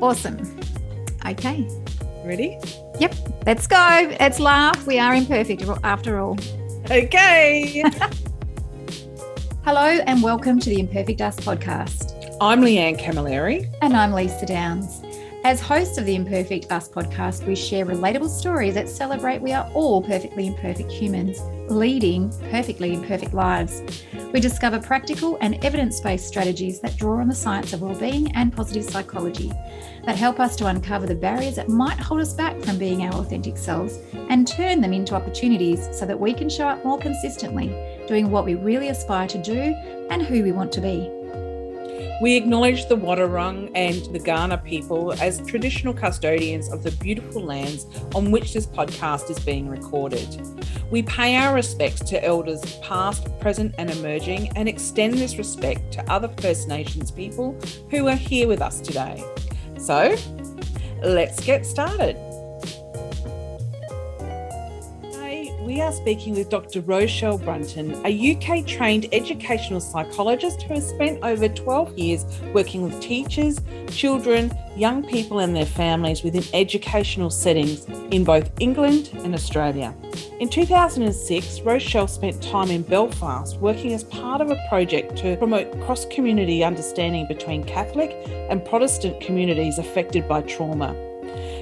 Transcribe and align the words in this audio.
Awesome. 0.00 0.38
Okay. 1.26 1.68
Ready? 2.24 2.56
Yep. 3.00 3.16
Let's 3.46 3.66
go. 3.66 3.76
Let's 4.20 4.38
laugh. 4.38 4.86
We 4.86 5.00
are 5.00 5.12
imperfect 5.12 5.64
after 5.82 6.20
all. 6.20 6.38
Okay. 6.88 7.82
Hello 9.64 9.82
and 10.06 10.22
welcome 10.22 10.60
to 10.60 10.70
the 10.70 10.78
Imperfect 10.78 11.20
Us 11.20 11.34
podcast. 11.40 12.36
I'm 12.40 12.60
Leanne 12.60 12.96
Camilleri. 12.96 13.68
And 13.82 13.96
I'm 13.96 14.12
Lisa 14.12 14.46
Downs. 14.46 15.02
As 15.42 15.60
hosts 15.60 15.98
of 15.98 16.06
the 16.06 16.14
Imperfect 16.14 16.70
Us 16.70 16.88
podcast, 16.88 17.44
we 17.44 17.56
share 17.56 17.84
relatable 17.84 18.28
stories 18.28 18.74
that 18.74 18.88
celebrate 18.88 19.42
we 19.42 19.52
are 19.52 19.68
all 19.74 20.00
perfectly 20.00 20.46
imperfect 20.46 20.92
humans, 20.92 21.40
leading 21.68 22.30
perfectly 22.50 22.94
imperfect 22.94 23.34
lives. 23.34 23.82
We 24.32 24.40
discover 24.40 24.78
practical 24.78 25.38
and 25.40 25.62
evidence 25.64 26.00
based 26.00 26.28
strategies 26.28 26.80
that 26.80 26.96
draw 26.98 27.18
on 27.20 27.28
the 27.28 27.34
science 27.34 27.72
of 27.72 27.80
well-being 27.80 28.30
and 28.36 28.54
positive 28.54 28.84
psychology 28.84 29.50
that 30.04 30.16
help 30.16 30.38
us 30.38 30.54
to 30.56 30.66
uncover 30.66 31.06
the 31.06 31.14
barriers 31.14 31.56
that 31.56 31.70
might 31.70 31.98
hold 31.98 32.20
us 32.20 32.34
back 32.34 32.60
from 32.60 32.78
being 32.78 33.02
our 33.02 33.14
authentic 33.14 33.56
selves 33.56 33.98
and 34.28 34.46
turn 34.46 34.82
them 34.82 34.92
into 34.92 35.14
opportunities 35.14 35.88
so 35.92 36.04
that 36.04 36.20
we 36.20 36.34
can 36.34 36.50
show 36.50 36.68
up 36.68 36.84
more 36.84 36.98
consistently, 36.98 37.68
doing 38.06 38.30
what 38.30 38.44
we 38.44 38.54
really 38.54 38.88
aspire 38.88 39.26
to 39.28 39.38
do 39.38 39.74
and 40.10 40.20
who 40.20 40.42
we 40.42 40.52
want 40.52 40.72
to 40.72 40.82
be. 40.82 41.17
We 42.20 42.34
acknowledge 42.34 42.88
the 42.88 42.96
Wadawurrung 42.96 43.70
and 43.76 44.04
the 44.12 44.18
Kaurna 44.18 44.62
people 44.64 45.12
as 45.22 45.40
traditional 45.46 45.94
custodians 45.94 46.68
of 46.68 46.82
the 46.82 46.90
beautiful 46.90 47.44
lands 47.44 47.86
on 48.12 48.32
which 48.32 48.54
this 48.54 48.66
podcast 48.66 49.30
is 49.30 49.38
being 49.38 49.68
recorded. 49.68 50.26
We 50.90 51.02
pay 51.02 51.36
our 51.36 51.54
respects 51.54 52.00
to 52.10 52.24
elders 52.24 52.76
past, 52.82 53.28
present, 53.38 53.72
and 53.78 53.88
emerging, 53.88 54.48
and 54.56 54.68
extend 54.68 55.14
this 55.14 55.38
respect 55.38 55.92
to 55.92 56.10
other 56.10 56.28
First 56.40 56.66
Nations 56.66 57.12
people 57.12 57.56
who 57.88 58.08
are 58.08 58.16
here 58.16 58.48
with 58.48 58.62
us 58.62 58.80
today. 58.80 59.22
So, 59.78 60.16
let's 61.04 61.38
get 61.44 61.64
started. 61.64 62.27
We 65.78 65.84
are 65.84 65.92
speaking 65.92 66.34
with 66.34 66.48
Dr. 66.48 66.80
Rochelle 66.80 67.38
Brunton, 67.38 68.04
a 68.04 68.34
UK 68.34 68.66
trained 68.66 69.06
educational 69.12 69.78
psychologist 69.78 70.62
who 70.62 70.74
has 70.74 70.88
spent 70.88 71.22
over 71.22 71.48
12 71.48 71.96
years 71.96 72.26
working 72.52 72.82
with 72.82 73.00
teachers, 73.00 73.60
children, 73.86 74.50
young 74.76 75.06
people, 75.06 75.38
and 75.38 75.54
their 75.54 75.64
families 75.64 76.24
within 76.24 76.42
educational 76.52 77.30
settings 77.30 77.84
in 78.10 78.24
both 78.24 78.50
England 78.58 79.10
and 79.22 79.36
Australia. 79.36 79.94
In 80.40 80.48
2006, 80.48 81.60
Rochelle 81.60 82.08
spent 82.08 82.42
time 82.42 82.72
in 82.72 82.82
Belfast 82.82 83.56
working 83.58 83.92
as 83.94 84.02
part 84.02 84.40
of 84.40 84.50
a 84.50 84.60
project 84.68 85.16
to 85.18 85.36
promote 85.36 85.70
cross 85.82 86.06
community 86.06 86.64
understanding 86.64 87.28
between 87.28 87.62
Catholic 87.62 88.16
and 88.50 88.64
Protestant 88.64 89.20
communities 89.20 89.78
affected 89.78 90.26
by 90.26 90.42
trauma. 90.42 90.96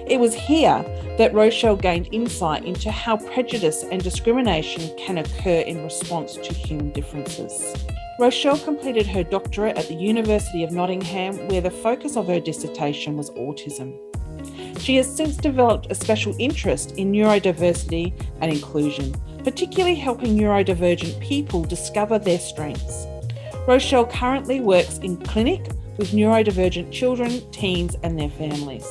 It 0.06 0.20
was 0.20 0.34
here 0.34 0.84
that 1.18 1.34
Rochelle 1.34 1.74
gained 1.74 2.08
insight 2.12 2.64
into 2.64 2.92
how 2.92 3.16
prejudice 3.16 3.82
and 3.90 4.00
discrimination 4.00 4.96
can 4.96 5.18
occur 5.18 5.60
in 5.60 5.82
response 5.82 6.36
to 6.36 6.54
human 6.54 6.92
differences. 6.92 7.74
Rochelle 8.20 8.58
completed 8.58 9.08
her 9.08 9.24
doctorate 9.24 9.76
at 9.76 9.88
the 9.88 9.94
University 9.94 10.62
of 10.62 10.70
Nottingham, 10.70 11.48
where 11.48 11.60
the 11.60 11.72
focus 11.72 12.16
of 12.16 12.28
her 12.28 12.38
dissertation 12.38 13.16
was 13.16 13.30
autism. 13.30 13.98
She 14.78 14.94
has 14.96 15.12
since 15.12 15.36
developed 15.36 15.90
a 15.90 15.94
special 15.96 16.36
interest 16.38 16.92
in 16.92 17.10
neurodiversity 17.10 18.12
and 18.40 18.52
inclusion, 18.52 19.12
particularly 19.42 19.96
helping 19.96 20.38
neurodivergent 20.38 21.18
people 21.20 21.64
discover 21.64 22.20
their 22.20 22.38
strengths. 22.38 23.06
Rochelle 23.66 24.06
currently 24.06 24.60
works 24.60 24.98
in 24.98 25.16
clinic 25.16 25.66
with 25.98 26.12
neurodivergent 26.12 26.92
children, 26.92 27.42
teens, 27.50 27.96
and 28.04 28.16
their 28.16 28.30
families. 28.30 28.86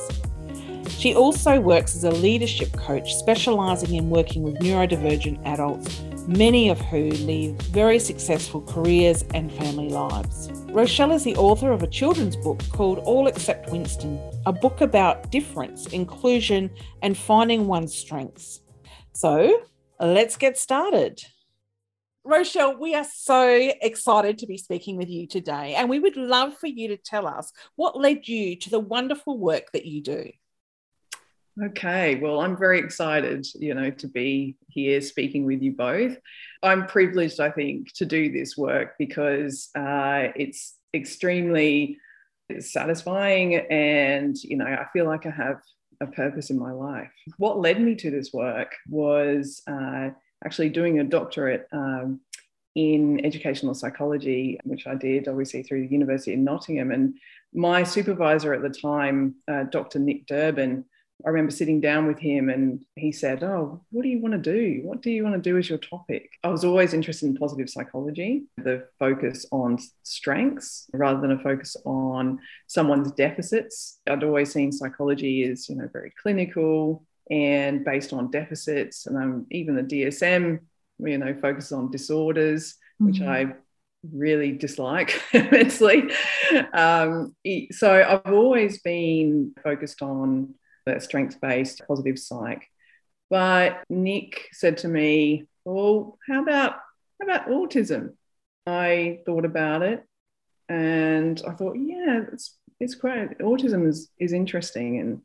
She 0.98 1.14
also 1.14 1.60
works 1.60 1.94
as 1.94 2.04
a 2.04 2.10
leadership 2.10 2.72
coach, 2.72 3.14
specialising 3.14 3.94
in 3.94 4.08
working 4.08 4.42
with 4.42 4.58
neurodivergent 4.60 5.44
adults, 5.44 6.00
many 6.26 6.70
of 6.70 6.80
who 6.80 7.10
lead 7.10 7.60
very 7.64 7.98
successful 7.98 8.62
careers 8.62 9.22
and 9.34 9.52
family 9.52 9.90
lives. 9.90 10.50
Rochelle 10.70 11.12
is 11.12 11.22
the 11.22 11.36
author 11.36 11.70
of 11.70 11.82
a 11.82 11.86
children's 11.86 12.34
book 12.34 12.62
called 12.70 12.98
All 13.00 13.26
Except 13.26 13.70
Winston, 13.70 14.18
a 14.46 14.52
book 14.52 14.80
about 14.80 15.30
difference, 15.30 15.86
inclusion, 15.88 16.70
and 17.02 17.16
finding 17.16 17.66
one's 17.66 17.94
strengths. 17.94 18.62
So 19.12 19.64
let's 20.00 20.38
get 20.38 20.56
started. 20.56 21.22
Rochelle, 22.24 22.78
we 22.78 22.94
are 22.94 23.04
so 23.04 23.70
excited 23.82 24.38
to 24.38 24.46
be 24.46 24.56
speaking 24.56 24.96
with 24.96 25.10
you 25.10 25.26
today, 25.26 25.74
and 25.74 25.90
we 25.90 26.00
would 26.00 26.16
love 26.16 26.56
for 26.56 26.66
you 26.66 26.88
to 26.88 26.96
tell 26.96 27.26
us 27.26 27.52
what 27.76 28.00
led 28.00 28.26
you 28.26 28.56
to 28.56 28.70
the 28.70 28.80
wonderful 28.80 29.38
work 29.38 29.72
that 29.72 29.84
you 29.84 30.02
do. 30.02 30.30
Okay, 31.62 32.16
well, 32.16 32.40
I'm 32.40 32.54
very 32.56 32.78
excited, 32.78 33.46
you 33.54 33.72
know, 33.72 33.90
to 33.90 34.08
be 34.08 34.56
here 34.68 35.00
speaking 35.00 35.46
with 35.46 35.62
you 35.62 35.72
both. 35.72 36.18
I'm 36.62 36.86
privileged, 36.86 37.40
I 37.40 37.50
think, 37.50 37.94
to 37.94 38.04
do 38.04 38.30
this 38.30 38.58
work 38.58 38.94
because 38.98 39.70
uh, 39.74 40.28
it's 40.36 40.74
extremely 40.92 41.96
satisfying 42.58 43.54
and, 43.54 44.36
you 44.42 44.58
know, 44.58 44.66
I 44.66 44.86
feel 44.92 45.06
like 45.06 45.24
I 45.24 45.30
have 45.30 45.60
a 46.02 46.06
purpose 46.06 46.50
in 46.50 46.58
my 46.58 46.72
life. 46.72 47.10
What 47.38 47.58
led 47.58 47.80
me 47.80 47.94
to 47.96 48.10
this 48.10 48.34
work 48.34 48.74
was 48.90 49.62
uh, 49.66 50.10
actually 50.44 50.68
doing 50.68 51.00
a 51.00 51.04
doctorate 51.04 51.66
um, 51.72 52.20
in 52.74 53.24
educational 53.24 53.72
psychology, 53.72 54.60
which 54.64 54.86
I 54.86 54.94
did 54.94 55.26
obviously 55.26 55.62
through 55.62 55.86
the 55.86 55.92
University 55.92 56.34
of 56.34 56.40
Nottingham. 56.40 56.90
And 56.90 57.14
my 57.54 57.82
supervisor 57.82 58.52
at 58.52 58.60
the 58.60 58.68
time, 58.68 59.36
uh, 59.48 59.64
Dr. 59.64 59.98
Nick 59.98 60.26
Durbin, 60.26 60.84
I 61.24 61.30
remember 61.30 61.50
sitting 61.50 61.80
down 61.80 62.06
with 62.06 62.18
him 62.18 62.50
and 62.50 62.80
he 62.94 63.10
said, 63.10 63.42
Oh, 63.42 63.80
what 63.90 64.02
do 64.02 64.08
you 64.08 64.20
want 64.20 64.32
to 64.32 64.38
do? 64.38 64.80
What 64.84 65.00
do 65.00 65.10
you 65.10 65.24
want 65.24 65.34
to 65.34 65.40
do 65.40 65.56
as 65.56 65.68
your 65.68 65.78
topic? 65.78 66.30
I 66.44 66.48
was 66.48 66.64
always 66.64 66.92
interested 66.92 67.26
in 67.26 67.36
positive 67.36 67.70
psychology, 67.70 68.44
the 68.58 68.86
focus 68.98 69.46
on 69.50 69.78
strengths 70.02 70.88
rather 70.92 71.20
than 71.20 71.32
a 71.32 71.38
focus 71.38 71.76
on 71.86 72.38
someone's 72.66 73.12
deficits. 73.12 73.98
I'd 74.06 74.24
always 74.24 74.52
seen 74.52 74.72
psychology 74.72 75.44
as, 75.44 75.68
you 75.68 75.76
know, 75.76 75.88
very 75.90 76.12
clinical 76.20 77.04
and 77.30 77.84
based 77.84 78.12
on 78.12 78.30
deficits. 78.30 79.06
And 79.06 79.16
um, 79.16 79.46
even 79.50 79.74
the 79.74 79.82
DSM, 79.82 80.60
you 80.98 81.18
know, 81.18 81.34
focuses 81.34 81.72
on 81.72 81.90
disorders, 81.90 82.74
mm-hmm. 83.00 83.06
which 83.06 83.20
I 83.22 83.54
really 84.12 84.52
dislike 84.52 85.20
immensely. 85.32 86.10
Um, 86.72 87.34
so 87.70 88.20
I've 88.24 88.32
always 88.32 88.80
been 88.82 89.54
focused 89.62 90.02
on 90.02 90.54
that 90.86 91.02
strengths 91.02 91.36
based 91.36 91.82
positive 91.86 92.18
psych. 92.18 92.68
But 93.28 93.82
Nick 93.90 94.48
said 94.52 94.78
to 94.78 94.88
me, 94.88 95.44
Well, 95.64 96.18
how 96.26 96.42
about 96.42 96.76
how 97.20 97.26
about 97.26 97.48
autism? 97.48 98.14
I 98.66 99.20
thought 99.26 99.44
about 99.44 99.82
it 99.82 100.04
and 100.68 101.40
I 101.46 101.52
thought, 101.52 101.74
yeah, 101.74 102.22
it's 102.32 102.56
it's 102.80 102.94
great. 102.94 103.38
Autism 103.38 103.86
is 103.88 104.10
is 104.18 104.32
interesting 104.32 104.98
and 104.98 105.22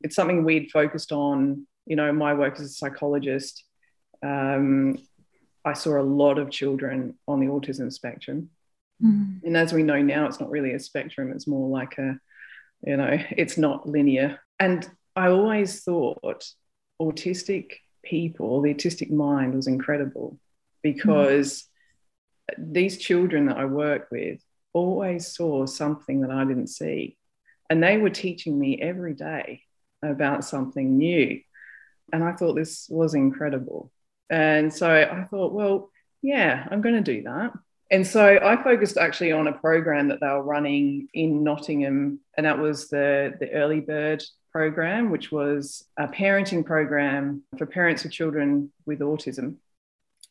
it's 0.00 0.16
something 0.16 0.44
we'd 0.44 0.70
focused 0.70 1.12
on. 1.12 1.66
You 1.86 1.96
know, 1.96 2.12
my 2.12 2.34
work 2.34 2.54
as 2.54 2.66
a 2.66 2.68
psychologist, 2.68 3.64
um, 4.22 4.98
I 5.64 5.72
saw 5.72 6.00
a 6.00 6.02
lot 6.02 6.38
of 6.38 6.50
children 6.50 7.18
on 7.26 7.40
the 7.40 7.46
autism 7.46 7.92
spectrum. 7.92 8.50
Mm-hmm. 9.02 9.46
And 9.46 9.56
as 9.56 9.72
we 9.72 9.82
know 9.82 10.00
now, 10.00 10.26
it's 10.26 10.40
not 10.40 10.50
really 10.50 10.74
a 10.74 10.80
spectrum, 10.80 11.32
it's 11.32 11.48
more 11.48 11.68
like 11.68 11.98
a, 11.98 12.18
you 12.84 12.96
know, 12.96 13.18
it's 13.30 13.58
not 13.58 13.88
linear. 13.88 14.40
And 14.58 14.88
I 15.16 15.28
always 15.28 15.82
thought 15.82 16.44
autistic 17.00 17.72
people, 18.02 18.62
the 18.62 18.74
autistic 18.74 19.10
mind 19.10 19.54
was 19.54 19.66
incredible 19.66 20.38
because 20.82 21.64
mm. 22.50 22.72
these 22.72 22.98
children 22.98 23.46
that 23.46 23.56
I 23.56 23.64
work 23.64 24.08
with 24.10 24.40
always 24.72 25.28
saw 25.28 25.66
something 25.66 26.22
that 26.22 26.30
I 26.30 26.44
didn't 26.44 26.68
see. 26.68 27.16
And 27.68 27.82
they 27.82 27.98
were 27.98 28.10
teaching 28.10 28.58
me 28.58 28.80
every 28.80 29.14
day 29.14 29.62
about 30.02 30.44
something 30.44 30.96
new. 30.98 31.40
And 32.12 32.22
I 32.22 32.32
thought 32.32 32.54
this 32.54 32.86
was 32.90 33.14
incredible. 33.14 33.90
And 34.28 34.72
so 34.72 34.90
I 34.90 35.24
thought, 35.24 35.52
well, 35.52 35.90
yeah, 36.22 36.66
I'm 36.70 36.80
going 36.80 37.02
to 37.02 37.14
do 37.14 37.22
that. 37.22 37.52
And 37.90 38.06
so 38.06 38.38
I 38.42 38.62
focused 38.62 38.96
actually 38.96 39.32
on 39.32 39.48
a 39.48 39.52
program 39.52 40.08
that 40.08 40.20
they 40.20 40.26
were 40.26 40.42
running 40.42 41.08
in 41.12 41.44
Nottingham, 41.44 42.20
and 42.36 42.46
that 42.46 42.58
was 42.58 42.88
the, 42.88 43.34
the 43.38 43.50
Early 43.52 43.80
Bird 43.80 44.22
program, 44.52 45.10
which 45.10 45.32
was 45.32 45.84
a 45.96 46.06
parenting 46.06 46.64
program 46.64 47.42
for 47.58 47.66
parents 47.66 48.04
of 48.04 48.12
children 48.12 48.70
with 48.86 49.00
autism. 49.00 49.56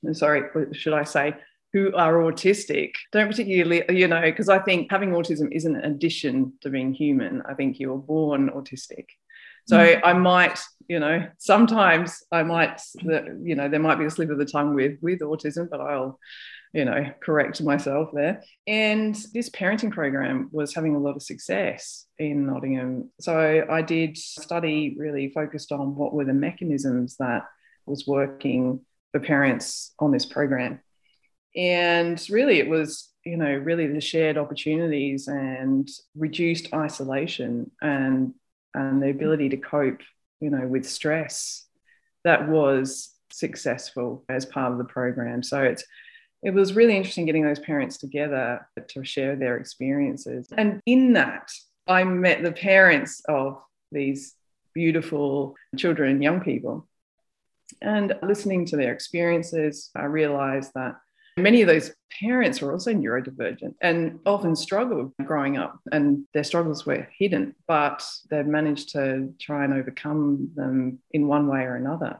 And 0.04 0.16
sorry, 0.16 0.44
should 0.74 0.94
I 0.94 1.04
say, 1.04 1.36
who 1.74 1.94
are 1.96 2.14
autistic? 2.14 2.94
Don't 3.12 3.30
particularly, 3.30 3.84
you 3.90 4.08
know, 4.08 4.22
because 4.22 4.50
I 4.50 4.60
think 4.60 4.92
having 4.92 5.12
autism 5.12 5.52
isn't 5.52 5.76
an 5.76 5.86
addition 5.86 6.54
to 6.62 6.70
being 6.70 6.94
human. 6.94 7.42
I 7.48 7.54
think 7.54 7.80
you 7.80 7.90
were 7.90 7.98
born 7.98 8.50
autistic. 8.50 9.06
So 9.68 9.78
mm. 9.78 10.02
I 10.04 10.14
might, 10.14 10.60
you 10.88 11.00
know, 11.00 11.28
sometimes 11.38 12.24
I 12.32 12.44
might, 12.44 12.82
you 13.04 13.56
know, 13.56 13.70
there 13.70 13.80
might 13.80 14.00
be 14.00 14.06
a 14.06 14.10
slip 14.10 14.30
of 14.30 14.38
the 14.38 14.46
tongue 14.46 14.74
with 14.74 14.98
with 15.02 15.20
autism, 15.22 15.70
but 15.70 15.80
I'll 15.80 16.20
you 16.74 16.86
know, 16.86 17.06
correct 17.22 17.62
myself 17.62 18.10
there. 18.14 18.44
And 18.66 19.16
this 19.34 19.50
parenting 19.50 19.92
program 19.92 20.50
was 20.52 20.74
having 20.74 20.96
a 20.96 21.00
lot 21.00 21.16
of 21.16 21.24
success 21.24 22.06
in 22.18 22.46
Nottingham. 22.46 23.12
So 23.20 23.66
I 23.70 23.82
did 23.82 24.18
study 24.18 24.96
really 24.98 25.30
focused 25.30 25.72
on 25.72 25.96
what 25.96 26.14
were 26.14 26.26
the 26.26 26.34
mechanisms 26.34 27.18
that 27.18 27.44
was 27.86 28.08
working 28.08 28.82
for 29.12 29.20
parents 29.20 29.94
on 30.00 30.12
this 30.12 30.26
program. 30.26 30.80
And 31.56 32.24
really, 32.30 32.60
it 32.60 32.70
was, 32.70 33.10
you 33.26 33.36
know, 33.36 33.54
really 33.54 33.88
the 33.88 34.00
shared 34.00 34.38
opportunities 34.38 35.28
and 35.28 35.90
reduced 36.16 36.74
isolation 36.74 37.70
and, 37.82 38.34
and 38.74 39.04
the 39.04 39.10
ability 39.10 39.50
to 39.50 39.58
cope, 39.58 40.00
you 40.40 40.50
know, 40.50 40.66
with 40.66 40.88
stress 40.88 41.66
that 42.24 42.48
was 42.48 43.14
successful 43.32 44.24
as 44.30 44.46
part 44.46 44.72
of 44.72 44.78
the 44.78 44.86
program. 44.86 45.44
So 45.44 45.62
it's 45.62 45.84
it 46.44 46.54
was 46.54 46.74
really 46.74 46.96
interesting 46.96 47.26
getting 47.26 47.44
those 47.44 47.60
parents 47.60 47.98
together 47.98 48.68
to 48.90 49.04
share 49.04 49.36
their 49.36 49.58
experiences. 49.58 50.48
And 50.58 50.82
in 50.86 51.14
that, 51.14 51.52
I 51.88 52.04
met 52.04 52.44
the 52.44 52.52
parents 52.52 53.22
of 53.28 53.62
these 53.92 54.36
beautiful 54.74 55.56
children 55.78 56.22
young 56.22 56.42
people. 56.42 56.88
And 57.82 58.14
listening 58.22 58.66
to 58.68 58.78
their 58.78 58.94
experiences, 58.94 59.92
I 59.96 60.06
realized 60.06 60.72
that 60.76 60.96
many 61.38 61.62
of 61.62 61.68
those 61.68 61.94
parents 62.20 62.62
were 62.62 62.72
also 62.72 62.92
neurodivergent 62.92 63.76
and 63.82 64.20
often 64.26 64.56
struggled 64.56 65.14
growing 65.24 65.58
up, 65.58 65.80
and 65.92 66.26
their 66.34 66.44
struggles 66.44 66.86
were 66.86 67.08
hidden, 67.18 67.56
but 67.68 68.04
they've 68.30 68.46
managed 68.46 68.90
to 68.90 69.34
try 69.40 69.64
and 69.64 69.74
overcome 69.74 70.52
them 70.56 71.00
in 71.12 71.28
one 71.28 71.48
way 71.48 71.62
or 71.62 71.76
another. 71.76 72.20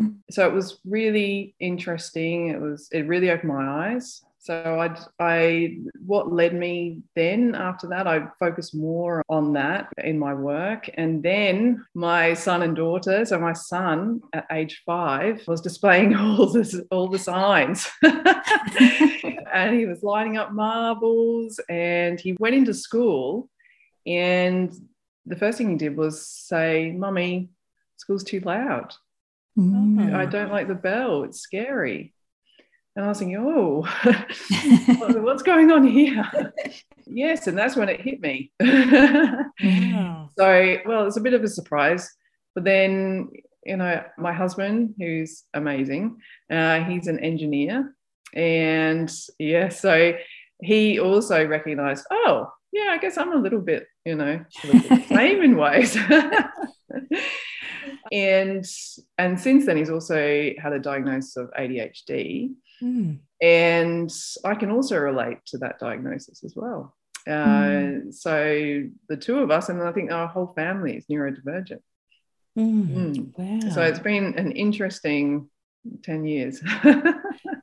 Mm. 0.00 0.16
So 0.30 0.46
it 0.46 0.52
was 0.52 0.78
really 0.84 1.54
interesting. 1.60 2.48
It 2.48 2.60
was 2.60 2.88
it 2.92 3.06
really 3.06 3.30
opened 3.30 3.52
my 3.52 3.92
eyes. 3.92 4.22
So 4.44 4.78
I 4.78 4.94
I 5.18 5.78
what 6.04 6.30
led 6.30 6.54
me 6.54 7.00
then 7.16 7.54
after 7.54 7.86
that 7.88 8.06
I 8.06 8.26
focused 8.38 8.74
more 8.74 9.22
on 9.30 9.54
that 9.54 9.88
in 9.96 10.18
my 10.18 10.34
work 10.34 10.90
and 10.94 11.22
then 11.22 11.82
my 11.94 12.34
son 12.34 12.60
and 12.60 12.76
daughter 12.76 13.24
so 13.24 13.38
my 13.38 13.54
son 13.54 14.20
at 14.34 14.46
age 14.52 14.82
5 14.84 15.48
was 15.48 15.62
displaying 15.62 16.14
all 16.16 16.52
this 16.52 16.78
all 16.90 17.08
the 17.08 17.18
signs 17.18 17.88
and 18.02 19.74
he 19.74 19.86
was 19.86 20.02
lining 20.02 20.36
up 20.36 20.52
marbles 20.52 21.58
and 21.70 22.20
he 22.20 22.36
went 22.38 22.54
into 22.54 22.74
school 22.74 23.48
and 24.06 24.74
the 25.24 25.36
first 25.36 25.56
thing 25.56 25.70
he 25.70 25.76
did 25.76 25.96
was 25.96 26.28
say 26.28 26.92
mummy 26.92 27.48
school's 27.96 28.24
too 28.24 28.40
loud 28.40 28.92
Mm. 29.58 30.14
I 30.14 30.26
don't 30.26 30.50
like 30.50 30.68
the 30.68 30.74
bell. 30.74 31.24
It's 31.24 31.40
scary. 31.40 32.14
And 32.96 33.04
I 33.04 33.08
was 33.08 33.18
thinking, 33.18 33.38
oh, 33.38 33.82
what's 35.20 35.42
going 35.42 35.72
on 35.72 35.84
here? 35.86 36.24
yes, 37.06 37.46
and 37.48 37.58
that's 37.58 37.74
when 37.74 37.88
it 37.88 38.00
hit 38.00 38.20
me. 38.20 38.52
yeah. 38.60 39.42
So, 40.36 40.76
well, 40.84 41.06
it's 41.06 41.16
a 41.16 41.20
bit 41.20 41.34
of 41.34 41.44
a 41.44 41.48
surprise. 41.48 42.10
But 42.56 42.64
then, 42.64 43.30
you 43.64 43.76
know, 43.76 44.02
my 44.18 44.32
husband, 44.32 44.94
who's 44.98 45.44
amazing, 45.54 46.18
uh, 46.50 46.80
he's 46.80 47.06
an 47.06 47.20
engineer. 47.20 47.94
And 48.34 49.12
yeah, 49.38 49.68
so 49.68 50.14
he 50.60 50.98
also 50.98 51.46
recognized, 51.46 52.04
oh, 52.10 52.48
yeah, 52.72 52.88
I 52.90 52.98
guess 52.98 53.16
I'm 53.16 53.32
a 53.32 53.36
little 53.36 53.60
bit, 53.60 53.86
you 54.04 54.16
know, 54.16 54.44
same 55.08 55.42
in 55.42 55.56
ways 55.56 55.96
and 58.12 58.64
and 59.18 59.40
since 59.40 59.66
then 59.66 59.76
he's 59.76 59.90
also 59.90 60.50
had 60.58 60.72
a 60.72 60.78
diagnosis 60.78 61.36
of 61.36 61.50
ADHD 61.58 62.52
mm. 62.82 63.18
and 63.40 64.12
I 64.44 64.54
can 64.54 64.70
also 64.70 64.98
relate 64.98 65.38
to 65.46 65.58
that 65.58 65.78
diagnosis 65.78 66.44
as 66.44 66.54
well 66.56 66.94
uh, 67.26 67.30
mm. 67.30 68.14
so 68.14 68.84
the 69.08 69.16
two 69.16 69.38
of 69.38 69.50
us 69.50 69.68
and 69.68 69.82
I 69.82 69.92
think 69.92 70.12
our 70.12 70.26
whole 70.26 70.52
family 70.54 70.96
is 70.96 71.06
neurodivergent 71.06 71.82
mm. 72.58 73.32
Wow. 73.36 73.70
so 73.70 73.82
it's 73.82 73.98
been 73.98 74.34
an 74.38 74.52
interesting 74.52 75.48
10 76.02 76.24
years 76.24 76.62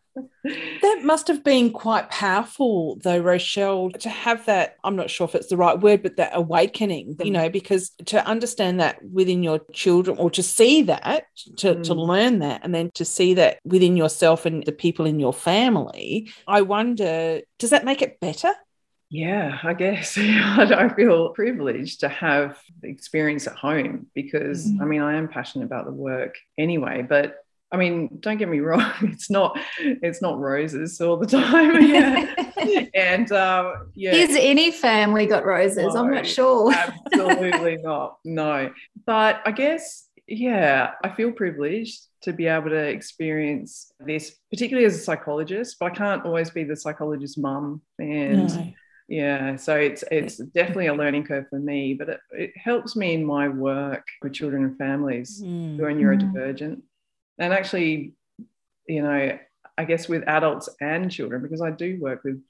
that 0.82 1.02
must 1.04 1.28
have 1.28 1.44
been 1.44 1.72
quite 1.72 2.10
powerful, 2.10 2.98
though, 3.04 3.20
Rochelle, 3.20 3.92
to 3.92 4.10
have 4.10 4.46
that. 4.46 4.78
I'm 4.84 4.96
not 4.96 5.10
sure 5.10 5.26
if 5.26 5.36
it's 5.36 5.48
the 5.48 5.58
right 5.58 5.80
word, 5.80 6.04
but 6.04 6.18
that 6.18 6.32
awakening, 6.34 7.18
you 7.24 7.32
know, 7.32 7.50
because 7.50 7.92
to 8.06 8.26
understand 8.26 8.80
that 8.80 9.04
within 9.04 9.44
your 9.44 9.60
children 9.74 10.18
or 10.18 10.30
to 10.32 10.44
see 10.44 10.84
that, 10.84 11.26
to, 11.58 11.76
mm. 11.76 11.84
to 11.84 11.94
learn 11.94 12.40
that, 12.40 12.62
and 12.64 12.74
then 12.74 12.92
to 12.96 13.06
see 13.06 13.34
that 13.36 13.60
within 13.64 13.98
yourself 13.98 14.46
and 14.46 14.66
the 14.66 14.72
people 14.72 15.06
in 15.06 15.20
your 15.20 15.34
family, 15.34 16.32
I 16.48 16.62
wonder, 16.62 17.42
does 17.60 17.70
that 17.70 17.86
make 17.86 18.02
it 18.02 18.20
better? 18.20 18.54
Yeah, 19.12 19.60
I 19.62 19.74
guess 19.74 20.18
I 20.18 20.88
feel 20.96 21.30
privileged 21.34 22.00
to 22.00 22.08
have 22.08 22.58
the 22.82 22.88
experience 22.88 23.46
at 23.46 23.56
home 23.56 24.08
because 24.16 24.66
mm. 24.66 24.82
I 24.82 24.86
mean, 24.86 25.02
I 25.02 25.18
am 25.18 25.28
passionate 25.28 25.66
about 25.66 25.86
the 25.86 25.92
work 25.92 26.38
anyway, 26.58 27.06
but 27.08 27.41
I 27.72 27.78
mean, 27.78 28.10
don't 28.20 28.38
get 28.38 28.50
me 28.50 28.60
wrong, 28.60 28.94
it's 29.02 29.30
not 29.30 29.58
it's 29.80 30.22
not 30.22 30.40
roses 30.40 31.00
all 31.00 31.18
the 31.18 31.28
time. 31.42 31.82
yeah. 31.82 32.86
and 32.94 33.32
um, 33.32 33.92
yeah. 33.96 34.14
Is 34.14 34.36
any 34.40 34.72
family 34.72 35.26
got 35.26 35.46
roses? 35.46 35.94
No, 35.94 36.02
I'm 36.02 36.12
not 36.12 36.26
sure. 36.26 36.74
absolutely 36.74 37.78
not. 37.78 38.18
No. 38.26 38.72
But 39.06 39.42
I 39.46 39.52
guess, 39.52 40.08
yeah, 40.28 40.92
I 41.04 41.10
feel 41.10 41.32
privileged 41.32 42.02
to 42.22 42.34
be 42.34 42.48
able 42.48 42.70
to 42.70 42.76
experience 42.76 43.92
this, 44.00 44.36
particularly 44.52 44.86
as 44.86 44.96
a 44.96 45.00
psychologist, 45.00 45.78
but 45.80 45.92
I 45.92 45.96
can't 45.96 46.26
always 46.26 46.52
be 46.52 46.64
the 46.64 46.76
psychologist 46.76 47.40
mum. 47.40 47.82
And 47.98 48.56
no. 48.56 48.74
yeah, 49.08 49.56
so 49.56 49.76
it's 49.76 50.04
it's 50.12 50.38
definitely 50.38 50.88
a 50.88 50.94
learning 50.94 51.24
curve 51.24 51.46
for 51.50 51.60
me, 51.60 51.96
but 51.96 52.10
it, 52.10 52.20
it 52.32 52.52
helps 52.58 52.96
me 52.96 53.14
in 53.14 53.26
my 53.26 53.48
work 53.48 54.06
with 54.22 54.34
children 54.34 54.66
and 54.66 54.78
families 54.78 55.42
mm. 55.42 55.78
who 55.78 55.84
are 55.86 55.92
neurodivergent 55.92 56.82
and 57.42 57.54
actually, 57.54 58.14
you 58.88 59.02
know, 59.02 59.38
I 59.78 59.86
guess 59.86 60.08
with 60.08 60.24
adults 60.28 60.70
and 60.80 61.12
children, 61.12 61.42
because 61.42 61.62
I 61.62 61.72
do 61.72 62.00
work 62.00 62.24
with 62.24 62.42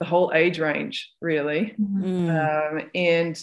the 0.00 0.06
whole 0.06 0.32
age 0.34 0.58
range, 0.58 1.12
really, 1.20 1.74
mm. 1.78 2.30
um, 2.30 2.90
and 2.94 3.40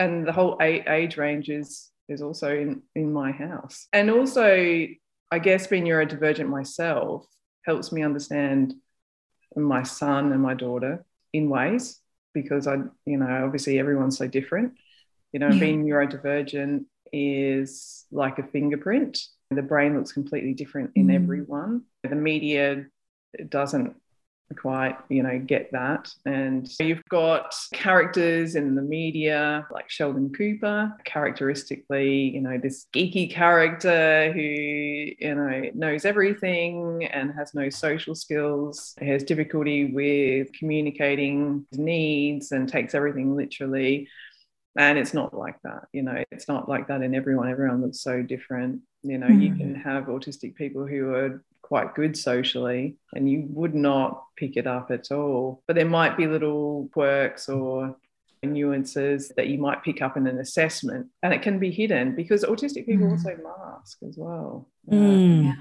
and 0.00 0.26
the 0.26 0.32
whole 0.32 0.58
age 0.60 1.16
range 1.16 1.48
is 1.48 1.90
is 2.08 2.22
also 2.22 2.54
in 2.54 2.82
in 2.94 3.12
my 3.12 3.30
house, 3.30 3.86
and 3.92 4.10
also 4.10 4.86
I 5.30 5.38
guess 5.38 5.68
being 5.68 5.84
neurodivergent 5.84 6.48
myself 6.48 7.26
helps 7.64 7.92
me 7.92 8.02
understand 8.02 8.74
my 9.54 9.82
son 9.82 10.32
and 10.32 10.42
my 10.42 10.54
daughter 10.54 11.04
in 11.32 11.50
ways 11.50 12.00
because 12.34 12.66
I, 12.66 12.76
you 13.04 13.18
know, 13.18 13.44
obviously 13.44 13.78
everyone's 13.78 14.18
so 14.18 14.26
different. 14.26 14.74
You 15.32 15.40
know, 15.40 15.50
yeah. 15.50 15.60
being 15.60 15.84
neurodivergent 15.84 16.84
is 17.12 18.06
like 18.10 18.38
a 18.38 18.42
fingerprint 18.42 19.18
the 19.50 19.62
brain 19.62 19.96
looks 19.96 20.12
completely 20.12 20.54
different 20.54 20.90
in 20.94 21.08
mm. 21.08 21.14
everyone. 21.14 21.82
The 22.02 22.14
media 22.14 22.86
doesn't 23.48 23.94
quite 24.56 24.96
you 25.08 25.22
know 25.22 25.38
get 25.38 25.70
that 25.72 26.10
and 26.24 26.68
you've 26.80 27.04
got 27.10 27.54
characters 27.72 28.54
in 28.54 28.74
the 28.74 28.82
media 28.82 29.66
like 29.70 29.90
sheldon 29.90 30.32
cooper 30.32 30.90
characteristically 31.04 32.30
you 32.30 32.40
know 32.40 32.58
this 32.58 32.86
geeky 32.94 33.30
character 33.30 34.32
who 34.32 34.40
you 34.40 35.34
know 35.34 35.62
knows 35.74 36.04
everything 36.04 37.04
and 37.12 37.32
has 37.32 37.54
no 37.54 37.68
social 37.68 38.14
skills 38.14 38.94
has 39.00 39.22
difficulty 39.22 39.92
with 39.92 40.50
communicating 40.52 41.66
his 41.70 41.78
needs 41.78 42.52
and 42.52 42.68
takes 42.68 42.94
everything 42.94 43.36
literally 43.36 44.08
and 44.78 44.96
it's 44.96 45.12
not 45.12 45.34
like 45.34 45.60
that 45.62 45.86
you 45.92 46.02
know 46.02 46.24
it's 46.30 46.48
not 46.48 46.68
like 46.68 46.86
that 46.86 47.02
in 47.02 47.14
everyone 47.14 47.50
everyone 47.50 47.82
looks 47.82 48.00
so 48.00 48.22
different 48.22 48.80
you 49.02 49.18
know 49.18 49.26
mm. 49.26 49.42
you 49.42 49.54
can 49.54 49.74
have 49.74 50.04
autistic 50.04 50.54
people 50.54 50.86
who 50.86 51.12
are 51.12 51.44
quite 51.60 51.94
good 51.94 52.16
socially 52.16 52.96
and 53.12 53.30
you 53.30 53.44
would 53.50 53.74
not 53.74 54.24
pick 54.36 54.56
it 54.56 54.66
up 54.66 54.90
at 54.90 55.12
all 55.12 55.62
but 55.66 55.76
there 55.76 55.84
might 55.84 56.16
be 56.16 56.26
little 56.26 56.88
quirks 56.92 57.48
or 57.48 57.94
nuances 58.42 59.32
that 59.36 59.48
you 59.48 59.58
might 59.58 59.82
pick 59.82 60.00
up 60.00 60.16
in 60.16 60.28
an 60.28 60.38
assessment 60.38 61.08
and 61.24 61.34
it 61.34 61.42
can 61.42 61.58
be 61.58 61.72
hidden 61.72 62.14
because 62.14 62.44
autistic 62.44 62.86
people 62.86 63.08
mm. 63.08 63.10
also 63.10 63.36
mask 63.42 63.98
as 64.08 64.16
well 64.16 64.68
mm. 64.88 65.52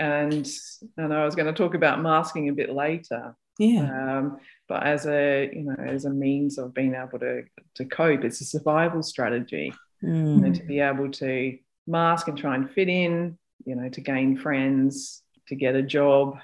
and 0.00 0.50
and 0.96 1.14
i 1.14 1.24
was 1.24 1.36
going 1.36 1.46
to 1.46 1.52
talk 1.52 1.74
about 1.74 2.02
masking 2.02 2.48
a 2.48 2.52
bit 2.52 2.74
later 2.74 3.34
yeah 3.58 4.18
um, 4.18 4.38
but 4.68 4.82
as 4.84 5.06
a 5.06 5.50
you 5.52 5.62
know 5.62 5.74
as 5.74 6.04
a 6.04 6.10
means 6.10 6.58
of 6.58 6.72
being 6.72 6.94
able 6.94 7.18
to 7.18 7.42
to 7.74 7.84
cope 7.84 8.24
it's 8.24 8.40
a 8.40 8.44
survival 8.44 9.02
strategy 9.02 9.72
mm. 10.02 10.34
you 10.36 10.40
know, 10.40 10.52
to 10.52 10.62
be 10.64 10.80
able 10.80 11.10
to 11.10 11.58
mask 11.86 12.28
and 12.28 12.38
try 12.38 12.54
and 12.54 12.70
fit 12.70 12.88
in 12.88 13.36
you 13.64 13.74
know 13.74 13.88
to 13.88 14.00
gain 14.00 14.36
friends 14.36 15.22
to 15.48 15.54
get 15.54 15.74
a 15.74 15.82
job 15.82 16.38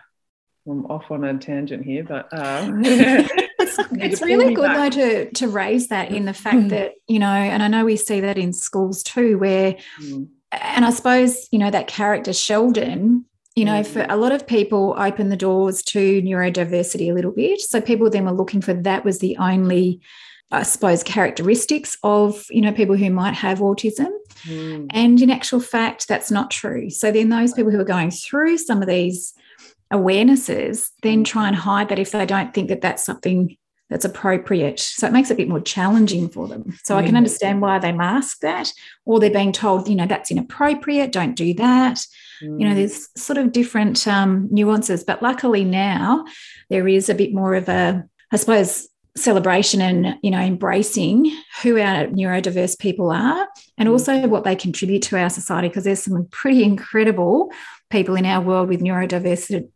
i'm 0.68 0.86
off 0.86 1.10
on 1.10 1.24
a 1.24 1.38
tangent 1.38 1.84
here 1.84 2.02
but 2.02 2.28
uh, 2.32 2.70
it's, 2.84 3.78
it's 3.92 4.22
really 4.22 4.54
good 4.54 4.66
back. 4.66 4.92
though 4.92 5.00
to 5.00 5.30
to 5.32 5.48
raise 5.48 5.88
that 5.88 6.10
in 6.10 6.24
the 6.24 6.34
fact 6.34 6.56
mm. 6.56 6.68
that 6.70 6.94
you 7.06 7.18
know 7.18 7.26
and 7.26 7.62
i 7.62 7.68
know 7.68 7.84
we 7.84 7.96
see 7.96 8.20
that 8.20 8.38
in 8.38 8.52
schools 8.52 9.02
too 9.02 9.38
where 9.38 9.76
mm. 10.02 10.26
and 10.52 10.84
i 10.84 10.90
suppose 10.90 11.48
you 11.52 11.58
know 11.58 11.70
that 11.70 11.86
character 11.86 12.32
sheldon 12.32 13.13
you 13.56 13.64
know, 13.64 13.84
for 13.84 14.04
a 14.08 14.16
lot 14.16 14.32
of 14.32 14.46
people, 14.46 14.94
open 14.98 15.28
the 15.28 15.36
doors 15.36 15.82
to 15.84 16.20
neurodiversity 16.22 17.10
a 17.10 17.14
little 17.14 17.30
bit. 17.30 17.60
So 17.60 17.80
people 17.80 18.10
then 18.10 18.24
were 18.24 18.32
looking 18.32 18.60
for 18.60 18.74
that 18.74 19.04
was 19.04 19.20
the 19.20 19.36
only, 19.38 20.00
I 20.50 20.64
suppose, 20.64 21.02
characteristics 21.02 21.96
of 22.02 22.44
you 22.50 22.60
know 22.60 22.72
people 22.72 22.96
who 22.96 23.10
might 23.10 23.34
have 23.34 23.60
autism. 23.60 24.10
Mm. 24.44 24.86
And 24.90 25.22
in 25.22 25.30
actual 25.30 25.60
fact, 25.60 26.08
that's 26.08 26.30
not 26.30 26.50
true. 26.50 26.90
So 26.90 27.12
then 27.12 27.28
those 27.28 27.54
people 27.54 27.70
who 27.70 27.80
are 27.80 27.84
going 27.84 28.10
through 28.10 28.58
some 28.58 28.82
of 28.82 28.88
these 28.88 29.32
awarenesses 29.92 30.90
then 31.02 31.22
mm. 31.22 31.26
try 31.26 31.46
and 31.46 31.54
hide 31.54 31.88
that 31.88 31.98
if 31.98 32.10
they 32.10 32.26
don't 32.26 32.52
think 32.52 32.68
that 32.68 32.80
that's 32.80 33.04
something 33.04 33.56
that's 33.90 34.04
appropriate. 34.04 34.80
So 34.80 35.06
it 35.06 35.12
makes 35.12 35.30
it 35.30 35.34
a 35.34 35.36
bit 35.36 35.48
more 35.48 35.60
challenging 35.60 36.28
for 36.28 36.48
them. 36.48 36.76
So 36.82 36.96
I 36.96 37.04
can 37.04 37.16
understand 37.16 37.60
why 37.60 37.78
they 37.78 37.92
mask 37.92 38.40
that, 38.40 38.72
or 39.04 39.20
they're 39.20 39.30
being 39.30 39.52
told, 39.52 39.88
you 39.88 39.94
know, 39.94 40.06
that's 40.06 40.30
inappropriate, 40.30 41.12
don't 41.12 41.34
do 41.34 41.54
that. 41.54 42.04
Mm. 42.42 42.60
You 42.60 42.68
know, 42.68 42.74
mm. 42.74 42.76
there's 42.76 43.08
sort 43.16 43.38
of 43.38 43.52
different 43.52 44.06
um, 44.06 44.48
nuances. 44.50 45.04
But 45.04 45.22
luckily 45.22 45.64
now 45.64 46.24
there 46.70 46.88
is 46.88 47.08
a 47.08 47.14
bit 47.14 47.34
more 47.34 47.54
of 47.54 47.68
a, 47.68 48.04
I 48.32 48.36
suppose, 48.36 48.88
celebration 49.16 49.80
and 49.80 50.18
you 50.22 50.30
know 50.32 50.40
embracing 50.40 51.30
who 51.62 51.78
our 51.78 52.06
neurodiverse 52.06 52.76
people 52.76 53.12
are 53.12 53.46
and 53.78 53.88
also 53.88 54.12
mm. 54.12 54.28
what 54.28 54.42
they 54.42 54.56
contribute 54.56 55.02
to 55.02 55.16
our 55.16 55.30
society 55.30 55.68
because 55.68 55.84
there's 55.84 56.02
some 56.02 56.26
pretty 56.32 56.64
incredible 56.64 57.52
people 57.90 58.16
in 58.16 58.26
our 58.26 58.40
world 58.40 58.68
with 58.68 58.80
neurodiverse 58.80 59.68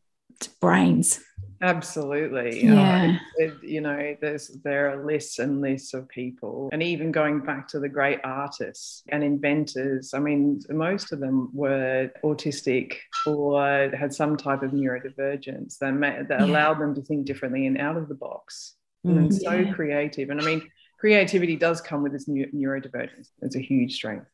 brains 0.61 1.21
Absolutely. 1.61 2.65
Yeah. 2.65 3.19
it, 3.37 3.55
you 3.63 3.81
know, 3.81 4.17
there's 4.21 4.49
there 4.63 4.91
are 4.91 5.05
lists 5.05 5.39
and 5.39 5.61
lists 5.61 5.93
of 5.95 6.09
people, 6.09 6.69
and 6.73 6.83
even 6.83 7.11
going 7.11 7.41
back 7.41 7.69
to 7.69 7.81
the 7.81 7.89
great 7.89 8.21
artists 8.23 9.03
and 9.09 9.25
inventors. 9.25 10.15
I 10.15 10.21
mean, 10.21 10.61
most 10.69 11.13
of 11.13 11.21
them 11.21 11.51
were 11.53 12.11
autistic 12.23 12.97
or 13.27 13.91
had 13.91 14.15
some 14.15 14.37
type 14.37 14.63
of 14.63 14.71
neurodivergence 14.71 15.79
that 15.79 16.27
that 16.29 16.41
yeah. 16.41 16.47
allowed 16.47 16.81
them 16.81 16.95
to 16.95 17.03
think 17.03 17.27
differently 17.27 17.67
and 17.67 17.79
out 17.79 17.97
of 17.97 18.09
the 18.09 18.15
box. 18.15 18.75
Mm, 19.07 19.19
and 19.19 19.35
so 19.35 19.53
yeah. 19.53 19.73
creative. 19.73 20.31
And 20.31 20.41
I 20.41 20.45
mean, 20.45 20.69
creativity 20.99 21.57
does 21.57 21.81
come 21.81 22.03
with 22.03 22.13
this 22.13 22.29
neurodivergence. 22.29 23.29
It's 23.43 23.57
a 23.57 23.61
huge 23.61 23.95
strength. 23.95 24.27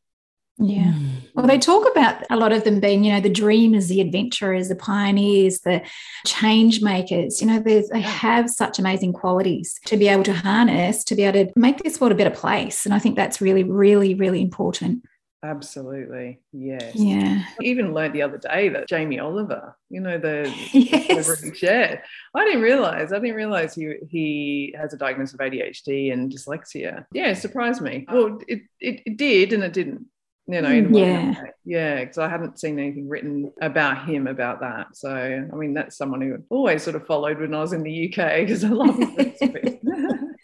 Yeah. 0.58 0.92
Mm. 0.92 1.08
Well, 1.34 1.46
they 1.46 1.58
talk 1.58 1.90
about 1.90 2.23
a 2.30 2.37
lot 2.37 2.52
of 2.52 2.62
them 2.62 2.78
being, 2.78 3.02
you 3.02 3.12
know, 3.12 3.20
the 3.20 3.28
dreamers, 3.28 3.88
the 3.88 4.00
adventurers, 4.00 4.68
the 4.68 4.76
pioneers, 4.76 5.61
the 5.61 5.82
change 6.26 6.80
makers. 6.80 7.40
You 7.40 7.49
know, 7.49 7.58
they 7.58 8.00
have 8.00 8.49
such 8.49 8.78
amazing 8.78 9.14
qualities 9.14 9.78
to 9.87 9.96
be 9.96 10.08
able 10.08 10.23
to 10.25 10.32
harness, 10.32 11.02
to 11.04 11.16
be 11.16 11.25
able 11.25 11.44
to 11.46 11.52
make 11.56 11.78
this 11.78 12.00
world 12.00 12.12
a 12.12 12.16
better 12.16 12.30
place. 12.30 12.84
And 12.84 12.94
I 12.94 13.00
think 13.00 13.16
that's 13.16 13.40
really, 13.40 13.64
really, 13.64 14.14
really 14.14 14.40
important. 14.40 15.04
Absolutely. 15.42 16.40
Yes. 16.52 16.94
Yeah. 16.94 17.44
I 17.61 17.62
even 17.62 17.92
learned 17.92 18.14
the 18.14 18.23
other 18.23 18.38
day 18.38 18.70
that 18.70 18.88
Jamie 18.88 19.18
Oliver, 19.18 19.76
you 19.90 20.00
know, 20.00 20.16
the 20.16 20.50
yes. 20.73 21.54
share. 21.54 22.02
I 22.34 22.44
didn't 22.46 22.62
realize, 22.62 23.12
I 23.12 23.18
didn't 23.18 23.37
realize 23.37 23.75
he 23.75 23.96
he 24.08 24.75
has 24.78 24.94
a 24.94 24.96
diagnosis 24.96 25.34
of 25.34 25.40
ADHD 25.40 26.14
and 26.14 26.32
dyslexia. 26.32 27.04
Yeah, 27.12 27.28
it 27.28 27.37
surprised 27.37 27.82
me. 27.82 28.06
Well, 28.11 28.38
it, 28.49 28.62
it, 28.80 29.02
it 29.04 29.16
did 29.18 29.52
and 29.52 29.62
it 29.62 29.75
didn't 29.75 30.06
you 30.46 30.60
know 30.60 30.68
mm, 30.68 30.98
yeah 30.98 31.42
yeah 31.64 32.00
because 32.00 32.18
i 32.18 32.28
hadn't 32.28 32.58
seen 32.58 32.78
anything 32.78 33.08
written 33.08 33.50
about 33.62 34.06
him 34.06 34.26
about 34.26 34.60
that 34.60 34.94
so 34.94 35.10
i 35.10 35.56
mean 35.56 35.72
that's 35.72 35.96
someone 35.96 36.20
who 36.20 36.36
always 36.50 36.82
sort 36.82 36.96
of 36.96 37.06
followed 37.06 37.40
when 37.40 37.54
i 37.54 37.60
was 37.60 37.72
in 37.72 37.82
the 37.82 38.08
uk 38.08 38.16
because 38.40 38.62
i 38.62 38.68
love 38.68 38.98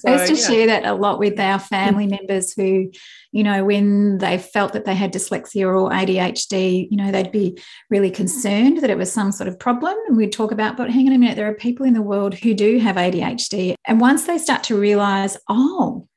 So, 0.00 0.08
I 0.08 0.12
used 0.12 0.26
to 0.28 0.40
yeah. 0.40 0.48
share 0.48 0.66
that 0.68 0.86
a 0.86 0.94
lot 0.94 1.18
with 1.18 1.38
our 1.38 1.58
family 1.58 2.06
members 2.18 2.54
who, 2.54 2.90
you 3.32 3.44
know, 3.44 3.66
when 3.66 4.16
they 4.16 4.38
felt 4.38 4.72
that 4.72 4.86
they 4.86 4.94
had 4.94 5.12
dyslexia 5.12 5.66
or 5.66 5.90
ADHD, 5.90 6.88
you 6.90 6.96
know, 6.96 7.12
they'd 7.12 7.30
be 7.30 7.58
really 7.90 8.10
concerned 8.10 8.80
that 8.80 8.88
it 8.88 8.96
was 8.96 9.12
some 9.12 9.30
sort 9.30 9.46
of 9.46 9.58
problem. 9.58 9.94
And 10.08 10.16
we'd 10.16 10.32
talk 10.32 10.52
about, 10.52 10.78
but 10.78 10.90
hang 10.90 11.06
on 11.06 11.12
a 11.12 11.18
minute, 11.18 11.36
there 11.36 11.50
are 11.50 11.54
people 11.54 11.84
in 11.84 11.92
the 11.92 12.00
world 12.00 12.32
who 12.34 12.54
do 12.54 12.78
have 12.78 12.96
ADHD. 12.96 13.74
And 13.86 14.00
once 14.00 14.26
they 14.26 14.38
start 14.38 14.64
to 14.64 14.80
realize, 14.80 15.36
oh, 15.50 16.08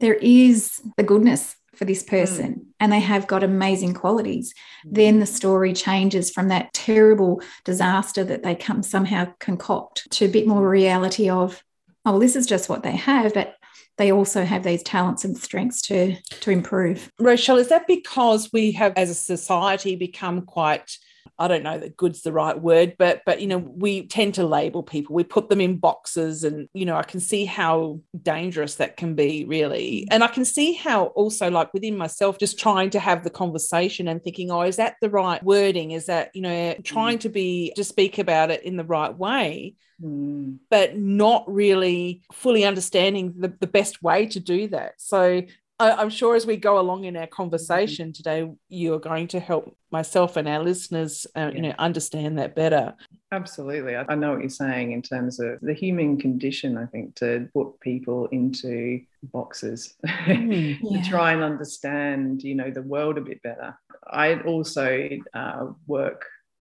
there 0.00 0.14
is 0.14 0.80
the 0.96 1.02
goodness 1.02 1.54
for 1.78 1.84
this 1.84 2.02
hmm. 2.02 2.10
person 2.10 2.54
mm. 2.54 2.64
and 2.80 2.92
they 2.92 3.00
have 3.00 3.26
got 3.26 3.44
amazing 3.44 3.94
qualities 3.94 4.52
mm. 4.84 4.94
then 4.94 5.20
the 5.20 5.26
story 5.26 5.72
changes 5.72 6.30
from 6.30 6.48
that 6.48 6.72
terrible 6.74 7.40
disaster 7.64 8.24
that 8.24 8.42
they 8.42 8.54
come 8.54 8.82
somehow 8.82 9.26
concoct 9.38 10.10
to 10.10 10.24
a 10.24 10.28
bit 10.28 10.46
more 10.46 10.68
reality 10.68 11.30
of 11.30 11.62
oh 12.04 12.12
well, 12.12 12.20
this 12.20 12.36
is 12.36 12.46
just 12.46 12.68
what 12.68 12.82
they 12.82 12.96
have 12.96 13.32
but 13.32 13.54
they 13.96 14.12
also 14.12 14.44
have 14.44 14.62
these 14.62 14.82
talents 14.82 15.24
and 15.24 15.38
strengths 15.38 15.80
to 15.80 16.16
to 16.40 16.50
improve 16.50 17.10
rochelle 17.20 17.58
is 17.58 17.68
that 17.68 17.86
because 17.86 18.50
we 18.52 18.72
have 18.72 18.92
as 18.96 19.10
a 19.10 19.14
society 19.14 19.94
become 19.94 20.42
quite 20.42 20.98
I 21.38 21.48
don't 21.48 21.62
know 21.62 21.78
that 21.78 21.96
good's 21.96 22.22
the 22.22 22.32
right 22.32 22.60
word, 22.60 22.96
but 22.98 23.22
but 23.24 23.40
you 23.40 23.46
know, 23.46 23.58
we 23.58 24.06
tend 24.06 24.34
to 24.34 24.46
label 24.46 24.82
people. 24.82 25.14
We 25.14 25.24
put 25.24 25.48
them 25.48 25.60
in 25.60 25.78
boxes 25.78 26.44
and 26.44 26.68
you 26.72 26.84
know, 26.84 26.96
I 26.96 27.02
can 27.02 27.20
see 27.20 27.44
how 27.44 28.00
dangerous 28.20 28.76
that 28.76 28.96
can 28.96 29.14
be 29.14 29.44
really. 29.44 30.08
And 30.10 30.24
I 30.24 30.28
can 30.28 30.44
see 30.44 30.72
how 30.72 31.06
also 31.06 31.50
like 31.50 31.72
within 31.72 31.96
myself 31.96 32.38
just 32.38 32.58
trying 32.58 32.90
to 32.90 33.00
have 33.00 33.22
the 33.22 33.30
conversation 33.30 34.08
and 34.08 34.22
thinking, 34.22 34.50
"Oh, 34.50 34.62
is 34.62 34.76
that 34.76 34.96
the 35.00 35.10
right 35.10 35.42
wording? 35.42 35.92
Is 35.92 36.06
that, 36.06 36.30
you 36.34 36.42
know, 36.42 36.74
trying 36.82 37.18
to 37.20 37.28
be 37.28 37.72
to 37.76 37.84
speak 37.84 38.18
about 38.18 38.50
it 38.50 38.62
in 38.62 38.76
the 38.76 38.84
right 38.84 39.16
way?" 39.16 39.74
Mm. 40.00 40.58
but 40.70 40.96
not 40.96 41.52
really 41.52 42.22
fully 42.32 42.64
understanding 42.64 43.34
the, 43.36 43.52
the 43.58 43.66
best 43.66 44.00
way 44.00 44.26
to 44.26 44.38
do 44.38 44.68
that. 44.68 44.92
So 44.98 45.42
I'm 45.80 46.10
sure 46.10 46.34
as 46.34 46.44
we 46.44 46.56
go 46.56 46.80
along 46.80 47.04
in 47.04 47.16
our 47.16 47.28
conversation 47.28 48.12
today, 48.12 48.50
you 48.68 48.94
are 48.94 48.98
going 48.98 49.28
to 49.28 49.40
help 49.40 49.76
myself 49.92 50.36
and 50.36 50.48
our 50.48 50.62
listeners, 50.62 51.26
uh, 51.36 51.50
you 51.54 51.62
know, 51.62 51.74
understand 51.78 52.38
that 52.38 52.56
better. 52.56 52.94
Absolutely, 53.30 53.94
I 53.94 54.14
know 54.16 54.32
what 54.32 54.40
you're 54.40 54.48
saying 54.48 54.92
in 54.92 55.02
terms 55.02 55.38
of 55.38 55.60
the 55.60 55.74
human 55.74 56.18
condition. 56.18 56.76
I 56.76 56.86
think 56.86 57.14
to 57.16 57.48
put 57.54 57.78
people 57.80 58.26
into 58.32 59.00
boxes 59.22 59.94
mm, 60.06 60.78
yeah. 60.82 61.02
to 61.02 61.08
try 61.08 61.32
and 61.32 61.42
understand, 61.42 62.42
you 62.42 62.54
know, 62.56 62.70
the 62.70 62.82
world 62.82 63.16
a 63.16 63.20
bit 63.20 63.42
better. 63.42 63.78
I 64.10 64.40
also 64.40 65.08
uh, 65.34 65.66
work 65.86 66.24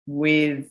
with 0.07 0.69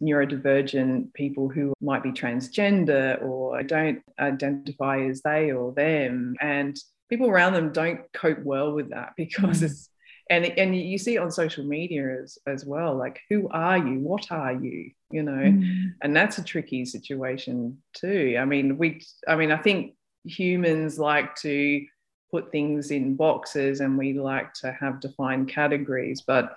neurodivergent 0.00 1.12
people 1.12 1.48
who 1.48 1.72
might 1.80 2.02
be 2.02 2.12
transgender 2.12 3.22
or 3.22 3.62
don't 3.64 4.00
identify 4.18 5.02
as 5.02 5.22
they 5.22 5.50
or 5.50 5.72
them 5.72 6.36
and 6.40 6.78
people 7.08 7.28
around 7.28 7.52
them 7.52 7.72
don't 7.72 8.00
cope 8.12 8.42
well 8.42 8.72
with 8.72 8.90
that 8.90 9.12
because 9.16 9.60
mm. 9.60 9.64
it's 9.64 9.88
and 10.28 10.44
and 10.44 10.76
you 10.76 10.98
see 10.98 11.14
it 11.14 11.20
on 11.20 11.30
social 11.30 11.64
media 11.64 12.20
as 12.22 12.38
as 12.46 12.64
well 12.64 12.96
like 12.96 13.20
who 13.28 13.48
are 13.50 13.78
you 13.78 13.98
what 14.00 14.30
are 14.32 14.52
you 14.52 14.90
you 15.10 15.22
know 15.22 15.32
mm. 15.32 15.92
and 16.02 16.16
that's 16.16 16.38
a 16.38 16.44
tricky 16.44 16.84
situation 16.84 17.78
too 17.94 18.36
i 18.38 18.44
mean 18.44 18.76
we 18.76 19.00
i 19.28 19.36
mean 19.36 19.52
i 19.52 19.56
think 19.56 19.94
humans 20.24 20.98
like 20.98 21.34
to 21.36 21.84
put 22.32 22.50
things 22.50 22.90
in 22.90 23.14
boxes 23.14 23.80
and 23.80 23.96
we 23.96 24.14
like 24.14 24.52
to 24.52 24.72
have 24.72 25.00
defined 25.00 25.48
categories 25.48 26.22
but 26.26 26.56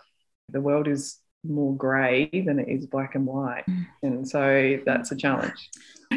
the 0.50 0.62
world 0.62 0.88
is 0.88 1.18
more 1.46 1.76
grey 1.76 2.28
than 2.46 2.60
it 2.60 2.68
is 2.68 2.88
black 2.88 3.14
and 3.16 3.26
white 3.26 3.64
mm. 3.70 3.86
and 4.02 4.28
so 4.28 4.80
that's 4.86 5.12
a 5.12 5.16
challenge 5.16 5.70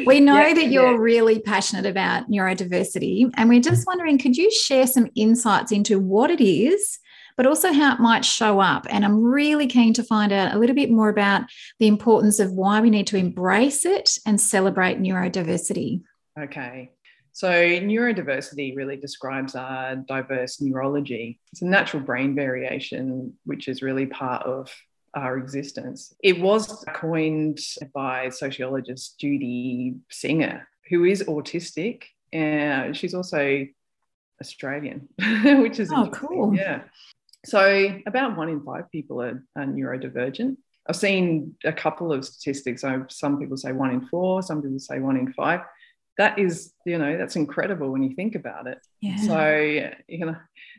we 0.05 0.19
know 0.19 0.39
yeah, 0.39 0.53
that 0.53 0.67
you're 0.71 0.91
yeah. 0.91 0.97
really 0.97 1.39
passionate 1.39 1.85
about 1.85 2.29
neurodiversity, 2.29 3.29
and 3.35 3.49
we're 3.49 3.61
just 3.61 3.85
wondering 3.85 4.17
could 4.17 4.35
you 4.35 4.51
share 4.51 4.87
some 4.87 5.09
insights 5.15 5.71
into 5.71 5.99
what 5.99 6.31
it 6.31 6.41
is, 6.41 6.99
but 7.37 7.45
also 7.45 7.71
how 7.71 7.93
it 7.93 7.99
might 7.99 8.25
show 8.25 8.59
up? 8.59 8.87
And 8.89 9.05
I'm 9.05 9.21
really 9.23 9.67
keen 9.67 9.93
to 9.93 10.03
find 10.03 10.31
out 10.31 10.53
a 10.53 10.59
little 10.59 10.75
bit 10.75 10.89
more 10.91 11.09
about 11.09 11.43
the 11.79 11.87
importance 11.87 12.39
of 12.39 12.51
why 12.51 12.81
we 12.81 12.89
need 12.89 13.07
to 13.07 13.17
embrace 13.17 13.85
it 13.85 14.17
and 14.25 14.41
celebrate 14.41 14.99
neurodiversity. 14.99 16.01
Okay. 16.39 16.91
So, 17.35 17.51
neurodiversity 17.51 18.75
really 18.75 18.95
describes 18.95 19.55
our 19.55 19.95
diverse 19.95 20.61
neurology. 20.61 21.39
It's 21.51 21.63
a 21.63 21.65
natural 21.65 22.03
brain 22.03 22.35
variation, 22.35 23.33
which 23.45 23.67
is 23.67 23.81
really 23.81 24.05
part 24.05 24.43
of 24.43 24.71
our 25.15 25.37
existence. 25.37 26.13
It 26.23 26.39
was 26.39 26.83
coined 26.93 27.59
by 27.93 28.29
sociologist 28.29 29.19
Judy 29.19 29.95
Singer, 30.09 30.67
who 30.89 31.05
is 31.05 31.23
autistic, 31.23 32.03
and 32.31 32.95
she's 32.95 33.13
also 33.13 33.65
Australian, 34.41 35.07
which 35.61 35.79
is 35.79 35.91
oh 35.91 36.09
cool. 36.11 36.55
Yeah. 36.55 36.81
So 37.45 37.99
about 38.05 38.37
one 38.37 38.49
in 38.49 38.61
five 38.63 38.89
people 38.91 39.21
are, 39.21 39.43
are 39.55 39.65
neurodivergent. 39.65 40.57
I've 40.87 40.95
seen 40.95 41.55
a 41.63 41.73
couple 41.73 42.11
of 42.11 42.25
statistics. 42.25 42.81
So 42.81 43.05
some 43.09 43.39
people 43.39 43.57
say 43.57 43.71
one 43.71 43.91
in 43.91 44.07
four, 44.07 44.41
some 44.41 44.61
people 44.61 44.79
say 44.79 44.99
one 44.99 45.17
in 45.17 45.31
five. 45.33 45.61
That 46.17 46.37
is, 46.37 46.73
you 46.85 46.97
know, 46.97 47.17
that's 47.17 47.35
incredible 47.35 47.89
when 47.89 48.03
you 48.03 48.15
think 48.15 48.35
about 48.35 48.67
it. 48.67 48.79
Yeah. 49.01 49.17
So, 49.17 49.55
you 50.07 50.25
know, 50.25 50.35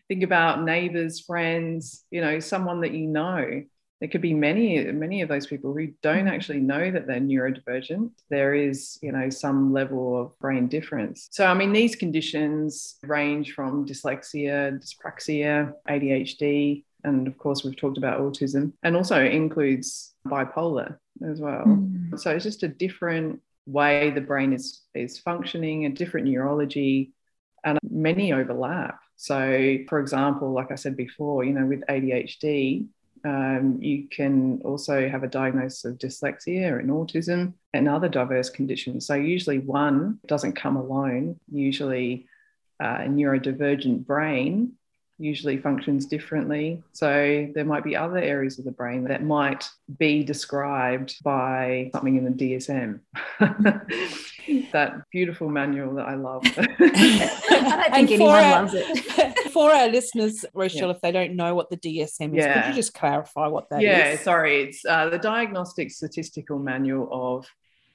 think 0.09 0.23
about 0.23 0.63
neighbors, 0.63 1.21
friends, 1.21 2.05
you 2.11 2.21
know, 2.21 2.39
someone 2.39 2.83
that 2.83 2.93
you 2.93 3.07
know 3.07 3.65
there 4.05 4.11
could 4.11 4.21
be 4.21 4.35
many 4.35 4.85
many 4.93 5.23
of 5.23 5.31
those 5.31 5.47
people 5.47 5.73
who 5.73 5.87
don't 6.03 6.27
mm. 6.27 6.31
actually 6.31 6.61
know 6.61 6.91
that 6.91 7.07
they're 7.07 7.19
neurodivergent 7.19 8.11
there 8.29 8.55
is 8.55 8.99
you 9.01 9.11
know 9.11 9.31
some 9.31 9.73
level 9.73 10.21
of 10.21 10.39
brain 10.41 10.69
difference 10.69 11.27
so 11.31 11.47
i 11.47 11.55
mean 11.55 11.73
these 11.73 11.97
conditions 11.97 12.99
range 13.03 13.53
from 13.55 13.87
dyslexia 13.87 14.79
dyspraxia 14.79 15.73
adhd 15.89 16.85
And 17.05 17.27
of 17.27 17.37
course, 17.39 17.65
we've 17.65 17.77
talked 17.77 17.99
about 17.99 18.21
autism 18.21 18.73
and 18.83 18.95
also 18.95 19.19
includes 19.23 20.15
bipolar 20.27 20.97
as 21.31 21.39
well. 21.47 21.65
Mm. 21.67 22.19
So 22.19 22.31
it's 22.31 22.45
just 22.45 22.63
a 22.63 22.69
different 22.85 23.41
way 23.67 24.11
the 24.11 24.27
brain 24.31 24.53
is, 24.53 24.83
is 24.95 25.19
functioning, 25.19 25.85
a 25.85 25.91
different 25.91 26.27
neurology, 26.27 27.13
and 27.63 27.79
many 28.09 28.33
overlap. 28.33 28.97
So, 29.17 29.39
for 29.89 29.99
example, 30.01 30.49
like 30.59 30.71
I 30.73 30.77
said 30.77 30.97
before, 30.97 31.45
you 31.45 31.53
know, 31.53 31.67
with 31.67 31.83
ADHD, 31.95 32.89
um, 33.25 33.79
you 33.81 34.07
can 34.09 34.61
also 34.65 35.09
have 35.09 35.23
a 35.23 35.29
diagnosis 35.29 35.85
of 35.85 35.99
dyslexia 35.99 36.79
and 36.79 36.91
autism 36.91 37.55
and 37.73 37.89
other 37.89 38.09
diverse 38.09 38.51
conditions. 38.51 39.07
So, 39.07 39.15
usually 39.15 39.59
one 39.59 40.19
doesn't 40.27 40.55
come 40.55 40.77
alone. 40.77 41.41
Usually, 41.51 42.27
uh, 42.83 42.99
a 43.01 43.09
neurodivergent 43.09 44.07
brain 44.07 44.73
usually 45.19 45.57
functions 45.59 46.07
differently. 46.07 46.83
So 46.93 47.49
there 47.55 47.65
might 47.65 47.85
be 47.85 47.97
other 47.97 48.19
areas 48.19 48.59
of 48.59 48.65
the 48.65 48.73
brain 48.73 49.05
that 49.05 49.23
might 49.23 49.69
be 49.99 50.25
described 50.25 51.23
by 51.23 51.91
something 51.93 52.17
in 52.17 52.25
the 52.25 52.31
DSM. 52.31 53.01
that 54.73 55.03
beautiful 55.11 55.49
manual 55.49 55.95
that 55.95 56.09
I 56.09 56.15
love. 56.15 56.43
I 56.57 56.59
don't 56.59 57.95
think 57.95 58.11
anyone 58.11 58.31
our, 58.31 58.63
loves 58.63 58.75
it. 58.75 59.51
for 59.53 59.73
our 59.73 59.89
listeners, 59.89 60.45
Rochelle, 60.55 60.89
yeah. 60.89 60.95
if 60.95 61.01
they 61.01 61.13
don't 61.13 61.37
know 61.37 61.55
what 61.55 61.71
the 61.71 61.77
DSM 61.77 62.31
is, 62.31 62.45
yeah. 62.45 62.63
could 62.63 62.69
you 62.71 62.75
just 62.75 62.95
clarify 62.95 63.47
what 63.47 63.69
that 63.71 63.81
yeah, 63.81 64.11
is? 64.11 64.21
sorry. 64.21 64.63
It's 64.63 64.85
uh, 64.85 65.09
the 65.09 65.19
Diagnostic 65.19 65.91
Statistical 65.91 66.59
Manual 66.59 67.09
of 67.13 67.47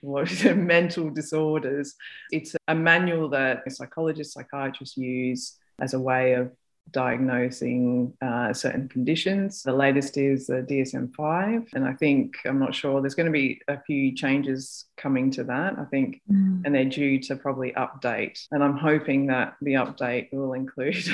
what 0.02 0.32
is 0.32 0.46
it, 0.46 0.58
mental 0.58 1.10
disorders. 1.10 1.96
It's 2.32 2.56
a 2.68 2.76
manual 2.76 3.30
that 3.30 3.72
psychologists, 3.72 4.34
psychiatrists 4.34 4.98
use 4.98 5.58
as 5.80 5.94
a 5.94 6.00
way 6.00 6.34
of 6.34 6.52
diagnosing 6.92 8.14
uh, 8.22 8.54
certain 8.54 8.88
conditions. 8.88 9.64
The 9.64 9.74
latest 9.74 10.18
is 10.18 10.48
the 10.48 10.66
DSM 10.70 11.14
5. 11.16 11.70
And 11.74 11.86
I 11.86 11.94
think, 11.94 12.38
I'm 12.46 12.60
not 12.60 12.76
sure, 12.76 13.02
there's 13.02 13.16
going 13.16 13.28
to 13.28 13.32
be 13.32 13.62
a 13.68 13.82
few 13.82 14.16
changes 14.16 14.86
coming 14.98 15.32
to 15.32 15.44
that, 15.46 15.78
I 15.78 15.86
think, 15.86 16.22
mm. 16.32 16.62
and 16.66 16.74
they're 16.74 16.86
due 16.86 17.20
to 17.24 17.36
probably 17.36 17.72
update. 17.74 18.46
And 18.52 18.64
I'm 18.64 18.78
hoping 18.78 19.28
that 19.28 19.56
the 19.62 19.74
update 19.74 20.32
will 20.32 20.54
include, 20.54 21.06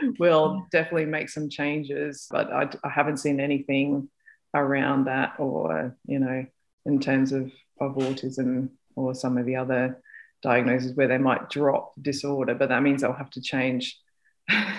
will 0.18 0.66
definitely 0.70 1.06
make 1.06 1.28
some 1.28 1.48
changes, 1.48 2.26
but 2.30 2.52
I, 2.52 2.70
I 2.84 2.88
haven't 2.88 3.18
seen 3.18 3.40
anything 3.40 4.08
around 4.54 5.06
that 5.06 5.34
or, 5.38 5.96
you 6.06 6.18
know, 6.18 6.46
in 6.84 7.00
terms 7.00 7.32
of, 7.32 7.50
of 7.80 7.94
autism 7.96 8.70
or 8.96 9.14
some 9.14 9.38
of 9.38 9.46
the 9.46 9.56
other 9.56 10.00
diagnoses 10.42 10.94
where 10.94 11.08
they 11.08 11.18
might 11.18 11.48
drop 11.48 11.92
disorder, 12.00 12.54
but 12.54 12.68
that 12.68 12.82
means 12.82 13.00
they'll 13.02 13.12
have 13.12 13.30
to 13.30 13.40
change 13.40 13.98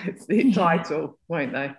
it's 0.06 0.26
the 0.26 0.52
title, 0.52 1.18
won't 1.28 1.52
they? 1.52 1.72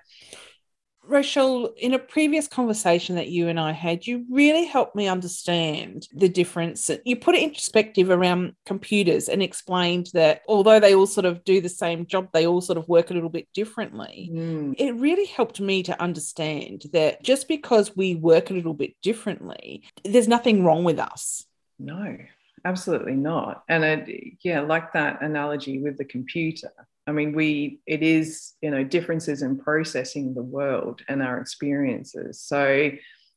Rochelle, 1.07 1.73
in 1.77 1.93
a 1.93 1.99
previous 1.99 2.47
conversation 2.47 3.15
that 3.15 3.27
you 3.27 3.47
and 3.47 3.59
I 3.59 3.71
had, 3.71 4.07
you 4.07 4.25
really 4.29 4.65
helped 4.65 4.95
me 4.95 5.07
understand 5.07 6.07
the 6.13 6.29
difference. 6.29 6.89
You 7.05 7.15
put 7.15 7.35
it 7.35 7.43
in 7.43 7.51
perspective 7.51 8.09
around 8.09 8.55
computers 8.65 9.29
and 9.29 9.41
explained 9.41 10.09
that 10.13 10.41
although 10.47 10.79
they 10.79 10.95
all 10.95 11.07
sort 11.07 11.25
of 11.25 11.43
do 11.43 11.61
the 11.61 11.69
same 11.69 12.05
job, 12.05 12.29
they 12.33 12.47
all 12.47 12.61
sort 12.61 12.77
of 12.77 12.87
work 12.87 13.11
a 13.11 13.13
little 13.13 13.29
bit 13.29 13.47
differently. 13.53 14.29
Mm. 14.33 14.75
It 14.77 14.93
really 14.93 15.25
helped 15.25 15.59
me 15.59 15.83
to 15.83 16.01
understand 16.01 16.85
that 16.93 17.23
just 17.23 17.47
because 17.47 17.95
we 17.95 18.15
work 18.15 18.49
a 18.49 18.53
little 18.53 18.73
bit 18.73 18.95
differently, 19.01 19.83
there's 20.03 20.27
nothing 20.27 20.63
wrong 20.63 20.83
with 20.83 20.99
us. 20.99 21.45
No, 21.77 22.17
absolutely 22.63 23.15
not. 23.15 23.63
And 23.69 23.83
it, 23.83 24.37
yeah, 24.41 24.61
like 24.61 24.93
that 24.93 25.21
analogy 25.21 25.79
with 25.79 25.97
the 25.97 26.05
computer 26.05 26.71
I 27.07 27.11
mean, 27.11 27.33
we 27.33 27.81
it 27.85 28.01
is 28.01 28.53
you 28.61 28.71
know 28.71 28.83
differences 28.83 29.41
in 29.41 29.57
processing 29.57 30.33
the 30.33 30.43
world 30.43 31.01
and 31.07 31.21
our 31.21 31.39
experiences. 31.39 32.41
So 32.41 32.91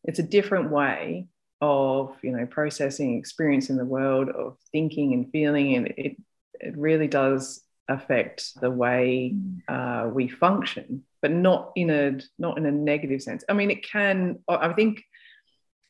it's 0.04 0.18
a 0.18 0.22
different 0.22 0.70
way 0.70 1.26
of 1.60 2.16
you 2.22 2.32
know 2.32 2.46
processing 2.46 3.18
experience 3.18 3.68
in 3.70 3.76
the 3.76 3.84
world 3.84 4.28
of 4.30 4.56
thinking 4.72 5.12
and 5.12 5.30
feeling, 5.30 5.74
and 5.76 5.88
it 5.88 6.16
it 6.60 6.76
really 6.76 7.08
does 7.08 7.62
affect 7.88 8.52
the 8.60 8.70
way 8.70 9.34
uh, 9.68 10.10
we 10.12 10.28
function, 10.28 11.04
but 11.22 11.30
not 11.30 11.72
in 11.76 11.90
a 11.90 12.18
not 12.38 12.58
in 12.58 12.66
a 12.66 12.72
negative 12.72 13.22
sense. 13.22 13.44
I 13.48 13.52
mean, 13.52 13.70
it 13.70 13.84
can. 13.84 14.38
I 14.48 14.72
think. 14.72 15.02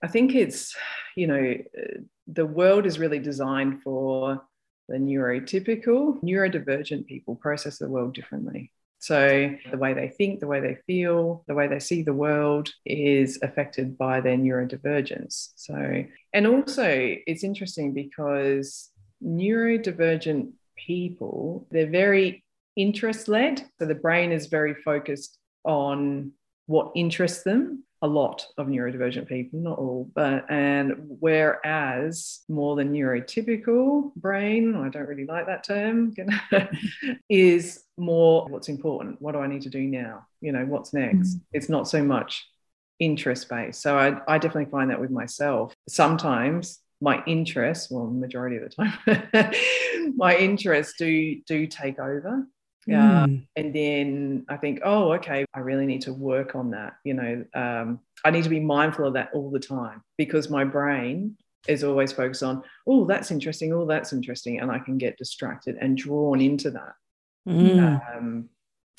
I 0.00 0.06
think 0.06 0.36
it's, 0.36 0.76
you 1.16 1.26
know, 1.26 1.56
the 2.28 2.46
world 2.46 2.86
is 2.86 3.00
really 3.00 3.18
designed 3.18 3.82
for 3.82 4.40
the 4.88 4.96
neurotypical, 4.96 6.20
neurodivergent 6.22 7.06
people 7.06 7.36
process 7.36 7.78
the 7.78 7.88
world 7.88 8.14
differently. 8.14 8.72
So, 9.00 9.54
the 9.70 9.78
way 9.78 9.94
they 9.94 10.08
think, 10.08 10.40
the 10.40 10.48
way 10.48 10.60
they 10.60 10.78
feel, 10.86 11.44
the 11.46 11.54
way 11.54 11.68
they 11.68 11.78
see 11.78 12.02
the 12.02 12.12
world 12.12 12.70
is 12.84 13.38
affected 13.42 13.96
by 13.96 14.20
their 14.20 14.36
neurodivergence. 14.36 15.50
So, 15.54 16.04
and 16.32 16.46
also 16.46 16.84
it's 16.88 17.44
interesting 17.44 17.94
because 17.94 18.90
neurodivergent 19.22 20.50
people, 20.76 21.68
they're 21.70 21.90
very 21.90 22.44
interest 22.74 23.28
led. 23.28 23.64
So, 23.78 23.86
the 23.86 23.94
brain 23.94 24.32
is 24.32 24.46
very 24.46 24.74
focused 24.74 25.38
on 25.64 26.32
what 26.66 26.90
interests 26.96 27.44
them 27.44 27.84
a 28.02 28.06
lot 28.06 28.46
of 28.56 28.68
neurodivergent 28.68 29.26
people, 29.26 29.58
not 29.60 29.78
all, 29.78 30.10
but 30.14 30.44
and 30.48 30.94
whereas 31.20 32.40
more 32.48 32.76
than 32.76 32.92
neurotypical 32.92 34.14
brain, 34.14 34.76
I 34.76 34.88
don't 34.88 35.08
really 35.08 35.26
like 35.26 35.46
that 35.46 35.64
term, 35.64 36.14
is 37.28 37.84
more 37.96 38.46
what's 38.48 38.68
important. 38.68 39.20
What 39.20 39.32
do 39.32 39.40
I 39.40 39.48
need 39.48 39.62
to 39.62 39.70
do 39.70 39.82
now? 39.82 40.26
You 40.40 40.52
know, 40.52 40.64
what's 40.64 40.94
next? 40.94 41.36
Mm. 41.36 41.40
It's 41.52 41.68
not 41.68 41.88
so 41.88 42.02
much 42.02 42.46
interest 43.00 43.48
based. 43.48 43.80
So 43.80 43.98
I, 43.98 44.20
I 44.28 44.38
definitely 44.38 44.70
find 44.70 44.90
that 44.90 45.00
with 45.00 45.10
myself. 45.10 45.74
Sometimes 45.88 46.80
my 47.00 47.22
interests, 47.26 47.90
well, 47.90 48.06
majority 48.06 48.56
of 48.56 48.62
the 48.62 48.70
time, 48.70 50.12
my 50.16 50.36
interests 50.36 50.94
do 50.98 51.40
do 51.46 51.66
take 51.66 51.98
over 51.98 52.46
yeah. 52.88 53.26
Mm. 53.28 53.46
And 53.54 53.74
then 53.74 54.46
I 54.48 54.56
think, 54.56 54.80
oh, 54.82 55.12
okay, 55.12 55.44
I 55.52 55.58
really 55.60 55.84
need 55.84 56.00
to 56.02 56.12
work 56.14 56.54
on 56.54 56.70
that. 56.70 56.94
You 57.04 57.14
know, 57.14 57.44
um, 57.54 58.00
I 58.24 58.30
need 58.30 58.44
to 58.44 58.50
be 58.50 58.60
mindful 58.60 59.06
of 59.06 59.14
that 59.14 59.30
all 59.34 59.50
the 59.50 59.60
time 59.60 60.02
because 60.16 60.48
my 60.48 60.64
brain 60.64 61.36
is 61.68 61.84
always 61.84 62.12
focused 62.12 62.42
on, 62.42 62.62
oh, 62.86 63.04
that's 63.04 63.30
interesting. 63.30 63.74
Oh, 63.74 63.84
that's 63.84 64.14
interesting. 64.14 64.60
And 64.60 64.70
I 64.70 64.78
can 64.78 64.96
get 64.96 65.18
distracted 65.18 65.76
and 65.78 65.98
drawn 65.98 66.40
into 66.40 66.70
that. 66.70 66.94
Mm. 67.46 68.16
Um, 68.16 68.48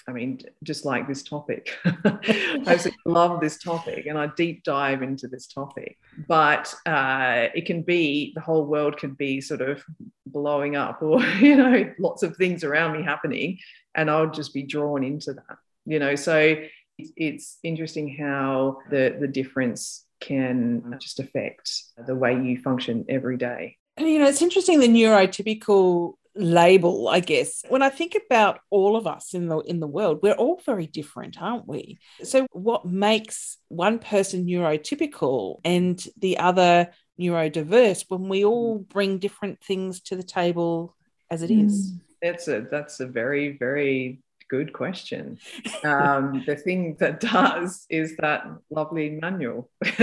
I 0.09 0.11
mean, 0.11 0.41
just 0.63 0.85
like 0.85 1.07
this 1.07 1.21
topic. 1.21 1.77
I 1.85 2.91
love 3.05 3.39
this 3.39 3.59
topic 3.59 4.07
and 4.07 4.17
I 4.17 4.27
deep 4.35 4.63
dive 4.63 5.03
into 5.03 5.27
this 5.27 5.45
topic. 5.45 5.99
But 6.27 6.73
uh, 6.87 7.49
it 7.53 7.67
can 7.67 7.83
be, 7.83 8.31
the 8.33 8.41
whole 8.41 8.65
world 8.65 8.97
can 8.97 9.13
be 9.13 9.39
sort 9.39 9.61
of 9.61 9.83
blowing 10.25 10.75
up 10.75 11.03
or, 11.03 11.21
you 11.39 11.55
know, 11.55 11.93
lots 11.99 12.23
of 12.23 12.35
things 12.37 12.63
around 12.63 12.97
me 12.97 13.03
happening. 13.03 13.59
And 13.93 14.09
I'll 14.09 14.31
just 14.31 14.51
be 14.51 14.63
drawn 14.63 15.03
into 15.03 15.33
that, 15.33 15.57
you 15.85 15.99
know. 15.99 16.15
So 16.15 16.55
it's 16.97 17.59
interesting 17.61 18.17
how 18.17 18.79
the, 18.89 19.15
the 19.19 19.27
difference 19.27 20.05
can 20.21 20.97
just 20.99 21.19
affect 21.19 21.71
the 22.07 22.15
way 22.15 22.33
you 22.33 22.57
function 22.57 23.05
every 23.09 23.37
day. 23.37 23.77
You 23.99 24.17
know, 24.17 24.27
it's 24.27 24.41
interesting 24.41 24.79
the 24.79 24.87
neurotypical 24.87 26.13
label 26.35 27.07
i 27.07 27.19
guess. 27.19 27.63
When 27.69 27.81
i 27.81 27.89
think 27.89 28.15
about 28.25 28.59
all 28.69 28.95
of 28.95 29.07
us 29.07 29.33
in 29.33 29.47
the 29.47 29.59
in 29.59 29.79
the 29.79 29.87
world 29.87 30.19
we're 30.21 30.33
all 30.33 30.61
very 30.65 30.87
different 30.87 31.41
aren't 31.41 31.67
we? 31.67 31.99
So 32.23 32.47
what 32.51 32.85
makes 32.85 33.57
one 33.67 33.99
person 33.99 34.45
neurotypical 34.45 35.59
and 35.63 36.03
the 36.17 36.37
other 36.37 36.91
neurodiverse 37.19 38.05
when 38.07 38.29
we 38.29 38.45
all 38.45 38.79
bring 38.79 39.19
different 39.19 39.61
things 39.61 39.99
to 40.01 40.15
the 40.15 40.23
table 40.23 40.95
as 41.29 41.43
it 41.43 41.51
is? 41.51 41.93
That's 42.21 42.47
a 42.47 42.61
that's 42.61 42.99
a 42.99 43.07
very 43.07 43.57
very 43.57 44.21
good 44.49 44.73
question. 44.73 45.37
Um, 45.83 46.43
the 46.47 46.55
thing 46.55 46.97
that 46.99 47.19
does 47.19 47.85
is 47.89 48.17
that 48.17 48.45
lovely 48.69 49.11
manual. 49.21 49.69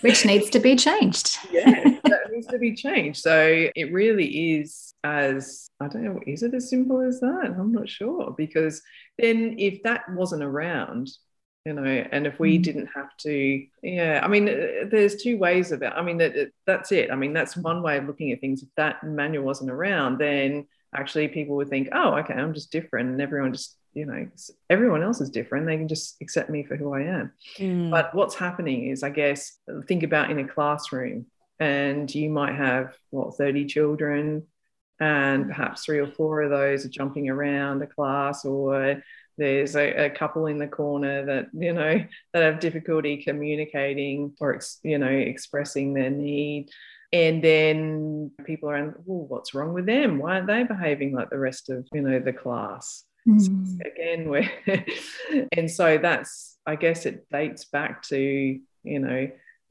Which 0.00 0.24
needs 0.24 0.48
to 0.50 0.60
be 0.60 0.76
changed. 0.76 1.38
Yeah 1.50 1.97
needs 2.38 2.46
to 2.48 2.58
be 2.58 2.74
changed. 2.74 3.20
So 3.20 3.68
it 3.74 3.92
really 3.92 4.60
is 4.60 4.94
as 5.04 5.70
I 5.80 5.88
don't 5.88 6.04
know, 6.04 6.20
is 6.26 6.42
it 6.42 6.54
as 6.54 6.70
simple 6.70 7.00
as 7.00 7.20
that? 7.20 7.54
I'm 7.58 7.72
not 7.72 7.88
sure 7.88 8.34
because 8.36 8.82
then 9.18 9.56
if 9.58 9.82
that 9.84 10.02
wasn't 10.10 10.42
around, 10.42 11.08
you 11.64 11.72
know, 11.72 11.84
and 11.84 12.26
if 12.26 12.38
we 12.40 12.58
mm. 12.58 12.62
didn't 12.62 12.88
have 12.94 13.16
to, 13.18 13.66
yeah, 13.82 14.20
I 14.22 14.28
mean, 14.28 14.46
there's 14.46 15.22
two 15.22 15.38
ways 15.38 15.70
of 15.70 15.82
it. 15.82 15.92
I 15.94 16.02
mean, 16.02 16.18
that, 16.18 16.50
that's 16.66 16.92
it. 16.92 17.10
I 17.10 17.16
mean, 17.16 17.32
that's 17.32 17.56
one 17.56 17.82
way 17.82 17.98
of 17.98 18.06
looking 18.06 18.32
at 18.32 18.40
things. 18.40 18.62
If 18.62 18.68
that 18.76 19.04
manual 19.04 19.44
wasn't 19.44 19.70
around, 19.70 20.18
then 20.18 20.66
actually 20.94 21.28
people 21.28 21.56
would 21.56 21.68
think, 21.68 21.88
oh, 21.92 22.14
okay, 22.16 22.34
I'm 22.34 22.54
just 22.54 22.72
different, 22.72 23.10
and 23.10 23.20
everyone 23.20 23.52
just 23.52 23.76
you 23.94 24.04
know 24.04 24.28
everyone 24.68 25.02
else 25.02 25.20
is 25.22 25.30
different 25.30 25.64
they 25.64 25.78
can 25.78 25.88
just 25.88 26.16
accept 26.20 26.50
me 26.50 26.62
for 26.62 26.76
who 26.76 26.92
i 26.92 27.00
am 27.00 27.32
mm. 27.56 27.90
but 27.90 28.14
what's 28.14 28.34
happening 28.34 28.88
is 28.88 29.02
i 29.02 29.08
guess 29.08 29.58
think 29.86 30.02
about 30.02 30.30
in 30.30 30.38
a 30.38 30.46
classroom 30.46 31.24
and 31.60 32.12
you 32.14 32.30
might 32.30 32.54
have 32.54 32.94
what 33.10 33.36
30 33.36 33.66
children 33.66 34.46
and 35.00 35.46
perhaps 35.46 35.84
three 35.84 35.98
or 35.98 36.08
four 36.08 36.42
of 36.42 36.50
those 36.50 36.84
are 36.84 36.90
jumping 36.90 37.28
around 37.28 37.82
a 37.82 37.86
class 37.86 38.44
or 38.44 39.02
there's 39.36 39.76
a, 39.76 40.06
a, 40.06 40.10
couple 40.10 40.46
in 40.46 40.58
the 40.58 40.66
corner 40.66 41.24
that 41.24 41.46
you 41.54 41.72
know 41.72 42.04
that 42.32 42.42
have 42.42 42.58
difficulty 42.58 43.22
communicating 43.22 44.34
or 44.40 44.58
you 44.82 44.98
know 44.98 45.06
expressing 45.06 45.94
their 45.94 46.10
need. 46.10 46.68
And 47.12 47.42
then 47.42 48.32
people 48.44 48.68
are 48.68 49.00
well 49.06 49.26
what's 49.28 49.54
wrong 49.54 49.72
with 49.72 49.86
them? 49.86 50.18
Why 50.18 50.34
aren't 50.34 50.48
they 50.48 50.64
behaving 50.64 51.14
like 51.14 51.30
the 51.30 51.38
rest 51.38 51.70
of 51.70 51.86
you 51.92 52.02
know 52.02 52.18
the 52.18 52.32
class? 52.32 53.04
Mm. 53.28 53.66
so 53.66 53.78
again 53.84 54.28
we're 54.28 54.50
and 55.52 55.70
so 55.70 55.98
that's 55.98 56.56
i 56.66 56.76
guess 56.76 57.04
it 57.04 57.26
dates 57.30 57.66
back 57.66 58.02
to 58.04 58.16
you 58.16 58.98
know 58.98 59.28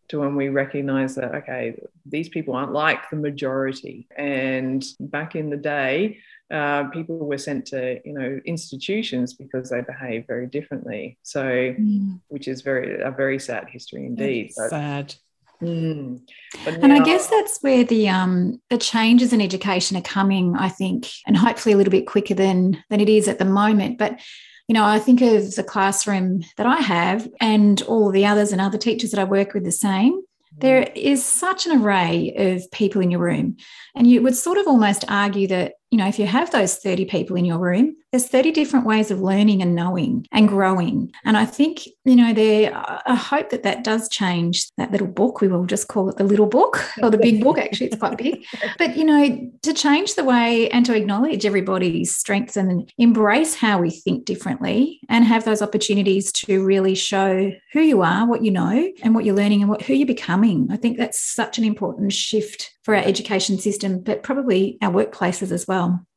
to 0.10 0.20
when 0.20 0.36
we 0.36 0.50
recognize 0.50 1.16
that 1.16 1.36
okay 1.36 1.80
these 2.06 2.30
people 2.30 2.56
aren't 2.56 2.74
like 2.74 3.10
the 3.10 3.16
majority 3.16 4.08
and 4.18 4.86
back 5.00 5.36
in 5.36 5.50
the 5.50 5.58
day 5.58 6.18
uh, 6.50 6.86
people 6.86 7.18
were 7.18 7.38
sent 7.38 7.66
to 7.66 8.00
you 8.06 8.14
know 8.14 8.40
institutions 8.46 9.34
because 9.34 9.70
they 9.70 9.82
behave 9.82 10.26
very 10.28 10.48
differently 10.48 11.18
so 11.24 11.44
mm. 11.44 12.20
which 12.30 12.48
is 12.48 12.62
very 12.62 13.02
a 13.02 13.12
very 13.12 13.40
sad 13.40 13.68
history 13.70 14.06
indeed 14.06 14.52
but, 14.56 14.70
sad 14.70 15.16
Mm. 15.62 16.22
and 16.68 16.94
I 16.94 17.00
guess 17.00 17.28
that's 17.28 17.60
where 17.62 17.84
the 17.84 18.10
um, 18.10 18.62
the 18.70 18.78
changes 18.78 19.34
in 19.34 19.42
education 19.42 19.98
are 19.98 20.04
coming, 20.04 20.56
I 20.56 20.70
think, 20.70 21.08
and 21.26 21.36
hopefully 21.36 21.74
a 21.74 21.78
little 21.78 21.90
bit 21.90 22.06
quicker 22.06 22.36
than 22.36 22.84
than 22.92 23.02
it 23.02 23.10
is 23.10 23.28
at 23.28 23.40
the 23.40 23.46
moment. 23.46 23.98
But 23.98 24.20
you 24.68 24.74
know, 24.74 24.84
I 24.84 25.00
think 25.00 25.22
of 25.22 25.56
the 25.56 25.64
classroom 25.64 26.44
that 26.58 26.68
I 26.68 26.78
have 26.78 27.28
and 27.40 27.82
all 27.84 28.12
the 28.12 28.26
others 28.26 28.52
and 28.52 28.60
other 28.60 28.78
teachers 28.78 29.12
that 29.12 29.20
I 29.20 29.24
work 29.24 29.54
with 29.54 29.64
the 29.64 29.72
same. 29.72 30.22
There 30.60 30.82
mm. 30.82 31.18
such 31.18 31.66
an 31.66 31.82
array 31.82 32.34
of 32.36 32.70
people 32.72 33.02
in 33.02 33.12
your 33.12 33.22
room. 33.22 33.58
And 33.96 34.08
you 34.08 34.22
would 34.24 34.36
sort 34.36 34.58
of 34.58 34.68
almost 34.68 35.06
argue 35.08 35.48
that 35.48 35.74
you 35.90 35.98
know, 35.98 36.08
if 36.08 36.20
you 36.20 36.26
have 36.26 36.52
those 36.52 36.76
30 36.78 37.06
people 37.06 37.36
in 37.38 37.46
your 37.46 37.60
room, 37.60 37.96
there's 38.12 38.28
30 38.28 38.52
different 38.52 38.86
ways 38.86 39.12
of 39.12 39.22
learning 39.22 39.62
and 39.62 39.76
knowing 39.76 40.26
and 40.32 40.48
growing. 40.48 41.12
And 41.24 41.38
I 41.38 41.46
think, 41.46 41.88
you 42.04 42.16
know, 42.16 42.34
there, 42.34 42.76
uh, 42.76 43.02
I 43.06 43.16
hope 43.16 43.50
that 43.52 43.64
that 43.64 43.84
does 43.84 44.10
change 44.10 44.70
that 44.78 44.92
little 44.92 45.08
book. 45.08 45.40
We 45.40 45.48
will 45.48 45.66
just 45.66 45.88
call 45.88 46.10
it 46.10 46.18
the 46.18 46.24
little 46.24 46.46
book 46.46 46.84
or 47.04 47.10
the 47.10 47.18
big 47.18 47.42
book. 47.42 47.58
Actually, 47.58 47.88
it's 47.88 47.98
quite 47.98 48.18
big. 48.18 48.46
But, 48.78 48.98
you 48.98 49.06
know, 49.06 49.52
to 49.64 49.74
change 49.74 50.16
the 50.16 50.24
way 50.24 50.70
and 50.70 50.86
to 50.86 50.96
acknowledge 50.96 51.46
everybody's 51.46 52.16
strengths 52.16 52.58
and 52.58 52.92
embrace 52.98 53.56
how 53.56 53.80
we 53.80 53.90
think 53.90 54.26
differently 54.26 55.00
and 55.10 55.24
have 55.26 55.46
those 55.46 55.62
opportunities 55.62 56.32
to 56.34 56.66
really 56.66 56.96
show 56.96 57.52
who 57.74 57.82
you 57.82 58.02
are, 58.02 58.28
what 58.28 58.44
you 58.44 58.52
know, 58.52 58.92
and 59.04 59.16
what 59.16 59.26
you're 59.26 59.36
learning 59.36 59.62
and 59.62 59.70
what, 59.70 59.82
who 59.82 59.94
you're 59.94 60.08
becoming. 60.08 60.68
I 60.72 60.78
think 60.78 60.98
that's 60.98 61.20
such 61.20 61.58
an 61.58 61.64
important 61.64 62.12
shift 62.14 62.74
for 62.88 62.96
our 62.96 63.04
education 63.04 63.60
system, 63.60 64.00
but 64.00 64.24
probably 64.24 64.78
our 64.82 64.90
workplaces 64.90 65.52
as 65.52 65.68
well. 65.68 66.08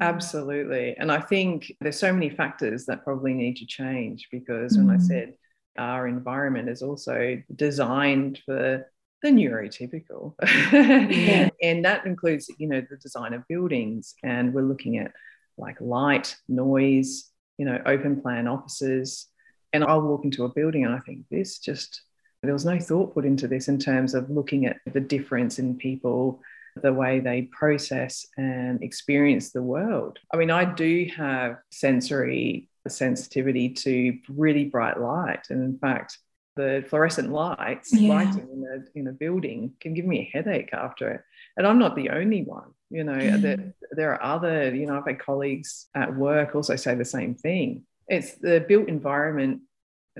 Absolutely. 0.00 0.96
And 0.98 1.12
I 1.12 1.20
think 1.20 1.70
there's 1.80 2.00
so 2.00 2.12
many 2.12 2.28
factors 2.28 2.84
that 2.86 3.04
probably 3.04 3.32
need 3.32 3.58
to 3.58 3.64
change 3.64 4.26
because 4.32 4.76
mm. 4.76 4.86
when 4.86 4.96
I 4.96 4.98
said 4.98 5.34
our 5.78 6.08
environment 6.08 6.68
is 6.68 6.82
also 6.82 7.40
designed 7.54 8.40
for 8.44 8.90
the 9.22 9.28
neurotypical. 9.28 10.34
yeah. 10.72 11.50
and 11.62 11.84
that 11.84 12.04
includes, 12.06 12.50
you 12.58 12.66
know, 12.66 12.82
the 12.90 12.96
design 12.96 13.32
of 13.32 13.46
buildings. 13.46 14.16
And 14.24 14.52
we're 14.52 14.62
looking 14.62 14.98
at 14.98 15.12
like 15.58 15.80
light, 15.80 16.34
noise, 16.48 17.30
you 17.56 17.66
know, 17.66 17.80
open 17.86 18.20
plan 18.20 18.48
offices. 18.48 19.28
And 19.72 19.84
I'll 19.84 20.02
walk 20.02 20.24
into 20.24 20.42
a 20.42 20.48
building 20.48 20.84
and 20.84 20.92
I 20.92 20.98
think 20.98 21.20
this 21.30 21.60
just 21.60 22.02
there 22.42 22.52
was 22.52 22.64
no 22.64 22.78
thought 22.78 23.14
put 23.14 23.24
into 23.24 23.48
this 23.48 23.68
in 23.68 23.78
terms 23.78 24.14
of 24.14 24.30
looking 24.30 24.66
at 24.66 24.78
the 24.92 25.00
difference 25.00 25.58
in 25.58 25.76
people, 25.76 26.40
the 26.82 26.92
way 26.92 27.20
they 27.20 27.42
process 27.42 28.26
and 28.36 28.82
experience 28.82 29.50
the 29.50 29.62
world. 29.62 30.18
I 30.32 30.36
mean, 30.36 30.50
I 30.50 30.64
do 30.64 31.06
have 31.16 31.56
sensory 31.70 32.68
sensitivity 32.88 33.70
to 33.70 34.18
really 34.28 34.64
bright 34.64 34.98
light. 34.98 35.46
And 35.50 35.62
in 35.62 35.78
fact, 35.78 36.18
the 36.56 36.84
fluorescent 36.88 37.30
lights 37.30 37.92
yeah. 37.92 38.14
lighting 38.14 38.48
in 38.52 38.64
a, 38.64 38.98
in 38.98 39.06
a 39.08 39.12
building 39.12 39.72
can 39.80 39.94
give 39.94 40.04
me 40.04 40.20
a 40.20 40.30
headache 40.36 40.70
after 40.72 41.10
it. 41.10 41.22
And 41.56 41.66
I'm 41.66 41.78
not 41.78 41.94
the 41.94 42.10
only 42.10 42.42
one. 42.42 42.70
You 42.90 43.04
know, 43.04 43.12
mm. 43.12 43.40
there, 43.40 43.74
there 43.92 44.12
are 44.12 44.22
other, 44.22 44.74
you 44.74 44.86
know, 44.86 44.98
I've 44.98 45.06
had 45.06 45.20
colleagues 45.20 45.86
at 45.94 46.14
work 46.14 46.54
also 46.54 46.76
say 46.76 46.94
the 46.94 47.04
same 47.04 47.34
thing. 47.34 47.84
It's 48.08 48.34
the 48.34 48.64
built 48.66 48.88
environment 48.88 49.60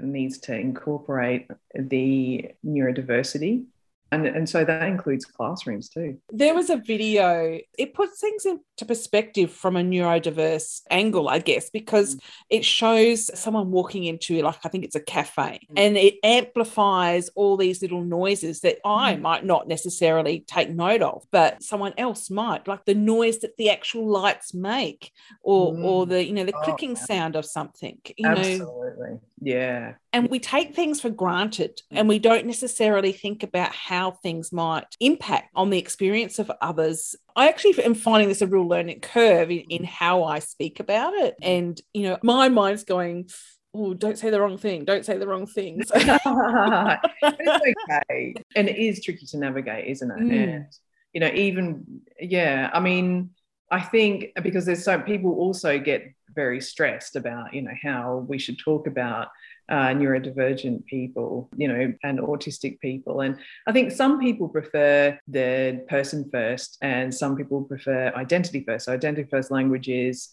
needs 0.02 0.38
to 0.38 0.54
incorporate 0.54 1.48
the 1.74 2.50
neurodiversity 2.64 3.64
and, 4.12 4.26
and 4.26 4.48
so 4.48 4.64
that 4.64 4.82
includes 4.88 5.24
classrooms 5.24 5.88
too. 5.88 6.18
There 6.30 6.54
was 6.54 6.68
a 6.68 6.76
video, 6.76 7.60
it 7.78 7.94
puts 7.94 8.20
things 8.20 8.44
into 8.44 8.84
perspective 8.86 9.52
from 9.52 9.76
a 9.76 9.82
neurodiverse 9.82 10.80
angle, 10.90 11.28
I 11.28 11.38
guess, 11.38 11.70
because 11.70 12.16
mm. 12.16 12.20
it 12.48 12.64
shows 12.64 13.38
someone 13.38 13.70
walking 13.70 14.04
into, 14.04 14.42
like, 14.42 14.58
I 14.64 14.68
think 14.68 14.84
it's 14.84 14.96
a 14.96 15.00
cafe, 15.00 15.60
mm. 15.70 15.74
and 15.76 15.96
it 15.96 16.16
amplifies 16.24 17.28
all 17.36 17.56
these 17.56 17.82
little 17.82 18.02
noises 18.02 18.60
that 18.60 18.78
I 18.84 19.14
mm. 19.14 19.20
might 19.20 19.44
not 19.44 19.68
necessarily 19.68 20.40
take 20.40 20.70
note 20.70 21.02
of, 21.02 21.24
but 21.30 21.62
someone 21.62 21.94
else 21.96 22.30
might, 22.30 22.66
like 22.66 22.84
the 22.86 22.94
noise 22.94 23.38
that 23.38 23.56
the 23.58 23.70
actual 23.70 24.08
lights 24.08 24.52
make, 24.52 25.12
or, 25.42 25.72
mm. 25.72 25.84
or 25.84 26.06
the, 26.06 26.24
you 26.24 26.32
know, 26.32 26.44
the 26.44 26.56
oh, 26.56 26.62
clicking 26.62 26.96
sound 26.96 27.36
of 27.36 27.44
something, 27.44 27.98
you 28.16 28.28
Absolutely. 28.28 29.10
know. 29.10 29.20
Yeah. 29.40 29.94
And 30.12 30.28
we 30.28 30.38
take 30.38 30.74
things 30.74 31.00
for 31.00 31.10
granted 31.10 31.80
and 31.90 32.08
we 32.08 32.18
don't 32.18 32.46
necessarily 32.46 33.12
think 33.12 33.42
about 33.42 33.72
how 33.72 34.10
things 34.10 34.52
might 34.52 34.96
impact 35.00 35.50
on 35.54 35.70
the 35.70 35.78
experience 35.78 36.38
of 36.38 36.50
others. 36.60 37.14
I 37.34 37.48
actually 37.48 37.82
am 37.84 37.94
finding 37.94 38.28
this 38.28 38.42
a 38.42 38.46
real 38.46 38.68
learning 38.68 39.00
curve 39.00 39.50
in, 39.50 39.60
in 39.70 39.84
how 39.84 40.24
I 40.24 40.40
speak 40.40 40.80
about 40.80 41.14
it. 41.14 41.36
And, 41.40 41.80
you 41.94 42.02
know, 42.02 42.18
my 42.22 42.48
mind's 42.48 42.84
going, 42.84 43.30
oh, 43.72 43.94
don't 43.94 44.18
say 44.18 44.30
the 44.30 44.40
wrong 44.40 44.58
thing. 44.58 44.84
Don't 44.84 45.06
say 45.06 45.16
the 45.16 45.26
wrong 45.26 45.46
things. 45.46 45.90
it's 45.94 47.76
okay. 48.02 48.34
And 48.56 48.68
it 48.68 48.76
is 48.76 49.02
tricky 49.02 49.26
to 49.26 49.38
navigate, 49.38 49.86
isn't 49.86 50.10
it? 50.10 50.18
Mm. 50.18 50.54
And, 50.54 50.66
you 51.12 51.20
know, 51.20 51.30
even, 51.32 52.02
yeah, 52.20 52.70
I 52.72 52.80
mean, 52.80 53.30
I 53.70 53.80
think 53.80 54.32
because 54.42 54.66
there's 54.66 54.84
so 54.84 54.98
people 55.00 55.32
also 55.32 55.78
get 55.78 56.12
very 56.34 56.60
stressed 56.60 57.16
about, 57.16 57.54
you 57.54 57.62
know, 57.62 57.72
how 57.82 58.24
we 58.28 58.38
should 58.38 58.58
talk 58.58 58.86
about 58.86 59.28
uh, 59.68 59.88
neurodivergent 59.88 60.84
people, 60.86 61.48
you 61.56 61.68
know, 61.68 61.92
and 62.02 62.18
autistic 62.18 62.80
people. 62.80 63.20
And 63.20 63.38
I 63.66 63.72
think 63.72 63.92
some 63.92 64.18
people 64.20 64.48
prefer 64.48 65.18
the 65.28 65.84
person 65.88 66.28
first, 66.30 66.76
and 66.82 67.14
some 67.14 67.36
people 67.36 67.62
prefer 67.62 68.12
identity 68.16 68.64
first. 68.66 68.86
So, 68.86 68.92
identity 68.92 69.28
first 69.30 69.50
language 69.50 69.88
is 69.88 70.30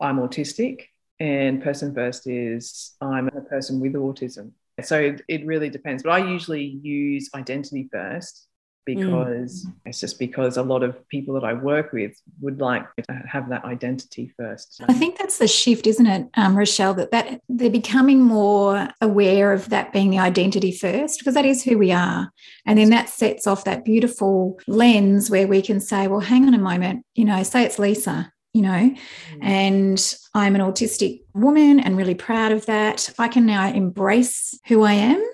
I'm 0.00 0.18
autistic, 0.18 0.82
and 1.20 1.62
person 1.62 1.94
first 1.94 2.26
is 2.26 2.92
I'm 3.00 3.28
a 3.28 3.40
person 3.42 3.80
with 3.80 3.94
autism. 3.94 4.52
So 4.82 5.00
it, 5.00 5.22
it 5.28 5.46
really 5.46 5.70
depends. 5.70 6.02
But 6.02 6.10
I 6.10 6.28
usually 6.28 6.64
use 6.64 7.30
identity 7.34 7.88
first. 7.92 8.48
Because 8.84 9.64
mm. 9.66 9.72
it's 9.86 10.00
just 10.00 10.18
because 10.18 10.56
a 10.56 10.62
lot 10.62 10.82
of 10.82 11.08
people 11.08 11.34
that 11.34 11.44
I 11.44 11.52
work 11.52 11.92
with 11.92 12.20
would 12.40 12.60
like 12.60 12.84
to 12.96 13.22
have 13.26 13.48
that 13.50 13.64
identity 13.64 14.32
first. 14.36 14.82
I 14.88 14.92
think 14.94 15.18
that's 15.18 15.38
the 15.38 15.48
shift, 15.48 15.86
isn't 15.86 16.06
it, 16.06 16.28
um, 16.34 16.56
Rochelle? 16.56 16.94
That 16.94 17.10
that 17.10 17.40
they're 17.48 17.70
becoming 17.70 18.20
more 18.20 18.88
aware 19.00 19.52
of 19.52 19.68
that 19.70 19.92
being 19.92 20.10
the 20.10 20.18
identity 20.18 20.72
first, 20.72 21.18
because 21.18 21.34
that 21.34 21.46
is 21.46 21.62
who 21.62 21.78
we 21.78 21.92
are, 21.92 22.30
and 22.66 22.78
then 22.78 22.90
that 22.90 23.08
sets 23.08 23.46
off 23.46 23.64
that 23.64 23.84
beautiful 23.84 24.58
lens 24.66 25.30
where 25.30 25.46
we 25.46 25.62
can 25.62 25.80
say, 25.80 26.06
well, 26.06 26.20
hang 26.20 26.46
on 26.46 26.54
a 26.54 26.58
moment, 26.58 27.04
you 27.14 27.24
know, 27.24 27.42
say 27.42 27.64
it's 27.64 27.78
Lisa. 27.78 28.30
You 28.52 28.62
know, 28.62 28.70
mm. 28.70 29.38
and 29.42 30.16
I'm 30.32 30.54
an 30.54 30.60
autistic 30.60 31.22
woman 31.34 31.80
and 31.80 31.96
really 31.96 32.14
proud 32.14 32.52
of 32.52 32.66
that. 32.66 33.12
I 33.18 33.26
can 33.26 33.46
now 33.46 33.66
embrace 33.66 34.56
who 34.68 34.84
I 34.84 34.92
am 34.92 35.28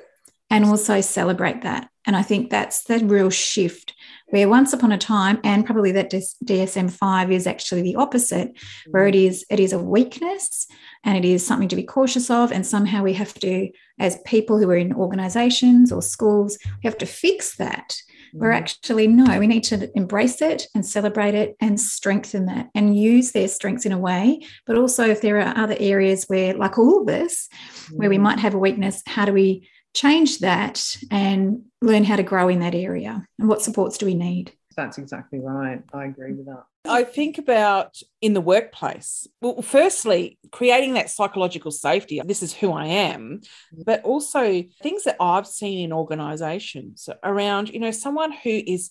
and 0.49 0.65
also 0.65 1.03
celebrate 1.03 1.61
that. 1.61 1.90
And 2.07 2.17
I 2.17 2.23
think 2.23 2.51
that's 2.51 2.85
the 2.85 2.99
real 2.99 3.31
shift 3.31 3.95
where 4.31 4.49
once 4.49 4.73
upon 4.73 4.93
a 4.93 4.99
time, 4.99 5.41
and 5.45 5.67
probably 5.67 5.93
that 5.93 6.11
DSM 6.11 6.91
5 6.91 7.33
is 7.33 7.47
actually 7.47 7.83
the 7.83 7.97
opposite, 7.97 8.57
where 8.91 9.07
it 9.07 9.15
is 9.15 9.45
it 9.51 9.61
is 9.61 9.73
a 9.73 9.79
weakness 9.79 10.67
and 11.05 11.19
it 11.19 11.25
is 11.25 11.45
something 11.45 11.69
to 11.69 11.77
be 11.77 11.83
cautious 11.83 12.31
of. 12.31 12.53
And 12.53 12.67
somehow 12.67 13.03
we 13.03 13.13
have 13.15 13.35
to, 13.35 13.69
as 13.99 14.21
people 14.25 14.59
who 14.59 14.71
are 14.71 14.77
in 14.77 14.95
organizations 14.95 15.93
or 15.93 16.03
schools, 16.03 16.59
we 16.65 16.89
have 16.89 16.99
to 16.99 17.07
fix 17.07 17.57
that. 17.57 17.97
We're 18.33 18.51
mm-hmm. 18.51 18.59
actually, 18.59 19.07
no, 19.09 19.39
we 19.41 19.49
need 19.49 19.65
to 19.65 19.91
embrace 19.97 20.41
it 20.41 20.69
and 20.75 20.87
celebrate 20.87 21.35
it 21.35 21.57
and 21.61 21.81
strengthen 21.81 22.47
that 22.47 22.69
and 22.77 22.97
use 22.97 23.33
their 23.33 23.49
strengths 23.49 23.87
in 23.87 23.93
a 23.93 23.99
way. 23.99 24.47
But 24.67 24.77
also, 24.77 25.05
if 25.09 25.21
there 25.21 25.41
are 25.41 25.57
other 25.57 25.77
areas 25.81 26.27
where, 26.29 26.55
like 26.55 26.79
all 26.79 27.01
of 27.01 27.07
this, 27.07 27.49
where 27.93 28.09
we 28.09 28.17
mm-hmm. 28.17 28.23
might 28.23 28.39
have 28.39 28.55
a 28.55 28.59
weakness, 28.59 29.03
how 29.07 29.25
do 29.25 29.33
we 29.33 29.69
change 29.95 30.39
that 30.41 30.97
and 31.11 31.63
learn 31.81 32.05
how 32.05 32.17
to 32.17 32.23
grow 32.23 32.49
in 32.49 32.61
that 32.61 32.75
area 32.75 33.27
and 33.39 33.49
what 33.49 33.63
supports 33.63 33.99
do 33.99 34.07
we 34.07 34.15
need. 34.15 34.53
That's 34.77 34.99
exactly 34.99 35.41
right. 35.41 35.83
I 35.93 36.05
agree 36.05 36.33
with 36.33 36.47
that. 36.47 36.65
I 36.89 37.05
think 37.05 37.39
about 37.39 38.01
in 38.23 38.33
the 38.33 38.41
workplace. 38.41 39.27
Well 39.43 39.61
firstly 39.63 40.39
creating 40.51 40.95
that 40.95 41.11
psychological 41.11 41.71
safety. 41.71 42.21
This 42.25 42.43
is 42.43 42.55
who 42.55 42.73
i 42.73 42.87
am. 42.87 43.41
Mm-hmm. 43.41 43.83
But 43.85 44.03
also 44.05 44.65
things 44.83 45.05
that 45.05 45.17
i've 45.21 45.47
seen 45.47 45.85
in 45.85 45.93
organizations 45.93 47.09
around 47.23 47.69
you 47.69 47.81
know 47.81 47.91
someone 47.91 48.33
who 48.33 48.63
is 48.67 48.91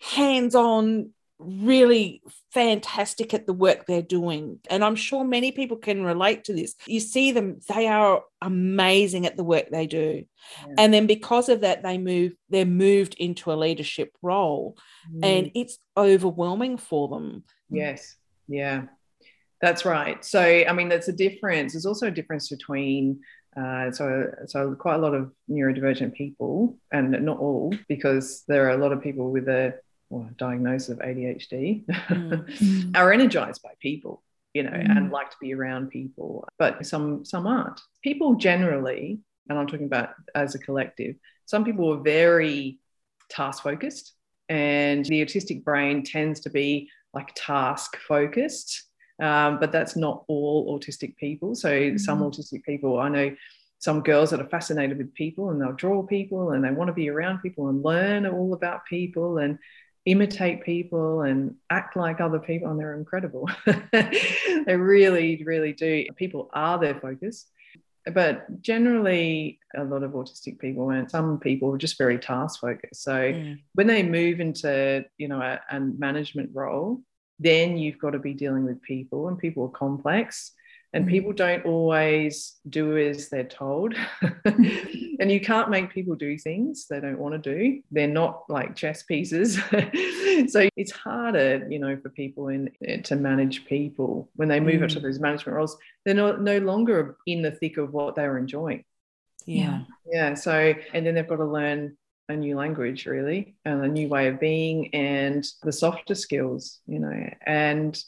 hands 0.00 0.54
on 0.54 1.10
really 1.44 2.22
fantastic 2.52 3.34
at 3.34 3.46
the 3.46 3.52
work 3.52 3.86
they're 3.86 4.02
doing. 4.02 4.58
And 4.70 4.84
I'm 4.84 4.96
sure 4.96 5.24
many 5.24 5.52
people 5.52 5.76
can 5.76 6.04
relate 6.04 6.44
to 6.44 6.52
this. 6.52 6.74
You 6.86 7.00
see 7.00 7.32
them, 7.32 7.60
they 7.68 7.88
are 7.88 8.22
amazing 8.40 9.26
at 9.26 9.36
the 9.36 9.44
work 9.44 9.70
they 9.70 9.86
do. 9.86 10.24
Yeah. 10.66 10.74
And 10.78 10.94
then 10.94 11.06
because 11.06 11.48
of 11.48 11.62
that, 11.62 11.82
they 11.82 11.98
move, 11.98 12.34
they're 12.50 12.64
moved 12.64 13.14
into 13.14 13.52
a 13.52 13.54
leadership 13.54 14.16
role 14.22 14.76
mm. 15.12 15.24
and 15.24 15.50
it's 15.54 15.78
overwhelming 15.96 16.78
for 16.78 17.08
them. 17.08 17.44
Yes. 17.70 18.16
Yeah. 18.48 18.84
That's 19.60 19.84
right. 19.84 20.24
So, 20.24 20.40
I 20.40 20.72
mean, 20.72 20.88
that's 20.88 21.08
a 21.08 21.12
difference. 21.12 21.72
There's 21.72 21.86
also 21.86 22.08
a 22.08 22.10
difference 22.10 22.48
between 22.48 23.20
uh, 23.56 23.90
so, 23.92 24.32
so 24.46 24.74
quite 24.74 24.94
a 24.94 24.98
lot 24.98 25.14
of 25.14 25.30
neurodivergent 25.50 26.14
people, 26.14 26.78
and 26.90 27.10
not 27.10 27.38
all, 27.38 27.74
because 27.86 28.44
there 28.48 28.66
are 28.66 28.70
a 28.70 28.78
lot 28.78 28.92
of 28.92 29.02
people 29.02 29.30
with 29.30 29.46
a 29.48 29.74
well, 30.12 30.30
diagnosis 30.36 30.90
of 30.90 30.98
ADHD, 30.98 31.84
mm. 31.86 32.92
are 32.96 33.12
energized 33.12 33.62
by 33.62 33.70
people, 33.80 34.22
you 34.54 34.62
know, 34.62 34.70
mm. 34.70 34.96
and 34.96 35.10
like 35.10 35.30
to 35.30 35.36
be 35.40 35.54
around 35.54 35.90
people. 35.90 36.46
But 36.58 36.86
some 36.86 37.24
some 37.24 37.46
aren't. 37.46 37.80
People 38.02 38.34
generally, 38.34 39.20
and 39.48 39.58
I'm 39.58 39.66
talking 39.66 39.86
about 39.86 40.10
as 40.34 40.54
a 40.54 40.58
collective, 40.58 41.16
some 41.46 41.64
people 41.64 41.92
are 41.92 42.00
very 42.00 42.78
task 43.30 43.62
focused, 43.62 44.12
and 44.48 45.04
the 45.06 45.24
autistic 45.24 45.64
brain 45.64 46.04
tends 46.04 46.40
to 46.40 46.50
be 46.50 46.90
like 47.14 47.32
task 47.34 47.96
focused 48.08 48.84
um, 49.20 49.60
but 49.60 49.70
that's 49.70 49.94
not 49.94 50.24
all 50.26 50.78
autistic 50.78 51.16
people. 51.16 51.54
So 51.54 51.70
mm-hmm. 51.70 51.96
some 51.96 52.20
autistic 52.20 52.64
people, 52.64 52.98
I 52.98 53.08
know 53.08 53.36
some 53.78 54.02
girls 54.02 54.30
that 54.30 54.40
are 54.40 54.48
fascinated 54.48 54.98
with 54.98 55.14
people 55.14 55.50
and 55.50 55.60
they'll 55.60 55.72
draw 55.72 56.02
people 56.02 56.52
and 56.52 56.64
they 56.64 56.70
want 56.70 56.88
to 56.88 56.94
be 56.94 57.10
around 57.10 57.40
people 57.40 57.68
and 57.68 57.84
learn 57.84 58.26
all 58.26 58.54
about 58.54 58.86
people 58.86 59.38
and 59.38 59.58
imitate 60.04 60.64
people 60.64 61.22
and 61.22 61.54
act 61.70 61.96
like 61.96 62.20
other 62.20 62.38
people 62.38 62.70
and 62.70 62.78
they're 62.78 62.96
incredible 62.96 63.48
they 63.92 64.76
really 64.76 65.42
really 65.44 65.72
do 65.72 66.04
people 66.16 66.50
are 66.52 66.78
their 66.78 66.98
focus 66.98 67.46
but 68.12 68.60
generally 68.62 69.60
a 69.76 69.84
lot 69.84 70.02
of 70.02 70.10
autistic 70.10 70.58
people 70.58 70.90
and 70.90 71.08
some 71.08 71.38
people 71.38 71.72
are 71.72 71.78
just 71.78 71.98
very 71.98 72.18
task 72.18 72.60
focused 72.60 73.02
so 73.02 73.12
mm. 73.12 73.56
when 73.74 73.86
they 73.86 74.02
move 74.02 74.40
into 74.40 75.04
you 75.18 75.28
know 75.28 75.40
a, 75.40 75.60
a 75.70 75.78
management 75.78 76.50
role 76.52 77.00
then 77.42 77.76
you've 77.76 77.98
got 77.98 78.10
to 78.10 78.18
be 78.18 78.34
dealing 78.34 78.64
with 78.64 78.80
people, 78.82 79.28
and 79.28 79.38
people 79.38 79.64
are 79.64 79.78
complex. 79.78 80.52
And 80.92 81.06
mm. 81.06 81.08
people 81.08 81.32
don't 81.32 81.64
always 81.64 82.56
do 82.68 82.96
as 82.98 83.28
they're 83.28 83.44
told. 83.44 83.94
and 84.44 85.30
you 85.30 85.40
can't 85.40 85.70
make 85.70 85.92
people 85.92 86.14
do 86.14 86.36
things 86.38 86.86
they 86.86 87.00
don't 87.00 87.18
want 87.18 87.42
to 87.42 87.54
do. 87.54 87.82
They're 87.90 88.06
not 88.06 88.44
like 88.48 88.76
chess 88.76 89.02
pieces. 89.02 89.54
so 90.48 90.68
it's 90.76 90.92
harder, 90.92 91.66
you 91.70 91.78
know, 91.78 91.96
for 91.96 92.10
people 92.10 92.48
in 92.48 92.70
to 93.04 93.16
manage 93.16 93.64
people 93.64 94.28
when 94.36 94.48
they 94.48 94.60
move 94.60 94.80
mm. 94.80 94.84
up 94.84 94.90
to 94.90 94.98
mm. 94.98 95.02
those 95.02 95.18
management 95.18 95.56
roles. 95.56 95.76
They're 96.04 96.14
not, 96.14 96.42
no 96.42 96.58
longer 96.58 97.16
in 97.26 97.42
the 97.42 97.52
thick 97.52 97.78
of 97.78 97.92
what 97.92 98.14
they 98.14 98.26
were 98.26 98.38
enjoying. 98.38 98.84
Yeah. 99.46 99.82
Yeah. 100.10 100.34
So, 100.34 100.74
and 100.92 101.06
then 101.06 101.14
they've 101.14 101.28
got 101.28 101.36
to 101.36 101.44
learn 101.44 101.96
a 102.28 102.36
new 102.36 102.56
language 102.56 103.06
really 103.06 103.56
and 103.64 103.84
a 103.84 103.88
new 103.88 104.08
way 104.08 104.28
of 104.28 104.40
being 104.40 104.94
and 104.94 105.46
the 105.62 105.72
softer 105.72 106.14
skills 106.14 106.80
you 106.86 106.98
know 106.98 107.30
and 107.44 108.02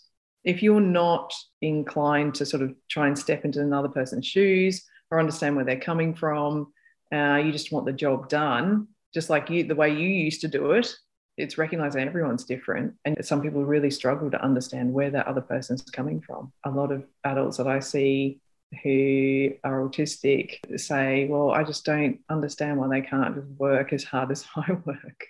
if 0.44 0.62
you're 0.62 0.80
not 0.80 1.32
inclined 1.62 2.34
to 2.34 2.46
sort 2.46 2.62
of 2.62 2.74
try 2.88 3.06
and 3.06 3.18
step 3.18 3.44
into 3.44 3.60
another 3.60 3.88
person's 3.88 4.26
shoes 4.26 4.84
or 5.10 5.18
understand 5.18 5.56
where 5.56 5.64
they're 5.64 5.80
coming 5.80 6.14
from 6.14 6.72
uh, 7.12 7.36
you 7.36 7.52
just 7.52 7.72
want 7.72 7.86
the 7.86 7.92
job 7.92 8.28
done 8.28 8.88
just 9.12 9.30
like 9.30 9.50
you 9.50 9.64
the 9.64 9.74
way 9.74 9.90
you 9.90 10.08
used 10.08 10.40
to 10.40 10.48
do 10.48 10.72
it 10.72 10.94
it's 11.36 11.58
recognizing 11.58 12.02
everyone's 12.02 12.44
different. 12.44 12.94
And 13.04 13.16
some 13.24 13.42
people 13.42 13.64
really 13.64 13.90
struggle 13.90 14.30
to 14.30 14.42
understand 14.42 14.92
where 14.92 15.10
that 15.10 15.26
other 15.26 15.40
person's 15.40 15.82
coming 15.82 16.20
from. 16.20 16.52
A 16.64 16.70
lot 16.70 16.92
of 16.92 17.04
adults 17.24 17.56
that 17.56 17.66
i 17.66 17.80
see 17.80 18.40
who 18.82 19.50
are 19.62 19.88
autistic 19.88 20.56
say, 20.78 21.26
Well, 21.28 21.50
I 21.50 21.64
just 21.64 21.84
don't 21.84 22.20
understand 22.28 22.78
why 22.78 22.88
they 22.88 23.06
can't 23.06 23.34
just 23.34 23.48
work 23.58 23.92
as 23.92 24.04
hard 24.04 24.30
as 24.32 24.44
I 24.56 24.72
work. 24.84 25.26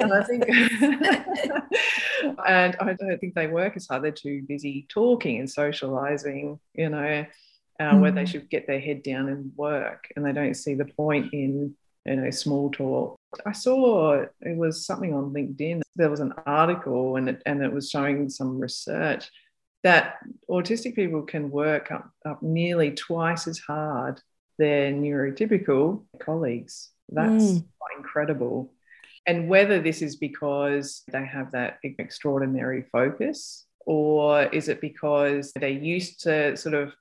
and 0.00 0.12
I 0.12 0.22
think 0.24 0.48
and 2.46 2.76
I 2.80 2.96
don't 2.98 3.18
think 3.18 3.34
they 3.34 3.46
work 3.46 3.76
as 3.76 3.86
hard. 3.88 4.04
They're 4.04 4.12
too 4.12 4.42
busy 4.48 4.86
talking 4.88 5.38
and 5.38 5.50
socializing, 5.50 6.58
you 6.74 6.88
know, 6.88 7.26
uh, 7.80 7.92
mm. 7.92 8.00
where 8.00 8.12
they 8.12 8.24
mm. 8.24 8.28
should 8.28 8.50
get 8.50 8.66
their 8.66 8.80
head 8.80 9.02
down 9.02 9.28
and 9.28 9.52
work 9.56 10.08
and 10.16 10.24
they 10.24 10.32
don't 10.32 10.54
see 10.54 10.74
the 10.74 10.84
point 10.84 11.32
in 11.32 11.74
you 12.04 12.16
know 12.16 12.30
small 12.30 12.68
talk 12.70 13.16
i 13.46 13.52
saw 13.52 14.12
it 14.40 14.56
was 14.56 14.84
something 14.84 15.14
on 15.14 15.32
linkedin 15.32 15.80
there 15.94 16.10
was 16.10 16.20
an 16.20 16.32
article 16.46 17.16
and 17.16 17.28
it, 17.28 17.42
and 17.46 17.62
it 17.62 17.72
was 17.72 17.90
showing 17.90 18.28
some 18.28 18.58
research 18.58 19.30
that 19.82 20.18
autistic 20.48 20.94
people 20.94 21.22
can 21.22 21.50
work 21.50 21.90
up, 21.90 22.10
up 22.24 22.42
nearly 22.42 22.92
twice 22.92 23.46
as 23.46 23.58
hard 23.58 24.20
their 24.58 24.92
neurotypical 24.92 26.04
colleagues. 26.20 26.90
That's 27.08 27.44
mm. 27.44 27.64
quite 27.78 27.96
incredible. 27.98 28.72
And 29.26 29.48
whether 29.48 29.80
this 29.80 30.02
is 30.02 30.16
because 30.16 31.02
they 31.10 31.24
have 31.24 31.52
that 31.52 31.78
extraordinary 31.82 32.84
focus, 32.92 33.66
or 33.84 34.44
is 34.44 34.68
it 34.68 34.80
because 34.80 35.52
they're 35.52 35.68
used 35.68 36.22
to 36.22 36.56
sort 36.56 36.74
of 36.74 36.92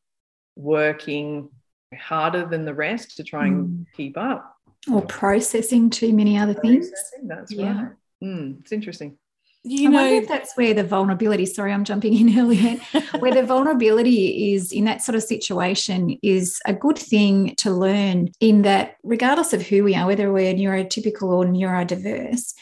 working 0.56 1.50
harder 1.96 2.46
than 2.46 2.65
the 2.65 2.74
rest 2.74 3.17
to 3.17 3.24
try 3.24 3.48
and 3.48 3.67
mm. 3.67 3.86
keep 3.96 4.17
up? 4.17 4.56
Or 4.91 5.02
processing 5.04 5.91
too 5.91 6.13
many 6.13 6.39
other 6.39 6.56
processing, 6.56 6.82
things. 6.82 7.12
That's 7.24 7.52
yeah. 7.52 7.84
right. 7.84 7.91
Mm, 8.24 8.62
it's 8.62 8.72
interesting 8.72 9.17
you 9.63 9.89
I 9.89 9.91
know 9.91 10.02
wonder 10.02 10.15
if 10.15 10.28
that's 10.28 10.58
where 10.58 10.74
the 10.74 10.84
vulnerability 10.84 11.45
sorry 11.45 11.71
i'm 11.71 11.84
jumping 11.84 12.15
in 12.15 12.39
earlier 12.39 12.78
where 13.19 13.34
the 13.34 13.43
vulnerability 13.43 14.54
is 14.54 14.71
in 14.71 14.86
that 14.86 15.02
sort 15.02 15.15
of 15.15 15.24
situation 15.24 16.17
is 16.24 16.60
a 16.65 16.74
good 16.74 16.97
thing 16.97 17.56
to 17.58 17.71
learn 17.71 18.30
in 18.39 18.63
that 18.63 18.95
regardless 19.04 19.54
of 19.54 19.62
who 19.62 19.84
we 19.84 19.95
are 19.95 20.08
whether 20.08 20.32
we're 20.32 20.54
neurotypical 20.54 21.24
or 21.24 21.45
neurodiverse 21.45 22.54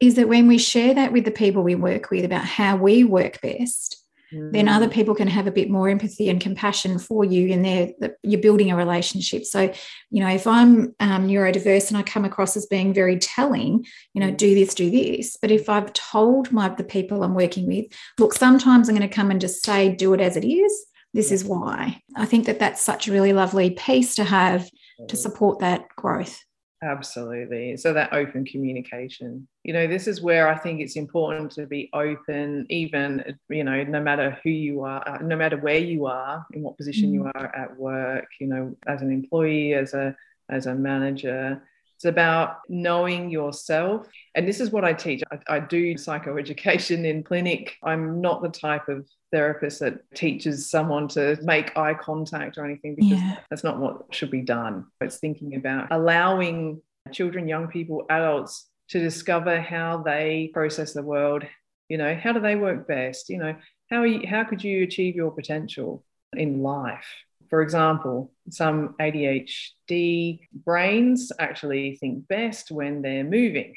is 0.00 0.14
that 0.14 0.28
when 0.28 0.46
we 0.46 0.58
share 0.58 0.94
that 0.94 1.12
with 1.12 1.24
the 1.24 1.30
people 1.30 1.62
we 1.62 1.74
work 1.74 2.10
with 2.10 2.24
about 2.24 2.44
how 2.44 2.76
we 2.76 3.04
work 3.04 3.40
best 3.40 4.04
mm. 4.32 4.52
then 4.52 4.68
other 4.68 4.88
people 4.88 5.14
can 5.14 5.28
have 5.28 5.46
a 5.46 5.52
bit 5.52 5.70
more 5.70 5.88
empathy 5.88 6.28
and 6.28 6.40
compassion 6.40 6.98
for 6.98 7.24
you 7.24 7.52
and 7.52 7.64
they're 7.64 8.14
you're 8.22 8.40
building 8.40 8.70
a 8.70 8.76
relationship. 8.76 9.44
So 9.44 9.72
you 10.10 10.22
know 10.22 10.30
if 10.30 10.46
i'm 10.46 10.94
um, 11.00 11.28
neurodiverse 11.28 11.88
and 11.88 11.96
i 11.96 12.02
come 12.02 12.24
across 12.24 12.56
as 12.56 12.66
being 12.66 12.92
very 12.92 13.18
telling 13.18 13.84
you 14.14 14.20
know 14.20 14.30
mm. 14.30 14.36
do 14.36 14.54
this 14.54 14.74
do 14.74 14.90
this. 14.90 15.36
But 15.40 15.50
if 15.50 15.68
i've 15.68 15.92
told 15.92 16.52
my 16.52 16.68
the 16.68 16.84
people 16.84 17.22
i'm 17.22 17.34
working 17.34 17.66
with 17.66 17.86
look 18.18 18.34
sometimes 18.34 18.88
i'm 18.88 18.96
going 18.96 19.08
to 19.08 19.14
come 19.14 19.30
and 19.30 19.40
just 19.40 19.64
say 19.64 19.94
do 19.94 20.12
it 20.14 20.20
as 20.20 20.36
it 20.36 20.44
is 20.44 20.86
this 21.14 21.32
is 21.32 21.44
why. 21.44 22.02
I 22.16 22.26
think 22.26 22.46
that 22.46 22.58
that's 22.58 22.82
such 22.82 23.08
a 23.08 23.12
really 23.12 23.32
lovely 23.32 23.70
piece 23.70 24.14
to 24.16 24.24
have 24.24 24.68
to 25.08 25.16
support 25.16 25.60
that 25.60 25.88
growth 25.96 26.38
Absolutely. 26.80 27.76
So 27.76 27.92
that 27.92 28.12
open 28.12 28.44
communication. 28.44 29.48
You 29.64 29.72
know, 29.72 29.86
this 29.88 30.06
is 30.06 30.20
where 30.20 30.48
I 30.48 30.56
think 30.56 30.80
it's 30.80 30.94
important 30.94 31.50
to 31.52 31.66
be 31.66 31.90
open, 31.92 32.66
even, 32.70 33.36
you 33.48 33.64
know, 33.64 33.82
no 33.82 34.00
matter 34.00 34.38
who 34.44 34.50
you 34.50 34.82
are, 34.84 35.06
uh, 35.08 35.18
no 35.18 35.36
matter 35.36 35.56
where 35.56 35.78
you 35.78 36.06
are, 36.06 36.46
in 36.52 36.62
what 36.62 36.76
position 36.76 37.12
you 37.12 37.22
mm. 37.22 37.32
are 37.34 37.54
at 37.56 37.76
work, 37.76 38.26
you 38.40 38.46
know, 38.46 38.76
as 38.86 39.02
an 39.02 39.10
employee, 39.10 39.74
as 39.74 39.92
a 39.92 40.14
as 40.48 40.66
a 40.66 40.74
manager. 40.74 41.60
It's 41.98 42.04
about 42.04 42.58
knowing 42.68 43.28
yourself. 43.28 44.06
And 44.36 44.46
this 44.46 44.60
is 44.60 44.70
what 44.70 44.84
I 44.84 44.92
teach. 44.92 45.20
I, 45.32 45.56
I 45.56 45.58
do 45.58 45.94
psychoeducation 45.94 47.04
in 47.04 47.24
clinic. 47.24 47.74
I'm 47.82 48.20
not 48.20 48.40
the 48.40 48.50
type 48.50 48.88
of 48.88 49.04
therapist 49.32 49.80
that 49.80 50.08
teaches 50.14 50.70
someone 50.70 51.08
to 51.08 51.36
make 51.42 51.76
eye 51.76 51.94
contact 51.94 52.56
or 52.56 52.64
anything 52.64 52.94
because 52.94 53.18
yeah. 53.18 53.38
that's 53.50 53.64
not 53.64 53.80
what 53.80 54.14
should 54.14 54.30
be 54.30 54.42
done. 54.42 54.86
It's 55.00 55.16
thinking 55.16 55.56
about 55.56 55.88
allowing 55.90 56.80
children, 57.10 57.48
young 57.48 57.66
people, 57.66 58.06
adults 58.08 58.68
to 58.90 59.00
discover 59.00 59.60
how 59.60 60.00
they 60.00 60.52
process 60.54 60.92
the 60.92 61.02
world. 61.02 61.42
You 61.88 61.98
know, 61.98 62.14
how 62.14 62.30
do 62.30 62.38
they 62.38 62.54
work 62.54 62.86
best? 62.86 63.28
You 63.28 63.38
know, 63.38 63.56
how 63.90 64.04
you, 64.04 64.24
how 64.24 64.44
could 64.44 64.62
you 64.62 64.84
achieve 64.84 65.16
your 65.16 65.32
potential 65.32 66.04
in 66.32 66.62
life? 66.62 67.08
For 67.50 67.62
example, 67.62 68.32
some 68.50 68.94
ADHD 69.00 70.40
brains 70.52 71.32
actually 71.38 71.96
think 71.96 72.28
best 72.28 72.70
when 72.70 73.02
they're 73.02 73.24
moving 73.24 73.74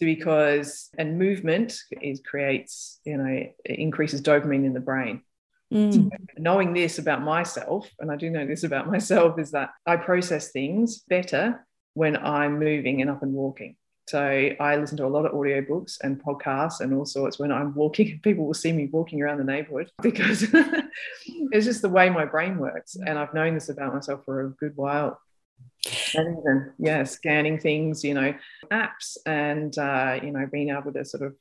because 0.00 0.90
and 0.98 1.18
movement 1.18 1.78
is 2.02 2.20
creates 2.20 3.00
you 3.04 3.16
know 3.16 3.46
increases 3.64 4.22
dopamine 4.22 4.64
in 4.64 4.72
the 4.72 4.80
brain 4.80 5.22
mm. 5.72 5.92
so 5.94 6.08
knowing 6.36 6.72
this 6.72 6.98
about 6.98 7.22
myself 7.22 7.88
and 8.00 8.10
i 8.10 8.16
do 8.16 8.30
know 8.30 8.46
this 8.46 8.64
about 8.64 8.86
myself 8.90 9.38
is 9.38 9.52
that 9.52 9.70
i 9.86 9.96
process 9.96 10.50
things 10.50 11.00
better 11.08 11.64
when 11.94 12.16
i'm 12.16 12.58
moving 12.58 13.00
and 13.00 13.10
up 13.10 13.22
and 13.22 13.32
walking 13.32 13.76
so 14.06 14.50
i 14.60 14.76
listen 14.76 14.96
to 14.96 15.06
a 15.06 15.08
lot 15.08 15.24
of 15.26 15.32
audiobooks 15.32 15.98
and 16.02 16.22
podcasts 16.22 16.80
and 16.80 16.92
all 16.92 17.06
sorts 17.06 17.38
when 17.38 17.52
i'm 17.52 17.74
walking 17.74 18.18
people 18.22 18.46
will 18.46 18.54
see 18.54 18.72
me 18.72 18.86
walking 18.86 19.22
around 19.22 19.38
the 19.38 19.44
neighborhood 19.44 19.90
because 20.02 20.46
it's 21.52 21.66
just 21.66 21.82
the 21.82 21.88
way 21.88 22.10
my 22.10 22.24
brain 22.24 22.58
works 22.58 22.96
and 22.96 23.18
i've 23.18 23.34
known 23.34 23.54
this 23.54 23.68
about 23.68 23.94
myself 23.94 24.24
for 24.24 24.46
a 24.46 24.50
good 24.50 24.76
while 24.76 25.20
and 26.14 26.38
even 26.38 26.72
yeah 26.78 27.04
scanning 27.04 27.58
things 27.58 28.02
you 28.02 28.14
know 28.14 28.34
apps 28.70 29.16
and 29.26 29.78
uh, 29.78 30.18
you 30.22 30.30
know 30.30 30.46
being 30.50 30.70
able 30.70 30.92
to 30.92 31.04
sort 31.04 31.22
of 31.22 31.34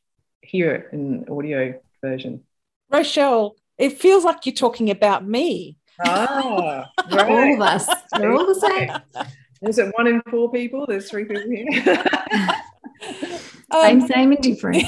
hear 0.43 0.71
it 0.71 0.93
in 0.93 1.25
audio 1.29 1.79
version. 2.01 2.43
Rochelle, 2.89 3.55
it 3.77 3.97
feels 3.97 4.23
like 4.23 4.45
you're 4.45 4.53
talking 4.53 4.89
about 4.89 5.27
me. 5.27 5.77
Ah, 6.05 6.91
right. 7.11 7.29
all 7.29 7.53
of 7.53 7.61
us. 7.61 7.87
We're 8.19 8.33
all 8.33 8.45
the 8.45 8.55
same. 8.55 9.27
Was 9.63 9.79
it 9.79 9.93
one 9.95 10.07
in 10.07 10.21
four 10.29 10.51
people? 10.51 10.85
There's 10.85 11.09
three 11.09 11.23
people 11.23 11.49
here. 11.49 11.65
same, 13.71 14.01
um, 14.01 14.07
same, 14.07 14.31
and 14.33 14.41
different. 14.41 14.83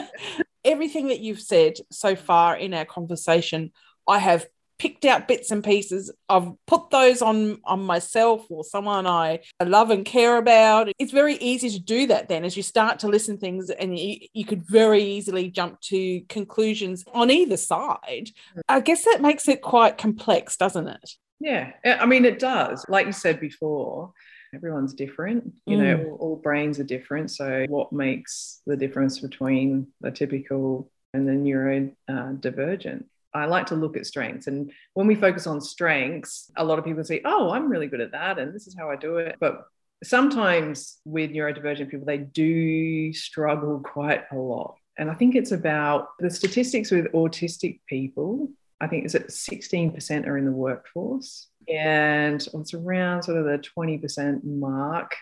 Everything 0.64 1.08
that 1.08 1.20
you've 1.20 1.40
said 1.40 1.78
so 1.90 2.14
far 2.14 2.54
in 2.54 2.74
our 2.74 2.84
conversation, 2.84 3.72
I 4.06 4.18
have 4.18 4.46
picked 4.78 5.06
out 5.06 5.26
bits 5.26 5.50
and 5.50 5.64
pieces. 5.64 6.12
I've 6.28 6.52
put 6.66 6.90
those 6.90 7.22
on 7.22 7.60
on 7.64 7.80
myself 7.80 8.46
or 8.50 8.62
someone 8.62 9.06
I 9.06 9.40
love 9.62 9.90
and 9.90 10.04
care 10.04 10.36
about. 10.36 10.90
It's 10.98 11.12
very 11.12 11.36
easy 11.36 11.70
to 11.70 11.80
do 11.80 12.06
that 12.08 12.28
then 12.28 12.44
as 12.44 12.58
you 12.58 12.62
start 12.62 12.98
to 13.00 13.08
listen 13.08 13.38
things 13.38 13.70
and 13.70 13.98
you, 13.98 14.18
you 14.34 14.44
could 14.44 14.66
very 14.66 15.02
easily 15.02 15.48
jump 15.50 15.80
to 15.82 16.20
conclusions 16.28 17.04
on 17.14 17.30
either 17.30 17.56
side. 17.56 18.30
I 18.68 18.80
guess 18.80 19.04
that 19.04 19.22
makes 19.22 19.48
it 19.48 19.62
quite 19.62 19.96
complex, 19.96 20.58
doesn't 20.58 20.88
it? 20.88 21.10
Yeah, 21.40 21.72
I 21.84 22.06
mean 22.06 22.24
it 22.24 22.38
does. 22.38 22.84
Like 22.88 23.06
you 23.06 23.12
said 23.12 23.40
before, 23.40 24.12
everyone's 24.54 24.94
different 24.94 25.52
you 25.64 25.78
mm. 25.78 25.80
know 25.80 26.10
all, 26.10 26.16
all, 26.16 26.36
brains 26.36 26.80
are 26.80 26.84
different 26.84 27.30
so 27.30 27.64
what 27.68 27.92
makes 27.92 28.62
the 28.66 28.76
difference 28.76 29.20
between 29.20 29.86
the 30.00 30.10
typical 30.10 30.90
and 31.14 31.28
the 31.28 31.32
neurodivergent 31.32 33.04
I 33.32 33.46
like 33.46 33.66
to 33.66 33.76
look 33.76 33.96
at 33.96 34.06
strengths. 34.06 34.46
And 34.46 34.72
when 34.94 35.06
we 35.06 35.14
focus 35.14 35.46
on 35.46 35.60
strengths, 35.60 36.50
a 36.56 36.64
lot 36.64 36.78
of 36.78 36.84
people 36.84 37.04
say, 37.04 37.20
oh, 37.24 37.50
I'm 37.50 37.70
really 37.70 37.86
good 37.86 38.00
at 38.00 38.12
that. 38.12 38.38
And 38.38 38.54
this 38.54 38.66
is 38.66 38.76
how 38.76 38.90
I 38.90 38.96
do 38.96 39.18
it. 39.18 39.36
But 39.40 39.66
sometimes 40.02 40.98
with 41.04 41.30
neurodivergent 41.30 41.90
people, 41.90 42.06
they 42.06 42.18
do 42.18 43.12
struggle 43.12 43.80
quite 43.80 44.24
a 44.32 44.36
lot. 44.36 44.76
And 44.98 45.10
I 45.10 45.14
think 45.14 45.34
it's 45.34 45.52
about 45.52 46.08
the 46.18 46.30
statistics 46.30 46.90
with 46.90 47.12
autistic 47.12 47.80
people. 47.86 48.48
I 48.80 48.86
think 48.86 49.04
is 49.04 49.14
at 49.14 49.28
16% 49.28 50.26
are 50.26 50.38
in 50.38 50.44
the 50.44 50.52
workforce. 50.52 51.48
And 51.68 52.46
it's 52.54 52.74
around 52.74 53.22
sort 53.22 53.38
of 53.38 53.44
the 53.44 53.62
20% 53.76 54.42
mark. 54.44 55.14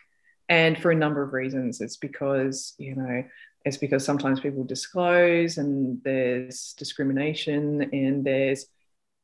And 0.48 0.78
for 0.80 0.90
a 0.90 0.96
number 0.96 1.22
of 1.22 1.32
reasons, 1.32 1.80
it's 1.80 1.96
because, 1.96 2.74
you 2.78 2.94
know, 2.94 3.24
it's 3.64 3.76
because 3.76 4.04
sometimes 4.04 4.40
people 4.40 4.64
disclose 4.64 5.58
and 5.58 6.00
there's 6.04 6.74
discrimination 6.78 7.90
and 7.92 8.24
there's 8.24 8.66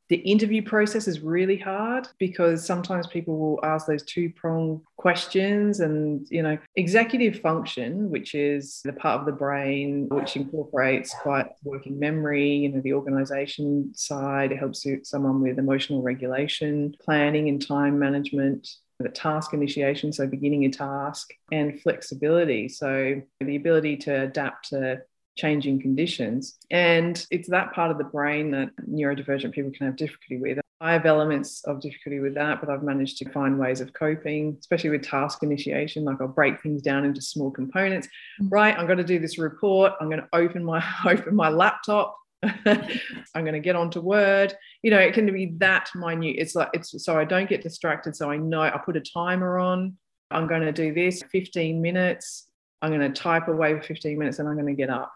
the 0.08 0.16
interview 0.16 0.62
process 0.62 1.08
is 1.08 1.20
really 1.20 1.56
hard 1.56 2.06
because 2.18 2.64
sometimes 2.64 3.06
people 3.06 3.38
will 3.38 3.64
ask 3.64 3.86
those 3.86 4.04
two 4.04 4.30
pronged 4.30 4.80
questions 4.96 5.80
and 5.80 6.26
you 6.30 6.42
know 6.42 6.58
executive 6.76 7.40
function 7.40 8.10
which 8.10 8.34
is 8.34 8.80
the 8.84 8.92
part 8.92 9.20
of 9.20 9.26
the 9.26 9.32
brain 9.32 10.08
which 10.10 10.36
incorporates 10.36 11.14
quite 11.22 11.46
working 11.62 11.98
memory 11.98 12.50
you 12.50 12.68
know 12.68 12.80
the 12.80 12.92
organization 12.92 13.90
side 13.94 14.52
it 14.52 14.58
helps 14.58 14.86
someone 15.02 15.40
with 15.40 15.58
emotional 15.58 16.02
regulation 16.02 16.94
planning 17.02 17.48
and 17.48 17.66
time 17.66 17.98
management 17.98 18.68
the 19.00 19.08
task 19.08 19.52
initiation, 19.52 20.12
so 20.12 20.26
beginning 20.26 20.64
a 20.64 20.70
task, 20.70 21.32
and 21.50 21.80
flexibility, 21.82 22.68
so 22.68 23.20
the 23.40 23.56
ability 23.56 23.96
to 23.96 24.22
adapt 24.22 24.68
to 24.70 25.02
changing 25.36 25.80
conditions. 25.80 26.56
And 26.70 27.24
it's 27.30 27.48
that 27.50 27.72
part 27.72 27.90
of 27.90 27.98
the 27.98 28.04
brain 28.04 28.50
that 28.52 28.70
neurodivergent 28.88 29.52
people 29.52 29.72
can 29.76 29.86
have 29.86 29.96
difficulty 29.96 30.38
with. 30.38 30.58
I 30.80 30.92
have 30.92 31.06
elements 31.06 31.64
of 31.64 31.80
difficulty 31.80 32.20
with 32.20 32.34
that, 32.34 32.60
but 32.60 32.68
I've 32.68 32.82
managed 32.82 33.18
to 33.18 33.30
find 33.30 33.58
ways 33.58 33.80
of 33.80 33.92
coping, 33.92 34.56
especially 34.60 34.90
with 34.90 35.02
task 35.02 35.42
initiation. 35.42 36.04
Like 36.04 36.20
I'll 36.20 36.28
break 36.28 36.60
things 36.62 36.82
down 36.82 37.04
into 37.04 37.22
small 37.22 37.50
components. 37.50 38.08
Mm. 38.42 38.48
Right, 38.50 38.78
I'm 38.78 38.86
going 38.86 38.98
to 38.98 39.04
do 39.04 39.18
this 39.18 39.38
report. 39.38 39.92
I'm 40.00 40.08
going 40.08 40.20
to 40.20 40.28
open 40.32 40.64
my 40.64 40.84
open 41.06 41.34
my 41.34 41.48
laptop. 41.48 42.16
I'm 42.66 43.44
going 43.44 43.54
to 43.54 43.60
get 43.60 43.76
onto 43.76 44.00
Word. 44.00 44.54
You 44.82 44.90
know, 44.90 44.98
it 44.98 45.14
can 45.14 45.32
be 45.32 45.54
that 45.58 45.88
minute. 45.94 46.36
It's 46.38 46.54
like, 46.54 46.68
it's 46.74 47.02
so 47.02 47.18
I 47.18 47.24
don't 47.24 47.48
get 47.48 47.62
distracted. 47.62 48.14
So 48.14 48.30
I 48.30 48.36
know 48.36 48.60
I 48.60 48.78
put 48.84 48.96
a 48.96 49.00
timer 49.00 49.58
on. 49.58 49.96
I'm 50.30 50.46
going 50.46 50.62
to 50.62 50.72
do 50.72 50.92
this 50.92 51.22
15 51.32 51.80
minutes. 51.80 52.48
I'm 52.82 52.90
going 52.90 53.00
to 53.00 53.18
type 53.18 53.48
away 53.48 53.74
for 53.78 53.82
15 53.82 54.18
minutes 54.18 54.38
and 54.38 54.48
I'm 54.48 54.56
going 54.56 54.66
to 54.66 54.74
get 54.74 54.90
up. 54.90 55.10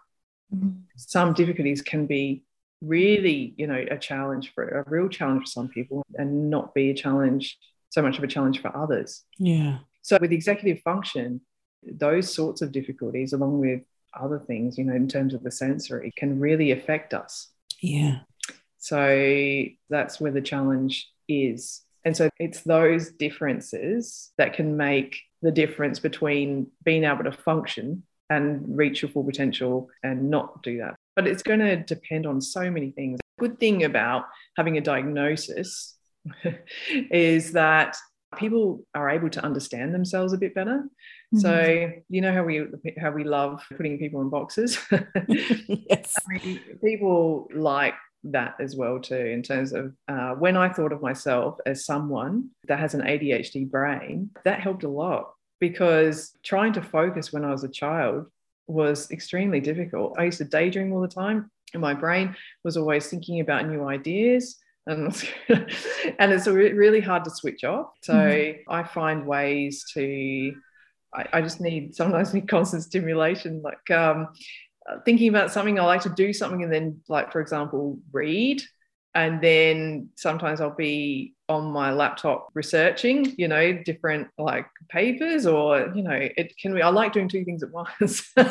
Mm-hmm. 0.53 0.79
Some 0.95 1.33
difficulties 1.33 1.81
can 1.81 2.05
be 2.05 2.43
really, 2.81 3.53
you 3.57 3.67
know, 3.67 3.85
a 3.91 3.97
challenge 3.97 4.53
for 4.53 4.67
a 4.67 4.89
real 4.89 5.09
challenge 5.09 5.43
for 5.43 5.51
some 5.51 5.67
people 5.67 6.03
and 6.15 6.49
not 6.49 6.73
be 6.73 6.89
a 6.89 6.93
challenge, 6.93 7.57
so 7.89 8.01
much 8.01 8.17
of 8.17 8.23
a 8.23 8.27
challenge 8.27 8.61
for 8.61 8.75
others. 8.75 9.23
Yeah. 9.37 9.79
So 10.01 10.17
with 10.19 10.31
executive 10.31 10.81
function, 10.81 11.41
those 11.83 12.33
sorts 12.33 12.61
of 12.61 12.71
difficulties, 12.71 13.33
along 13.33 13.59
with 13.59 13.81
other 14.19 14.39
things, 14.39 14.77
you 14.77 14.83
know, 14.83 14.95
in 14.95 15.07
terms 15.07 15.33
of 15.33 15.43
the 15.43 15.51
sensory, 15.51 16.11
can 16.15 16.39
really 16.39 16.71
affect 16.71 17.13
us. 17.13 17.49
Yeah. 17.81 18.19
So 18.77 19.65
that's 19.89 20.19
where 20.19 20.31
the 20.31 20.41
challenge 20.41 21.09
is. 21.27 21.81
And 22.05 22.15
so 22.15 22.29
it's 22.39 22.61
those 22.61 23.11
differences 23.11 24.31
that 24.37 24.53
can 24.53 24.77
make 24.77 25.17
the 25.41 25.51
difference 25.51 25.99
between 25.99 26.67
being 26.83 27.03
able 27.03 27.25
to 27.25 27.31
function 27.31 28.03
and 28.29 28.63
reach 28.77 29.01
your 29.01 29.09
full 29.09 29.23
potential 29.23 29.89
and 30.03 30.29
not 30.29 30.61
do 30.63 30.77
that. 30.79 30.95
But 31.15 31.27
it's 31.27 31.43
going 31.43 31.59
to 31.59 31.77
depend 31.77 32.25
on 32.25 32.41
so 32.41 32.69
many 32.69 32.91
things. 32.91 33.19
Good 33.39 33.59
thing 33.59 33.83
about 33.83 34.25
having 34.57 34.77
a 34.77 34.81
diagnosis 34.81 35.95
is 37.11 37.53
that 37.53 37.97
people 38.37 38.85
are 38.93 39.09
able 39.09 39.29
to 39.29 39.43
understand 39.43 39.93
themselves 39.93 40.33
a 40.33 40.37
bit 40.37 40.53
better. 40.53 40.83
Mm-hmm. 41.33 41.39
So 41.39 41.91
you 42.09 42.21
know 42.21 42.33
how 42.33 42.43
we 42.43 42.65
how 42.99 43.11
we 43.11 43.23
love 43.23 43.63
putting 43.75 43.97
people 43.97 44.21
in 44.21 44.29
boxes. 44.29 44.77
yes, 45.27 46.15
I 46.29 46.45
mean, 46.45 46.59
people 46.83 47.47
like 47.53 47.95
that 48.25 48.55
as 48.59 48.75
well 48.75 48.99
too. 48.99 49.15
In 49.15 49.41
terms 49.41 49.73
of 49.73 49.93
uh, 50.07 50.31
when 50.31 50.57
I 50.57 50.69
thought 50.69 50.91
of 50.91 51.01
myself 51.01 51.57
as 51.65 51.85
someone 51.85 52.49
that 52.67 52.79
has 52.79 52.93
an 52.93 53.01
ADHD 53.01 53.69
brain, 53.69 54.31
that 54.43 54.59
helped 54.59 54.83
a 54.83 54.89
lot 54.89 55.31
because 55.59 56.33
trying 56.43 56.73
to 56.73 56.81
focus 56.81 57.33
when 57.33 57.45
I 57.45 57.51
was 57.51 57.63
a 57.63 57.69
child 57.69 58.27
was 58.67 59.09
extremely 59.11 59.59
difficult. 59.59 60.15
I 60.17 60.25
used 60.25 60.37
to 60.39 60.45
daydream 60.45 60.93
all 60.93 61.01
the 61.01 61.07
time, 61.07 61.51
and 61.73 61.81
my 61.81 61.93
brain 61.93 62.35
was 62.63 62.77
always 62.77 63.07
thinking 63.07 63.39
about 63.39 63.67
new 63.67 63.83
ideas 63.85 64.57
and 64.89 65.29
and 65.49 66.31
it's 66.31 66.47
really 66.47 66.99
hard 66.99 67.23
to 67.23 67.31
switch 67.31 67.63
off. 67.63 67.91
So 68.01 68.13
mm-hmm. 68.13 68.71
I 68.71 68.83
find 68.83 69.25
ways 69.25 69.85
to. 69.93 70.53
I, 71.11 71.25
I, 71.33 71.41
just 71.41 71.59
need 71.59 71.95
sometimes 71.95 72.35
need 72.35 72.47
constant 72.47 72.83
stimulation, 72.83 73.63
like 73.63 73.89
um, 73.89 74.27
thinking 75.05 75.29
about 75.29 75.51
something. 75.51 75.79
I 75.79 75.83
like 75.83 76.03
to 76.03 76.09
do 76.09 76.33
something, 76.33 76.63
and 76.63 76.71
then, 76.71 77.01
like 77.07 77.31
for 77.31 77.41
example, 77.41 77.99
read, 78.11 78.61
and 79.15 79.41
then 79.41 80.09
sometimes 80.15 80.61
I'll 80.61 80.75
be 80.75 81.33
on 81.47 81.71
my 81.71 81.91
laptop 81.91 82.49
researching, 82.53 83.33
you 83.37 83.47
know, 83.47 83.73
different 83.73 84.27
like 84.37 84.67
papers, 84.89 85.47
or 85.47 85.91
you 85.95 86.03
know, 86.03 86.11
it 86.13 86.53
can 86.61 86.75
be. 86.75 86.81
I 86.81 86.89
like 86.89 87.13
doing 87.13 87.27
two 87.27 87.43
things 87.43 87.63
at 87.63 87.71
once. 87.73 88.31
you 88.37 88.43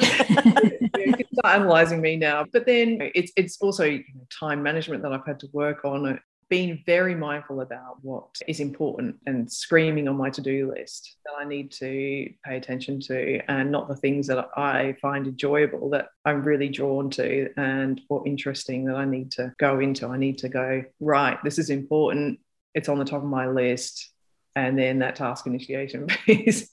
can 1.12 1.27
start 1.35 1.61
analyzing 1.61 2.01
me 2.01 2.16
now, 2.16 2.44
but 2.53 2.66
then 2.66 2.99
it's 3.14 3.33
it's 3.37 3.59
also 3.61 3.99
time 4.38 4.62
management 4.62 5.03
that 5.03 5.12
I've 5.12 5.27
had 5.27 5.38
to 5.40 5.49
work 5.53 5.85
on 5.85 6.18
being 6.49 6.83
very 6.87 7.15
mindful 7.15 7.61
about 7.61 8.03
what 8.03 8.37
is 8.47 8.61
important 8.61 9.17
and 9.27 9.51
screaming 9.51 10.09
on 10.09 10.17
my 10.17 10.31
to-do 10.31 10.73
list 10.75 11.17
that 11.25 11.33
I 11.39 11.45
need 11.45 11.71
to 11.73 12.31
pay 12.45 12.57
attention 12.57 13.01
to 13.01 13.41
and 13.49 13.71
not 13.71 13.89
the 13.89 13.97
things 13.97 14.27
that 14.29 14.49
I 14.57 14.97
find 15.01 15.27
enjoyable 15.27 15.91
that 15.91 16.09
I'm 16.25 16.43
really 16.43 16.69
drawn 16.69 17.11
to 17.11 17.51
and 17.57 18.01
or 18.09 18.27
interesting 18.27 18.87
that 18.87 18.97
I 18.97 19.05
need 19.05 19.31
to 19.33 19.53
go 19.59 19.81
into. 19.81 20.07
I 20.07 20.17
need 20.17 20.39
to 20.39 20.49
go, 20.49 20.85
right, 21.01 21.39
this 21.45 21.59
is 21.59 21.71
important. 21.71 22.41
It's 22.75 22.89
on 22.89 22.99
the 22.99 23.05
top 23.05 23.23
of 23.23 23.29
my 23.29 23.47
list. 23.47 24.11
And 24.57 24.79
then 24.79 25.01
that 25.01 25.17
task 25.17 25.47
initiation 25.47 26.07
piece. 26.27 26.71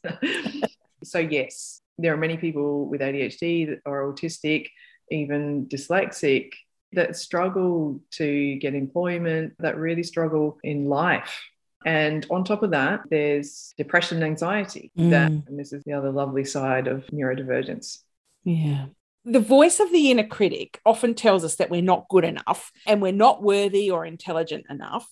so 1.03 1.19
yes, 1.19 1.81
there 1.97 2.13
are 2.13 2.17
many 2.17 2.37
people 2.37 2.87
with 2.87 3.01
ADHD 3.01 3.79
or 3.85 4.11
autistic, 4.11 4.69
even 5.11 5.67
dyslexic 5.67 6.51
that 6.93 7.15
struggle 7.15 8.01
to 8.11 8.55
get 8.55 8.73
employment, 8.75 9.53
that 9.59 9.77
really 9.77 10.03
struggle 10.03 10.57
in 10.63 10.85
life. 10.85 11.41
And 11.85 12.25
on 12.31 12.43
top 12.43 12.63
of 12.63 12.71
that, 12.71 13.01
there's 13.09 13.73
depression 13.77 14.17
and 14.17 14.25
anxiety. 14.25 14.91
Mm. 14.97 15.09
That, 15.11 15.31
and 15.31 15.59
this 15.59 15.71
is 15.71 15.83
the 15.83 15.93
other 15.93 16.11
lovely 16.11 16.43
side 16.43 16.87
of 16.87 17.05
neurodivergence. 17.07 17.99
Yeah. 18.43 18.87
The 19.23 19.39
voice 19.39 19.79
of 19.79 19.91
the 19.91 20.11
inner 20.11 20.25
critic 20.25 20.79
often 20.85 21.15
tells 21.15 21.43
us 21.43 21.55
that 21.55 21.69
we're 21.69 21.81
not 21.81 22.07
good 22.09 22.25
enough 22.25 22.71
and 22.85 23.01
we're 23.01 23.11
not 23.11 23.41
worthy 23.41 23.89
or 23.91 24.05
intelligent 24.05 24.65
enough. 24.69 25.07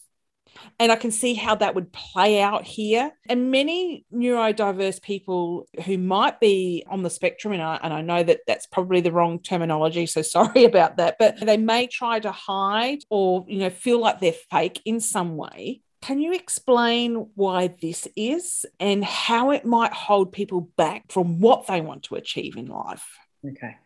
And 0.79 0.91
I 0.91 0.95
can 0.95 1.11
see 1.11 1.33
how 1.33 1.55
that 1.55 1.75
would 1.75 1.91
play 1.91 2.41
out 2.41 2.65
here. 2.65 3.11
And 3.27 3.51
many 3.51 4.05
neurodiverse 4.13 5.01
people 5.01 5.67
who 5.85 5.97
might 5.97 6.39
be 6.39 6.83
on 6.87 7.03
the 7.03 7.09
spectrum, 7.09 7.53
and 7.53 7.61
I, 7.61 7.79
and 7.81 7.93
I 7.93 8.01
know 8.01 8.23
that 8.23 8.41
that's 8.47 8.65
probably 8.65 9.01
the 9.01 9.11
wrong 9.11 9.39
terminology, 9.39 10.05
so 10.05 10.21
sorry 10.21 10.65
about 10.65 10.97
that, 10.97 11.17
but 11.19 11.39
they 11.39 11.57
may 11.57 11.87
try 11.87 12.19
to 12.19 12.31
hide 12.31 12.99
or, 13.09 13.45
you 13.47 13.59
know, 13.59 13.69
feel 13.69 13.99
like 13.99 14.19
they're 14.19 14.33
fake 14.33 14.81
in 14.85 14.99
some 14.99 15.37
way. 15.37 15.81
Can 16.01 16.19
you 16.19 16.33
explain 16.33 17.29
why 17.35 17.73
this 17.81 18.09
is 18.17 18.65
and 18.77 19.05
how 19.05 19.51
it 19.51 19.65
might 19.65 19.93
hold 19.93 20.33
people 20.33 20.69
back 20.75 21.09
from 21.09 21.39
what 21.39 21.67
they 21.67 21.79
want 21.79 22.03
to 22.03 22.15
achieve 22.15 22.57
in 22.57 22.67
life? 22.67 23.05
Okay. 23.47 23.77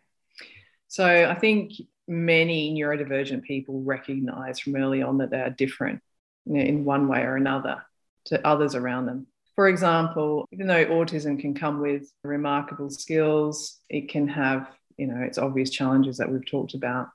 So 0.88 1.06
I 1.06 1.34
think 1.36 1.74
many 2.08 2.74
neurodivergent 2.74 3.44
people 3.44 3.82
recognize 3.82 4.58
from 4.58 4.74
early 4.74 5.02
on 5.02 5.18
that 5.18 5.30
they 5.30 5.40
are 5.40 5.50
different 5.50 6.00
you 6.48 6.54
know, 6.54 6.64
in 6.64 6.84
one 6.84 7.08
way 7.08 7.20
or 7.20 7.36
another 7.36 7.84
to 8.26 8.46
others 8.46 8.74
around 8.74 9.06
them. 9.06 9.26
For 9.54 9.68
example, 9.68 10.46
even 10.52 10.66
though 10.66 10.86
autism 10.86 11.38
can 11.38 11.54
come 11.54 11.80
with 11.80 12.10
remarkable 12.22 12.90
skills, 12.90 13.80
it 13.88 14.08
can 14.08 14.28
have, 14.28 14.68
you 14.96 15.06
know, 15.06 15.20
its 15.20 15.38
obvious 15.38 15.70
challenges 15.70 16.16
that 16.18 16.30
we've 16.30 16.46
talked 16.46 16.74
about, 16.74 17.08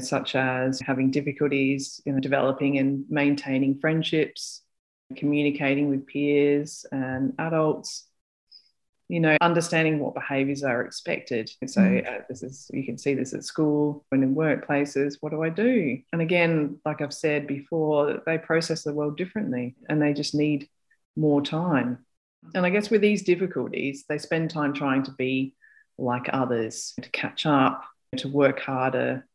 such 0.00 0.34
as 0.34 0.80
having 0.80 1.10
difficulties, 1.10 2.00
you 2.04 2.12
know, 2.12 2.20
developing 2.20 2.78
and 2.78 3.04
maintaining 3.08 3.80
friendships, 3.80 4.62
communicating 5.16 5.88
with 5.88 6.06
peers 6.06 6.86
and 6.92 7.34
adults, 7.38 8.07
you 9.08 9.20
know, 9.20 9.36
understanding 9.40 9.98
what 9.98 10.14
behaviors 10.14 10.62
are 10.62 10.82
expected. 10.82 11.50
So 11.66 11.80
mm. 11.80 12.06
uh, 12.06 12.22
this 12.28 12.42
is 12.42 12.70
you 12.72 12.84
can 12.84 12.98
see 12.98 13.14
this 13.14 13.32
at 13.32 13.42
school 13.42 14.04
and 14.12 14.22
in 14.22 14.34
workplaces. 14.34 15.16
What 15.20 15.30
do 15.30 15.42
I 15.42 15.48
do? 15.48 15.98
And 16.12 16.20
again, 16.20 16.78
like 16.84 17.00
I've 17.00 17.14
said 17.14 17.46
before, 17.46 18.22
they 18.26 18.36
process 18.36 18.82
the 18.82 18.92
world 18.92 19.16
differently, 19.16 19.76
and 19.88 20.00
they 20.00 20.12
just 20.12 20.34
need 20.34 20.68
more 21.16 21.40
time. 21.40 22.04
And 22.54 22.64
I 22.64 22.70
guess 22.70 22.90
with 22.90 23.00
these 23.00 23.24
difficulties, 23.24 24.04
they 24.08 24.18
spend 24.18 24.50
time 24.50 24.74
trying 24.74 25.02
to 25.04 25.12
be 25.12 25.54
like 25.96 26.28
others, 26.32 26.94
to 27.00 27.10
catch 27.10 27.46
up, 27.46 27.82
to 28.18 28.28
work 28.28 28.60
harder, 28.60 29.26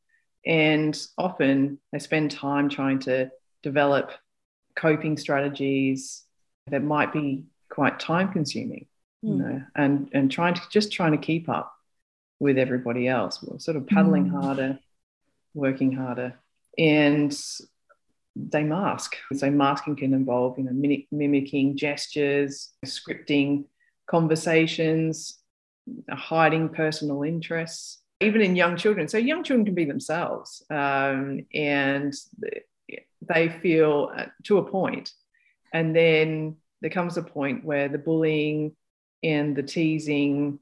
and 0.45 0.97
often 1.17 1.79
they 1.91 1.99
spend 1.99 2.31
time 2.31 2.69
trying 2.69 2.99
to 2.99 3.31
develop 3.63 4.11
coping 4.75 5.17
strategies 5.17 6.23
that 6.67 6.83
might 6.83 7.11
be 7.11 7.43
quite 7.69 7.99
time 7.99 8.31
consuming 8.31 8.85
you 9.23 9.33
hmm. 9.33 9.39
know, 9.39 9.61
and 9.75 10.09
and 10.13 10.31
trying 10.31 10.53
to 10.53 10.61
just 10.69 10.91
trying 10.91 11.13
to 11.13 11.17
keep 11.17 11.49
up 11.49 11.73
with 12.39 12.57
everybody 12.57 13.07
else. 13.07 13.41
We're 13.41 13.57
sort 13.59 13.77
of 13.77 13.87
paddling 13.87 14.25
mm. 14.25 14.41
harder, 14.41 14.79
working 15.53 15.93
harder, 15.93 16.39
and 16.77 17.35
they 18.35 18.63
mask. 18.63 19.15
So 19.33 19.49
masking 19.49 19.95
can 19.95 20.13
involve, 20.13 20.57
you 20.57 20.65
know, 20.65 21.03
mimicking 21.11 21.77
gestures, 21.77 22.71
scripting 22.85 23.65
conversations, 24.07 25.39
hiding 26.09 26.69
personal 26.69 27.23
interests, 27.23 28.01
even 28.19 28.41
in 28.41 28.55
young 28.57 28.75
children. 28.75 29.07
So 29.07 29.17
young 29.17 29.43
children 29.43 29.65
can 29.65 29.75
be 29.75 29.85
themselves, 29.85 30.63
um, 30.69 31.45
and 31.53 32.13
they 33.21 33.49
feel 33.61 34.11
uh, 34.15 34.25
to 34.43 34.57
a 34.57 34.69
point, 34.69 35.11
and 35.73 35.95
then 35.95 36.57
there 36.81 36.91
comes 36.91 37.15
a 37.15 37.23
point 37.23 37.63
where 37.63 37.87
the 37.87 37.97
bullying 37.97 38.75
and 39.23 39.55
the 39.55 39.63
teasing 39.63 40.59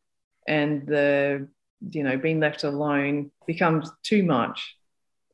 and 0.47 0.85
the 0.87 1.47
you 1.89 2.03
know 2.03 2.17
being 2.17 2.39
left 2.39 2.63
alone 2.63 3.31
becomes 3.47 3.89
too 4.03 4.23
much. 4.23 4.75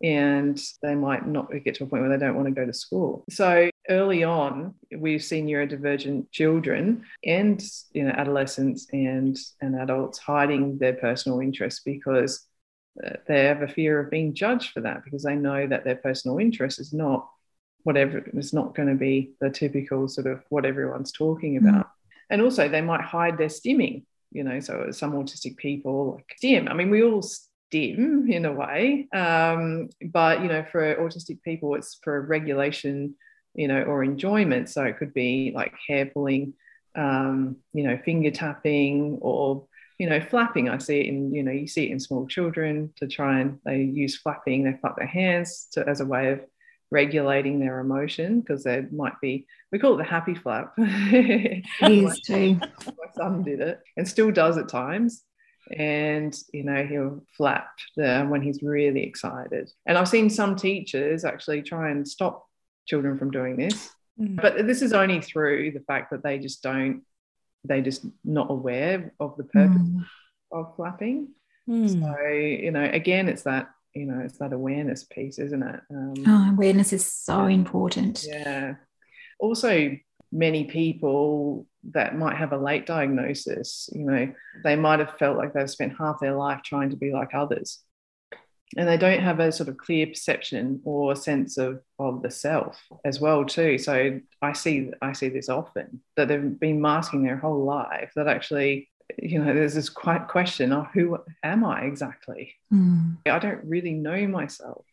And 0.01 0.61
they 0.83 0.93
might 0.93 1.25
not 1.25 1.49
get 1.65 1.73
to 1.75 1.83
a 1.83 1.87
point 1.87 2.03
where 2.03 2.15
they 2.15 2.23
don't 2.23 2.35
want 2.35 2.47
to 2.47 2.53
go 2.53 2.67
to 2.67 2.73
school. 2.73 3.25
So 3.31 3.71
early 3.89 4.23
on 4.23 4.75
we've 4.95 5.23
seen 5.23 5.47
neurodivergent 5.47 6.31
children 6.31 7.03
and 7.23 7.63
you 7.93 8.03
know 8.03 8.11
adolescents 8.11 8.87
and 8.91 9.37
and 9.61 9.75
adults 9.75 10.17
hiding 10.17 10.77
their 10.77 10.93
personal 10.93 11.39
interests 11.39 11.81
because 11.83 12.45
uh, 13.05 13.11
they 13.27 13.45
have 13.45 13.61
a 13.61 13.67
fear 13.67 13.99
of 13.99 14.11
being 14.11 14.33
judged 14.33 14.71
for 14.71 14.81
that 14.81 15.03
because 15.03 15.23
they 15.23 15.35
know 15.35 15.67
that 15.67 15.83
their 15.83 15.95
personal 15.95 16.37
interest 16.39 16.79
is 16.79 16.93
not 16.93 17.29
whatever 17.83 18.17
it's 18.17 18.53
not 18.53 18.75
going 18.75 18.89
to 18.89 18.95
be 18.95 19.31
the 19.39 19.49
typical 19.49 20.07
sort 20.07 20.27
of 20.27 20.43
what 20.49 20.65
everyone's 20.65 21.11
talking 21.11 21.59
mm. 21.59 21.69
about 21.69 21.87
and 22.29 22.41
also 22.41 22.67
they 22.67 22.81
might 22.81 23.01
hide 23.01 23.37
their 23.37 23.47
stimming 23.47 24.03
you 24.31 24.43
know 24.43 24.59
so 24.59 24.91
some 24.91 25.13
autistic 25.13 25.57
people 25.57 26.15
like 26.15 26.33
stim. 26.37 26.67
I 26.67 26.73
mean 26.73 26.89
we 26.89 27.03
all 27.03 27.21
stim 27.21 28.29
in 28.29 28.45
a 28.45 28.53
way 28.53 29.07
um, 29.13 29.89
but 30.11 30.41
you 30.41 30.47
know 30.47 30.65
for 30.71 30.95
autistic 30.95 31.41
people 31.43 31.75
it's 31.75 31.97
for 32.03 32.21
regulation 32.21 33.15
you 33.57 33.67
know 33.67 33.81
or 33.81 34.03
enjoyment. 34.03 34.69
So 34.69 34.83
it 34.83 34.97
could 34.97 35.13
be 35.13 35.51
like 35.53 35.73
hair 35.85 36.05
pulling 36.05 36.53
um, 36.95 37.57
you 37.73 37.83
know 37.83 37.99
finger 38.05 38.31
tapping 38.31 39.17
or 39.21 39.65
you 39.97 40.07
know 40.07 40.21
flapping. 40.21 40.69
I 40.69 40.77
see 40.77 41.01
it 41.01 41.07
in 41.07 41.33
you 41.33 41.43
know 41.43 41.51
you 41.51 41.67
see 41.67 41.87
it 41.87 41.91
in 41.91 41.99
small 41.99 42.25
children 42.27 42.93
to 42.97 43.07
try 43.07 43.41
and 43.41 43.59
they 43.65 43.81
use 43.81 44.15
flapping 44.15 44.63
they 44.63 44.77
flap 44.79 44.95
their 44.95 45.07
hands 45.07 45.67
to, 45.73 45.85
as 45.85 45.99
a 45.99 46.05
way 46.05 46.31
of 46.31 46.41
regulating 46.91 47.59
their 47.59 47.79
emotion 47.79 48.39
because 48.39 48.63
they 48.63 48.85
might 48.91 49.19
be 49.21 49.45
we 49.71 49.79
call 49.79 49.95
it 49.95 49.97
the 49.97 50.03
happy 50.03 50.35
flap. 50.35 50.73
it 50.77 51.63
is 51.81 52.19
too. 52.21 52.55
My 52.85 53.11
son 53.15 53.43
did 53.43 53.59
it 53.59 53.81
and 53.97 54.07
still 54.07 54.31
does 54.31 54.57
at 54.57 54.69
times. 54.69 55.23
And 55.75 56.33
you 56.53 56.63
know, 56.63 56.85
he'll 56.85 57.25
flap 57.35 57.69
when 57.95 58.41
he's 58.41 58.63
really 58.63 59.03
excited. 59.03 59.69
And 59.85 59.97
I've 59.97 60.07
seen 60.07 60.29
some 60.29 60.55
teachers 60.55 61.25
actually 61.25 61.61
try 61.61 61.89
and 61.89 62.07
stop 62.07 62.47
children 62.85 63.17
from 63.17 63.31
doing 63.31 63.57
this. 63.57 63.89
Mm. 64.19 64.41
But 64.41 64.65
this 64.65 64.81
is 64.81 64.93
only 64.93 65.21
through 65.21 65.71
the 65.71 65.81
fact 65.81 66.11
that 66.11 66.23
they 66.23 66.39
just 66.39 66.63
don't, 66.63 67.03
they 67.65 67.81
just 67.81 68.05
not 68.23 68.49
aware 68.49 69.13
of 69.19 69.35
the 69.37 69.43
purpose 69.43 69.81
mm. 69.81 70.05
of 70.51 70.75
flapping. 70.75 71.29
Mm. 71.69 71.89
So, 71.89 72.27
you 72.27 72.71
know, 72.71 72.83
again, 72.83 73.27
it's 73.27 73.43
that 73.43 73.69
you 73.97 74.05
know 74.05 74.19
it's 74.23 74.37
that 74.37 74.53
awareness 74.53 75.03
piece 75.03 75.39
isn't 75.39 75.63
it? 75.63 75.81
Um, 75.89 76.13
oh, 76.25 76.51
awareness 76.53 76.93
is 76.93 77.05
so 77.05 77.45
important. 77.45 78.25
Yeah. 78.27 78.75
Also 79.39 79.97
many 80.31 80.65
people 80.65 81.65
that 81.91 82.17
might 82.17 82.35
have 82.35 82.51
a 82.51 82.57
late 82.57 82.85
diagnosis 82.85 83.89
you 83.93 84.03
know 84.03 84.29
they 84.65 84.75
might 84.75 84.99
have 84.99 85.17
felt 85.17 85.37
like 85.37 85.53
they've 85.53 85.69
spent 85.69 85.97
half 85.97 86.19
their 86.19 86.35
life 86.35 86.61
trying 86.63 86.89
to 86.89 86.97
be 86.97 87.11
like 87.11 87.33
others. 87.33 87.79
And 88.75 88.85
they 88.85 88.97
don't 88.97 89.21
have 89.21 89.39
a 89.39 89.49
sort 89.49 89.69
of 89.69 89.77
clear 89.77 90.07
perception 90.07 90.81
or 90.83 91.15
sense 91.15 91.57
of 91.57 91.81
of 91.99 92.21
the 92.21 92.29
self 92.29 92.81
as 93.05 93.19
well 93.21 93.45
too. 93.45 93.77
So 93.77 94.19
i 94.41 94.53
see 94.53 94.91
i 95.01 95.13
see 95.13 95.29
this 95.29 95.49
often 95.49 96.01
that 96.15 96.27
they've 96.27 96.59
been 96.59 96.81
masking 96.81 97.23
their 97.23 97.37
whole 97.37 97.63
life 97.63 98.11
that 98.15 98.27
actually 98.27 98.89
you 99.17 99.39
know, 99.39 99.53
there's 99.53 99.73
this 99.73 99.89
quite 99.89 100.27
question 100.27 100.71
of 100.73 100.87
who 100.93 101.17
am 101.43 101.63
I 101.63 101.81
exactly? 101.81 102.55
Mm. 102.73 103.17
I 103.25 103.39
don't 103.39 103.63
really 103.63 103.93
know 103.93 104.27
myself. 104.27 104.85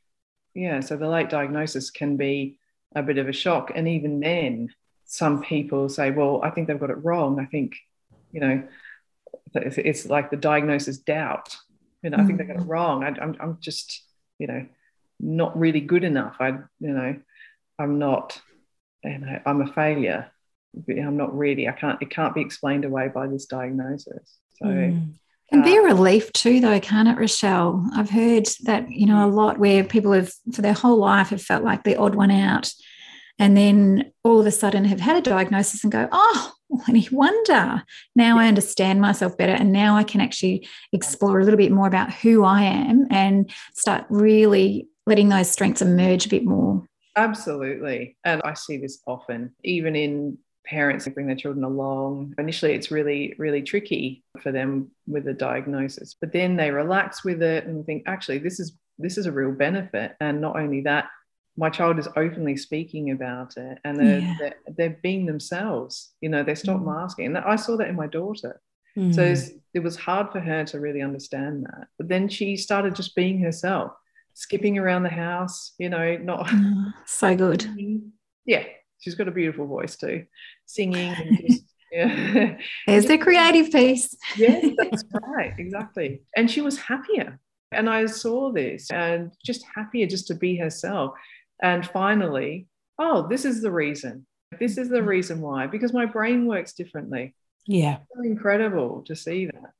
Yeah, 0.55 0.81
so 0.81 0.97
the 0.97 1.09
late 1.09 1.31
diagnosis 1.31 1.91
can 1.91 2.17
be 2.17 2.59
a 2.95 3.03
bit 3.03 3.19
of 3.19 3.29
a 3.29 3.33
shock. 3.33 3.73
And 3.75 3.89
even 3.89 4.21
then, 4.21 4.71
some 5.05 5.43
people 5.43 5.89
say, 5.89 6.11
well, 6.11 6.41
I 6.43 6.51
think 6.51 6.69
they've 6.69 6.79
got 6.79 6.91
it 6.91 7.05
wrong. 7.05 7.41
I 7.41 7.47
think, 7.47 7.75
you 8.33 8.41
know, 8.41 8.63
it's 9.55 10.07
like 10.07 10.31
the 10.31 10.37
diagnosis 10.37 10.99
doubt. 10.99 11.57
You 12.03 12.11
know, 12.11 12.19
mm. 12.19 12.23
I 12.23 12.27
think 12.27 12.39
they 12.39 12.45
got 12.45 12.57
it 12.57 12.63
hmm. 12.63 12.71
wrong. 12.71 13.05
I, 13.05 13.09
I'm, 13.09 13.37
I'm 13.41 13.59
just, 13.61 14.03
you 14.39 14.47
know, 14.47 14.67
not 15.19 15.59
really 15.59 15.81
good 15.81 16.05
enough. 16.05 16.37
I, 16.39 16.49
you 16.49 16.93
know, 16.93 17.17
I'm 17.79 17.99
not, 17.99 18.41
you 19.03 19.19
know, 19.19 19.41
I'm 19.47 19.63
a 19.63 19.73
failure. 19.73 20.31
I'm 20.89 21.17
not 21.17 21.37
really, 21.37 21.69
I 21.69 21.73
can't, 21.73 22.01
it 22.03 22.11
can't 22.11 22.35
be 22.35 22.41
explained 22.41 22.85
away 22.85 23.09
by 23.09 23.27
this 23.27 23.47
diagnosis. 23.47 24.39
So, 24.57 24.67
mm. 24.67 25.15
Can 25.51 25.63
be 25.63 25.77
a 25.77 25.81
uh, 25.81 25.85
relief 25.85 26.33
too, 26.33 26.61
though, 26.61 26.81
can't 26.81 27.09
it, 27.09 27.19
Rochelle? 27.19 27.87
I've 27.95 28.11
heard 28.11 28.49
that, 28.65 28.91
you 28.91 29.07
know, 29.07 29.27
a 29.27 29.31
lot 29.31 29.59
where 29.59 29.85
people 29.85 30.13
have, 30.13 30.33
for 30.53 30.63
their 30.63 30.73
whole 30.73 30.97
life, 30.97 31.29
have 31.29 31.43
felt 31.43 31.63
like 31.63 31.85
the 31.85 31.97
odd 31.97 32.15
one 32.15 32.31
out. 32.31 32.73
And 33.39 33.57
then 33.57 34.13
all 34.23 34.41
of 34.41 34.47
a 34.47 34.51
sudden 34.51 34.85
have 34.85 35.01
had 35.01 35.17
a 35.17 35.21
diagnosis 35.21 35.85
and 35.85 35.93
go, 35.93 36.09
oh, 36.11 36.53
any 36.89 37.09
wonder. 37.11 37.83
Now 38.17 38.39
I 38.39 38.49
understand 38.49 39.01
myself 39.01 39.37
better. 39.37 39.53
And 39.53 39.73
now 39.73 39.97
I 39.97 40.05
can 40.05 40.21
actually 40.21 40.67
explore 40.93 41.41
a 41.41 41.45
little 41.45 41.59
bit 41.59 41.73
more 41.73 41.87
about 41.87 42.13
who 42.13 42.45
I 42.45 42.63
am 42.63 43.07
and 43.11 43.51
start 43.75 44.07
really 44.09 44.89
letting 45.07 45.29
those 45.29 45.51
strengths 45.51 45.83
emerge 45.83 46.27
a 46.27 46.31
bit 46.31 46.45
more. 46.45 46.87
Absolutely. 47.17 48.17
And 48.25 48.43
I 48.45 48.55
see 48.55 48.79
this 48.79 49.01
often, 49.07 49.55
even 49.63 49.95
in 49.95 50.39
parents 50.65 51.07
bring 51.09 51.27
their 51.27 51.37
children 51.37 51.65
along. 51.65 52.35
Initially, 52.39 52.73
it's 52.73 52.91
really, 52.91 53.35
really 53.39 53.63
tricky 53.63 54.25
for 54.43 54.53
them 54.53 54.91
with 55.07 55.29
a 55.29 55.35
diagnosis, 55.35 56.15
but 56.21 56.33
then 56.33 56.57
they 56.57 56.71
relax 56.71 57.25
with 57.25 57.43
it 57.43 57.67
and 57.67 57.85
think, 57.85 58.05
actually, 58.07 58.39
this 58.39 58.61
is 58.61 58.77
this 58.99 59.19
is 59.19 59.27
a 59.27 59.33
real 59.33 59.53
benefit. 59.53 60.15
And 60.21 60.41
not 60.41 60.57
only 60.57 60.83
that, 60.83 61.09
my 61.57 61.71
child 61.71 61.99
is 61.99 62.09
openly 62.17 62.57
speaking 62.57 63.11
about 63.11 63.57
it 63.57 63.79
and 63.85 63.99
they're, 63.99 64.19
yeah. 64.19 64.35
they're, 64.39 64.55
they're, 64.77 64.99
being 65.03 65.27
themselves. 65.27 66.13
You 66.21 66.29
know, 66.29 66.43
they 66.43 66.55
stop 66.55 66.81
mm. 66.81 66.87
masking. 66.87 67.27
And 67.27 67.39
I 67.39 67.57
saw 67.57 67.77
that 67.77 67.89
in 67.89 67.97
my 67.97 68.07
daughter. 68.07 68.61
Mm. 68.97 69.15
So 69.15 69.53
it 69.73 69.81
was 69.81 69.97
hard 69.97 70.31
for 70.33 70.41
her 70.41 70.65
to 70.65 70.81
really 70.81 71.03
understand 71.03 71.65
that. 71.65 71.89
But 71.99 72.09
then 72.09 72.29
she 72.29 72.57
started 72.57 72.95
just 72.95 73.15
being 73.15 73.41
herself, 73.41 73.93
skipping 74.35 74.79
around 74.79 75.05
the 75.05 75.09
house, 75.11 75.73
you 75.79 75.89
know, 75.89 76.17
not 76.17 76.51
so 77.07 77.37
good. 77.37 77.67
Yeah, 78.47 78.65
she's 79.05 79.15
got 79.15 79.29
a 79.29 79.33
beautiful 79.33 79.67
voice 79.67 79.97
too, 79.97 80.25
singing 80.67 81.15
and 81.15 81.39
just 81.49 81.65
yeah. 81.93 82.57
There's 82.87 83.07
the 83.07 83.19
creative 83.19 83.71
piece. 83.71 84.17
yes, 84.37 84.67
that's 84.79 85.05
right, 85.23 85.55
exactly. 85.59 86.23
And 86.37 86.51
she 86.51 86.61
was 86.61 86.79
happier. 86.79 87.39
And 87.71 87.89
I 87.89 88.07
saw 88.07 88.53
this 88.53 88.91
and 88.91 89.33
just 89.45 89.65
happier 89.75 90.07
just 90.07 90.27
to 90.29 90.35
be 90.35 90.57
herself. 90.57 91.15
And 91.63 91.87
finally, 91.87 92.67
oh, 92.99 93.29
this 93.29 93.45
is 93.45 93.63
the 93.63 93.71
reason. 93.71 94.27
This 94.59 94.77
is 94.77 94.89
the 94.89 94.99
mm-hmm. 94.99 95.07
reason 95.07 95.41
why, 95.41 95.67
because 95.67 95.93
my 95.93 96.07
brain 96.07 96.47
works 96.47 96.75
differently. 96.75 97.35
Yeah. 97.67 97.99
It's 98.11 98.27
incredible 98.27 99.03
to 99.07 99.15
see 99.15 99.47
that. 99.47 99.73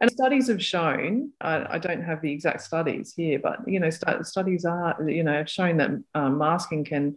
And 0.00 0.10
studies 0.10 0.48
have 0.48 0.62
shown, 0.62 1.32
I, 1.40 1.76
I, 1.76 1.78
don't 1.78 2.02
have 2.02 2.20
the 2.20 2.30
exact 2.30 2.60
studies 2.60 3.14
here, 3.16 3.38
but 3.38 3.66
you 3.66 3.80
know, 3.80 3.88
st- 3.88 4.26
studies 4.26 4.66
are, 4.66 4.96
you 5.08 5.22
know, 5.22 5.32
have 5.32 5.48
shown 5.48 5.78
that 5.78 5.90
um, 6.14 6.36
masking 6.36 6.84
can 6.84 7.16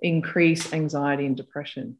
increase 0.00 0.72
anxiety 0.72 1.26
and 1.26 1.36
depression. 1.36 1.96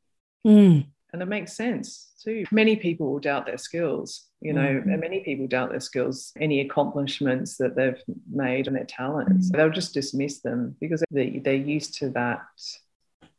Mm. 0.46 0.86
And 1.12 1.22
it 1.22 1.26
makes 1.26 1.54
sense 1.54 2.12
too. 2.22 2.44
Many 2.50 2.76
people 2.76 3.10
will 3.10 3.20
doubt 3.20 3.46
their 3.46 3.58
skills, 3.58 4.26
you 4.40 4.52
know, 4.52 4.60
mm. 4.60 4.92
and 4.92 5.00
many 5.00 5.20
people 5.20 5.46
doubt 5.46 5.70
their 5.70 5.80
skills, 5.80 6.32
any 6.38 6.60
accomplishments 6.60 7.56
that 7.56 7.76
they've 7.76 8.02
made 8.30 8.66
and 8.66 8.76
their 8.76 8.84
talents. 8.84 9.50
Mm. 9.50 9.56
They'll 9.56 9.70
just 9.70 9.94
dismiss 9.94 10.40
them 10.40 10.76
because 10.80 11.02
they, 11.10 11.40
they're 11.44 11.54
used 11.54 11.98
to 11.98 12.10
that 12.10 12.42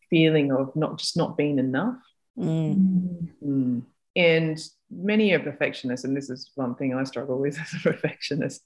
feeling 0.09 0.51
of 0.51 0.75
not 0.75 0.97
just 0.97 1.17
not 1.17 1.37
being 1.37 1.59
enough. 1.59 1.97
Mm. 2.37 3.29
Mm. 3.45 3.81
And 4.15 4.59
many 4.89 5.33
are 5.33 5.39
perfectionists, 5.39 6.05
and 6.05 6.17
this 6.17 6.29
is 6.29 6.51
one 6.55 6.73
thing 6.75 6.95
I 6.95 7.03
struggle 7.03 7.39
with 7.39 7.59
as 7.61 7.73
a 7.73 7.91
perfectionist 7.91 8.61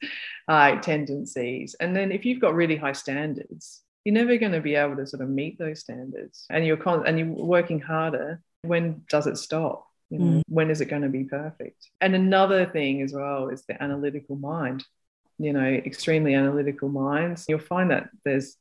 uh, 0.47 0.77
tendencies. 0.77 1.75
And 1.79 1.95
then 1.95 2.11
if 2.11 2.25
you've 2.25 2.39
got 2.39 2.55
really 2.55 2.77
high 2.77 2.93
standards, 2.93 3.81
you're 4.03 4.13
never 4.13 4.37
going 4.37 4.51
to 4.51 4.61
be 4.61 4.75
able 4.75 4.95
to 4.95 5.05
sort 5.07 5.21
of 5.21 5.29
meet 5.29 5.59
those 5.59 5.81
standards, 5.81 6.45
and 6.49 6.65
you're 6.65 6.77
con- 6.77 7.05
and 7.05 7.19
you're 7.19 7.27
working 7.27 7.79
harder. 7.79 8.41
When 8.63 9.03
does 9.09 9.27
it 9.27 9.37
stop? 9.37 9.87
You 10.09 10.19
know, 10.19 10.25
mm. 10.25 10.41
when 10.47 10.69
is 10.69 10.81
it 10.81 10.89
going 10.89 11.03
to 11.03 11.09
be 11.09 11.23
perfect? 11.23 11.89
And 12.01 12.15
another 12.15 12.65
thing 12.65 13.01
as 13.01 13.13
well 13.13 13.49
is 13.49 13.63
the 13.63 13.81
analytical 13.81 14.35
mind. 14.35 14.83
You 15.37 15.53
know, 15.53 15.65
extremely 15.65 16.33
analytical 16.33 16.89
minds. 16.89 17.45
You'll 17.47 17.59
find 17.59 17.91
that 17.91 18.09
there's 18.25 18.57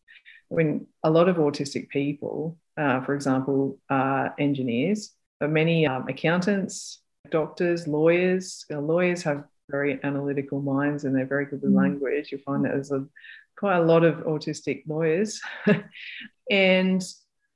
when 0.49 0.87
a 1.03 1.11
lot 1.11 1.29
of 1.29 1.37
autistic 1.37 1.89
people, 1.89 2.59
uh, 2.77 3.01
for 3.03 3.15
example, 3.15 3.79
are 3.89 4.35
engineers, 4.39 5.13
but 5.39 5.51
many 5.51 5.87
um, 5.87 6.09
accountants, 6.09 7.01
doctors, 7.31 7.87
lawyers. 7.87 8.65
Uh, 8.71 8.81
lawyers 8.81 9.23
have 9.23 9.45
very 9.71 10.01
analytical 10.03 10.61
minds 10.61 11.05
and 11.05 11.15
they're 11.15 11.27
very 11.27 11.47
good 11.47 11.63
with 11.63 11.73
mm. 11.73 11.77
language. 11.77 12.31
You'll 12.31 12.41
find 12.43 12.65
that 12.65 12.73
there's 12.73 12.93
a, 12.93 13.07
quite 13.57 13.77
a 13.77 13.83
lot 13.83 14.05
of 14.05 14.17
autistic 14.25 14.83
lawyers. 14.87 15.41
and, 16.51 17.03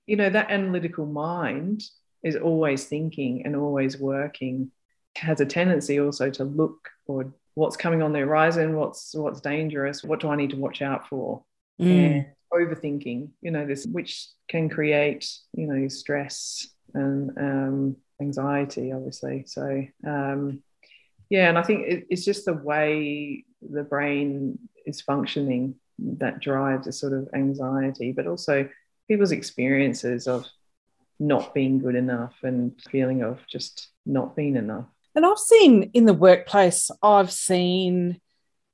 you 0.07 0.17
know, 0.17 0.31
that 0.31 0.51
analytical 0.51 1.07
mind 1.07 1.83
is 2.23 2.37
always 2.37 2.85
thinking 2.85 3.45
and 3.45 3.57
always 3.57 3.99
working, 3.99 4.71
has 5.17 5.41
a 5.41 5.47
tendency 5.47 6.01
also 6.01 6.31
to 6.31 6.45
look 6.45 6.89
for 7.07 7.33
what's 7.55 7.77
coming 7.77 8.03
on 8.03 8.13
the 8.13 8.21
horizon, 8.21 8.77
what's 8.77 9.15
what's 9.15 9.41
dangerous, 9.41 10.03
what 10.03 10.21
do 10.21 10.29
I 10.29 10.37
need 10.37 10.51
to 10.51 10.57
watch 10.57 10.83
out 10.83 11.09
for? 11.09 11.45
Mm. 11.81 11.87
And 11.87 12.27
overthinking, 12.53 13.31
you 13.43 13.51
know, 13.51 13.67
this 13.67 13.87
which 13.87 14.29
can 14.49 14.69
create, 14.69 15.29
you 15.53 15.67
know, 15.67 15.89
stress 15.89 16.69
and 16.95 17.31
um, 17.39 17.97
anxiety, 18.21 18.93
obviously. 18.93 19.45
So, 19.47 19.85
um, 20.07 20.63
yeah, 21.31 21.49
and 21.49 21.59
I 21.59 21.63
think 21.63 21.87
it, 21.87 22.07
it's 22.11 22.25
just 22.25 22.45
the 22.45 22.55
way 22.55 23.45
the 23.63 23.83
brain 23.83 24.59
is 24.87 25.01
functioning 25.01 25.77
that 25.99 26.41
drives 26.41 26.87
a 26.87 26.93
sort 26.93 27.13
of 27.13 27.29
anxiety, 27.35 28.13
but 28.13 28.27
also 28.27 28.69
people's 29.09 29.33
experiences 29.33 30.27
of 30.27 30.47
not 31.21 31.55
being 31.55 31.79
good 31.79 31.95
enough 31.95 32.35
and 32.43 32.73
feeling 32.91 33.23
of 33.23 33.41
just 33.47 33.89
not 34.05 34.35
being 34.35 34.57
enough. 34.57 34.87
And 35.15 35.25
I've 35.25 35.39
seen 35.39 35.91
in 35.95 36.07
the 36.07 36.15
workplace, 36.15 36.91
I've 37.03 37.31
seen 37.31 38.21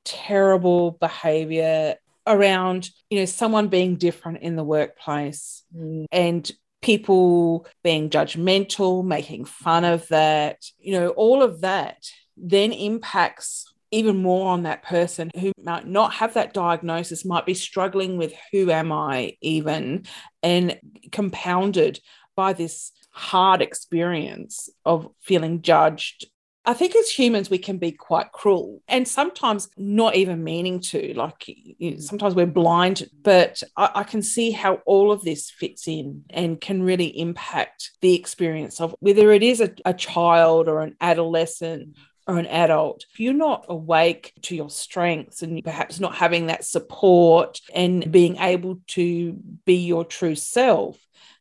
terrible 0.04 0.92
behavior 0.92 1.96
around, 2.26 2.88
you 3.10 3.18
know, 3.18 3.24
someone 3.26 3.68
being 3.68 3.96
different 3.96 4.42
in 4.42 4.56
the 4.56 4.64
workplace 4.64 5.64
mm. 5.76 6.06
and 6.10 6.50
people 6.80 7.66
being 7.84 8.08
judgmental, 8.08 9.04
making 9.04 9.44
fun 9.44 9.84
of 9.84 10.08
that, 10.08 10.64
you 10.78 10.92
know, 10.92 11.08
all 11.10 11.42
of 11.42 11.60
that 11.60 12.10
then 12.40 12.72
impacts 12.72 13.72
even 13.90 14.22
more 14.22 14.50
on 14.50 14.62
that 14.62 14.82
person 14.84 15.30
who 15.38 15.52
might 15.62 15.86
not 15.86 16.14
have 16.14 16.34
that 16.34 16.54
diagnosis, 16.54 17.24
might 17.24 17.46
be 17.46 17.54
struggling 17.54 18.16
with 18.16 18.32
who 18.52 18.70
am 18.70 18.92
I 18.92 19.36
even, 19.40 20.04
and 20.42 20.78
compounded 21.10 22.00
by 22.36 22.52
this 22.52 22.92
hard 23.10 23.60
experience 23.60 24.68
of 24.84 25.08
feeling 25.20 25.62
judged 25.62 26.26
I 26.66 26.74
think 26.74 26.94
as 26.94 27.08
humans, 27.08 27.48
we 27.48 27.58
can 27.58 27.78
be 27.78 27.92
quite 27.92 28.32
cruel 28.32 28.82
and 28.86 29.08
sometimes 29.08 29.68
not 29.78 30.14
even 30.14 30.44
meaning 30.44 30.80
to. 30.80 31.14
Like 31.14 31.44
you 31.48 31.92
know, 31.92 31.96
sometimes 31.98 32.34
we're 32.34 32.46
blind, 32.46 33.08
but 33.22 33.62
I, 33.76 33.90
I, 33.94 34.02
can 34.04 34.20
see 34.20 34.50
how 34.50 34.80
all 34.84 35.10
of 35.10 35.22
this 35.22 35.50
fits 35.50 35.88
in 35.88 36.24
and 36.28 36.60
can 36.60 36.82
really 36.82 37.18
impact 37.18 37.92
the 38.02 38.14
experience 38.14 38.78
of 38.80 38.94
whether 39.00 39.32
it 39.32 39.42
is 39.42 39.62
a, 39.62 39.72
a 39.86 39.94
child 39.94 40.68
or 40.68 40.82
an 40.82 40.96
adolescent 41.00 41.96
or 42.30 42.38
an 42.38 42.46
adult. 42.46 43.04
If 43.12 43.18
you're 43.18 43.34
not 43.34 43.66
awake 43.68 44.32
to 44.42 44.54
your 44.54 44.70
strengths 44.70 45.42
and 45.42 45.62
perhaps 45.64 45.98
not 45.98 46.14
having 46.14 46.46
that 46.46 46.64
support 46.64 47.60
and 47.74 48.10
being 48.10 48.36
able 48.36 48.80
to 48.88 49.32
be 49.64 49.84
your 49.84 50.04
true 50.04 50.36
self, 50.36 50.96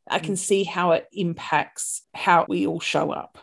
I 0.10 0.18
can 0.18 0.34
mm. 0.34 0.40
see 0.40 0.64
how 0.64 0.94
it 0.94 1.08
impacts 1.12 2.02
how 2.16 2.48
we 2.50 2.66
all 2.66 2.80
show 2.80 3.12
up. 3.12 3.38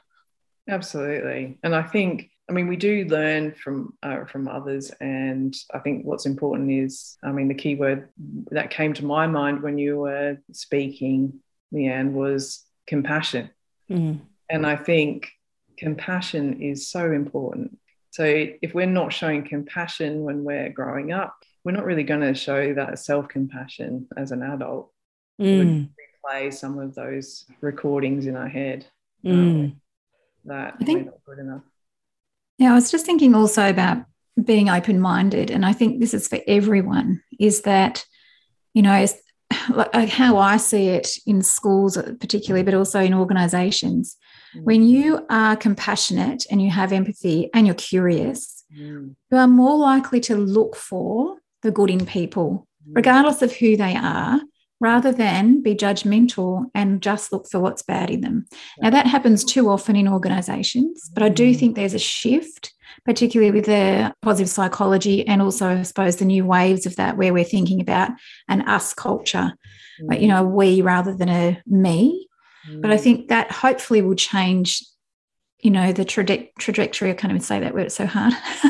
Absolutely. 0.68 1.59
And 1.62 1.72
I 1.76 1.84
think, 1.84 2.30
I 2.51 2.53
mean, 2.53 2.66
we 2.66 2.76
do 2.76 3.05
learn 3.05 3.53
from 3.53 3.94
uh, 4.03 4.24
from 4.24 4.49
others, 4.49 4.90
and 5.01 5.57
I 5.72 5.78
think 5.78 6.05
what's 6.05 6.26
important 6.26 6.70
is, 6.72 7.16
I 7.22 7.30
mean, 7.30 7.47
the 7.47 7.55
key 7.55 7.76
word 7.76 8.09
that 8.51 8.70
came 8.70 8.92
to 8.94 9.05
my 9.05 9.28
mind 9.28 9.62
when 9.62 9.78
you 9.78 9.99
were 9.99 10.38
speaking, 10.53 11.40
Leanne, 11.72 12.12
was 12.12 12.64
compassion. 12.88 13.51
Mm. 13.88 14.20
And 14.49 14.66
I 14.66 14.74
think 14.74 15.30
compassion 15.79 16.61
is 16.61 16.89
so 16.89 17.12
important. 17.12 17.79
So 18.11 18.24
if 18.24 18.74
we're 18.74 18.87
not 18.87 19.12
showing 19.12 19.45
compassion 19.45 20.22
when 20.22 20.45
we're 20.45 20.70
growing 20.70 21.12
up, 21.12 21.37
we're 21.64 21.72
not 21.72 21.85
really 21.85 22.05
going 22.05 22.20
to 22.20 22.35
show 22.35 22.72
that 22.74 22.99
self 22.99 23.29
compassion 23.29 24.09
as 24.16 24.33
an 24.33 24.43
adult. 24.43 24.91
Mm. 25.41 25.91
Replay 26.24 26.53
some 26.55 26.79
of 26.79 26.95
those 26.95 27.45
recordings 27.61 28.27
in 28.27 28.37
our 28.37 28.49
head. 28.49 28.87
Mm. 29.24 29.33
Um, 29.33 29.81
that 30.45 30.77
I 30.81 30.85
think, 30.85 31.07
not 31.07 31.24
good 31.27 31.41
enough. 31.41 31.62
Yeah, 32.59 32.72
I 32.72 32.74
was 32.74 32.91
just 32.91 33.05
thinking 33.05 33.35
also 33.35 33.68
about 33.68 34.05
being 34.43 34.68
open 34.68 35.01
minded. 35.01 35.51
And 35.51 35.64
I 35.64 35.72
think 35.72 36.01
this 36.01 36.14
is 36.14 36.29
for 36.29 36.39
everyone 36.47 37.22
is 37.39 37.62
that, 37.62 38.05
you 38.74 38.83
know, 38.83 39.07
like 39.70 40.09
how 40.09 40.39
I 40.39 40.57
see 40.57 40.89
it 40.89 41.09
in 41.27 41.43
schools, 41.43 41.97
particularly, 42.20 42.62
but 42.62 42.74
also 42.74 43.01
in 43.01 43.14
organizations. 43.14 44.16
Mm. 44.55 44.62
When 44.62 44.82
you 44.82 45.26
are 45.30 45.57
compassionate 45.57 46.47
and 46.51 46.62
you 46.62 46.70
have 46.70 46.92
empathy 46.92 47.51
and 47.55 47.66
you're 47.66 47.74
curious, 47.74 48.64
mm. 48.76 49.14
you 49.30 49.36
are 49.36 49.47
more 49.47 49.78
likely 49.78 50.20
to 50.20 50.36
look 50.36 50.76
for 50.76 51.38
the 51.62 51.70
good 51.70 51.90
in 51.90 52.07
people, 52.07 52.66
mm. 52.86 52.92
regardless 52.94 53.42
of 53.42 53.53
who 53.53 53.76
they 53.76 53.97
are, 53.97 54.40
rather 54.78 55.11
than 55.11 55.62
be 55.62 55.74
judgmental 55.74 56.66
and 56.74 57.03
just 57.03 57.32
look 57.32 57.49
for 57.49 57.59
what's 57.59 57.82
bad 57.82 58.11
in 58.11 58.20
them. 58.20 58.47
Now, 58.82 58.90
that 58.90 59.07
happens 59.07 59.42
too 59.42 59.70
often 59.70 59.97
in 59.97 60.07
organizations, 60.07 61.11
but 61.14 61.22
I 61.22 61.30
do 61.30 61.53
mm. 61.53 61.59
think 61.59 61.76
there's 61.76 61.94
a 61.94 61.99
shift, 61.99 62.74
particularly 63.07 63.53
with 63.53 63.64
the 63.64 64.14
positive 64.20 64.51
psychology 64.51 65.26
and 65.26 65.40
also, 65.40 65.78
I 65.78 65.82
suppose, 65.82 66.16
the 66.16 66.26
new 66.26 66.44
waves 66.44 66.84
of 66.84 66.97
that, 66.97 67.16
where 67.16 67.32
we're 67.32 67.44
thinking 67.44 67.80
about 67.80 68.11
an 68.49 68.68
us 68.68 68.92
culture, 68.92 69.53
mm. 70.03 70.20
you 70.20 70.28
know, 70.28 70.44
we 70.44 70.82
rather 70.82 71.14
than 71.14 71.30
a 71.30 71.62
me. 71.66 72.26
Mm. 72.71 72.83
But 72.83 72.91
I 72.91 72.97
mm. 72.97 73.01
think 73.01 73.29
that 73.29 73.51
hopefully 73.51 74.03
will 74.03 74.14
change 74.14 74.85
you 75.61 75.71
know 75.71 75.91
the 75.91 76.05
traje- 76.05 76.51
trajectory 76.59 77.11
i 77.11 77.14
can't 77.14 77.31
even 77.31 77.41
say 77.41 77.59
that 77.59 77.75
word 77.75 77.91
so 77.91 78.05
hard 78.05 78.35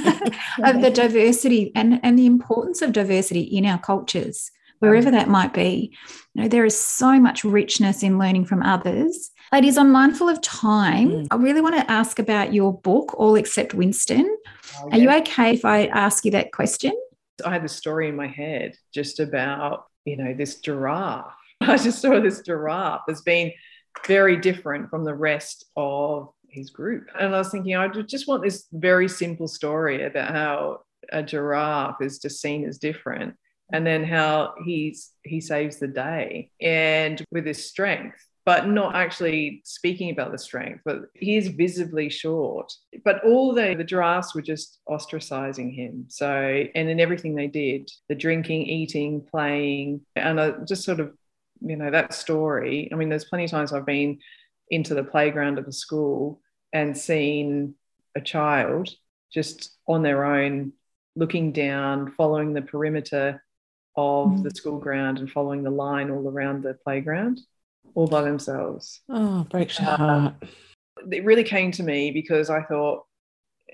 of 0.62 0.80
the 0.80 0.90
diversity 0.94 1.72
and 1.74 1.98
and 2.04 2.16
the 2.16 2.26
importance 2.26 2.80
of 2.80 2.92
diversity 2.92 3.40
in 3.40 3.66
our 3.66 3.76
cultures 3.76 4.52
wherever 4.80 5.10
that 5.10 5.28
might 5.28 5.52
be. 5.52 5.96
You 6.34 6.42
know, 6.42 6.48
there 6.48 6.64
is 6.64 6.78
so 6.78 7.18
much 7.18 7.44
richness 7.44 8.02
in 8.02 8.18
learning 8.18 8.46
from 8.46 8.62
others. 8.62 9.30
Ladies, 9.52 9.78
I'm 9.78 9.92
mindful 9.92 10.28
of 10.28 10.40
time. 10.42 11.10
Mm. 11.10 11.26
I 11.30 11.36
really 11.36 11.60
want 11.60 11.76
to 11.76 11.90
ask 11.90 12.18
about 12.18 12.52
your 12.52 12.78
book, 12.80 13.14
All 13.14 13.36
Except 13.36 13.74
Winston. 13.74 14.36
Oh, 14.80 14.90
Are 14.90 14.98
you 14.98 15.10
okay 15.10 15.54
if 15.54 15.64
I 15.64 15.86
ask 15.86 16.24
you 16.24 16.30
that 16.32 16.52
question? 16.52 16.92
I 17.44 17.52
had 17.52 17.64
the 17.64 17.68
story 17.68 18.08
in 18.08 18.16
my 18.16 18.26
head 18.26 18.76
just 18.92 19.20
about, 19.20 19.86
you 20.04 20.16
know, 20.16 20.34
this 20.34 20.56
giraffe. 20.56 21.32
I 21.60 21.76
just 21.76 22.00
saw 22.02 22.20
this 22.20 22.42
giraffe 22.42 23.02
there's 23.06 23.22
being 23.22 23.52
very 24.06 24.36
different 24.36 24.90
from 24.90 25.04
the 25.04 25.14
rest 25.14 25.66
of 25.76 26.30
his 26.48 26.70
group. 26.70 27.08
And 27.18 27.34
I 27.34 27.38
was 27.38 27.50
thinking, 27.50 27.76
I 27.76 27.88
just 27.88 28.28
want 28.28 28.42
this 28.42 28.66
very 28.72 29.08
simple 29.08 29.48
story 29.48 30.04
about 30.04 30.32
how 30.32 30.80
a 31.12 31.22
giraffe 31.22 32.00
is 32.00 32.18
just 32.18 32.40
seen 32.40 32.64
as 32.64 32.78
different 32.78 33.34
and 33.72 33.86
then 33.86 34.04
how 34.04 34.54
he's 34.64 35.12
he 35.24 35.40
saves 35.40 35.78
the 35.78 35.88
day 35.88 36.50
and 36.60 37.24
with 37.30 37.46
his 37.46 37.64
strength 37.64 38.16
but 38.44 38.68
not 38.68 38.94
actually 38.94 39.60
speaking 39.64 40.10
about 40.10 40.30
the 40.30 40.38
strength 40.38 40.80
but 40.84 41.02
he 41.14 41.36
is 41.36 41.48
visibly 41.48 42.08
short 42.08 42.72
but 43.04 43.24
all 43.24 43.52
the 43.52 43.74
the 43.76 43.84
giraffes 43.84 44.34
were 44.34 44.42
just 44.42 44.78
ostracizing 44.88 45.74
him 45.74 46.04
so 46.08 46.64
and 46.74 46.88
in 46.88 47.00
everything 47.00 47.34
they 47.34 47.48
did 47.48 47.90
the 48.08 48.14
drinking 48.14 48.66
eating 48.66 49.20
playing 49.30 50.00
and 50.14 50.40
I 50.40 50.52
just 50.66 50.84
sort 50.84 51.00
of 51.00 51.12
you 51.60 51.76
know 51.76 51.90
that 51.90 52.14
story 52.14 52.88
i 52.92 52.94
mean 52.94 53.08
there's 53.08 53.24
plenty 53.24 53.44
of 53.44 53.50
times 53.50 53.72
i've 53.72 53.86
been 53.86 54.18
into 54.70 54.94
the 54.94 55.04
playground 55.04 55.58
of 55.58 55.66
a 55.66 55.72
school 55.72 56.40
and 56.72 56.96
seen 56.96 57.74
a 58.14 58.20
child 58.20 58.90
just 59.32 59.76
on 59.86 60.02
their 60.02 60.24
own, 60.24 60.72
looking 61.14 61.52
down, 61.52 62.12
following 62.12 62.52
the 62.52 62.62
perimeter 62.62 63.42
of 63.96 64.28
mm. 64.28 64.42
the 64.42 64.50
school 64.50 64.78
ground 64.78 65.18
and 65.18 65.30
following 65.30 65.62
the 65.62 65.70
line 65.70 66.10
all 66.10 66.28
around 66.28 66.62
the 66.62 66.74
playground, 66.74 67.40
all 67.94 68.06
by 68.06 68.22
themselves. 68.22 69.00
Oh, 69.08 69.44
breaks 69.50 69.78
your 69.78 69.88
heart. 69.88 70.34
it 71.10 71.24
really 71.24 71.44
came 71.44 71.70
to 71.72 71.82
me 71.82 72.10
because 72.10 72.50
I 72.50 72.62
thought, 72.62 73.04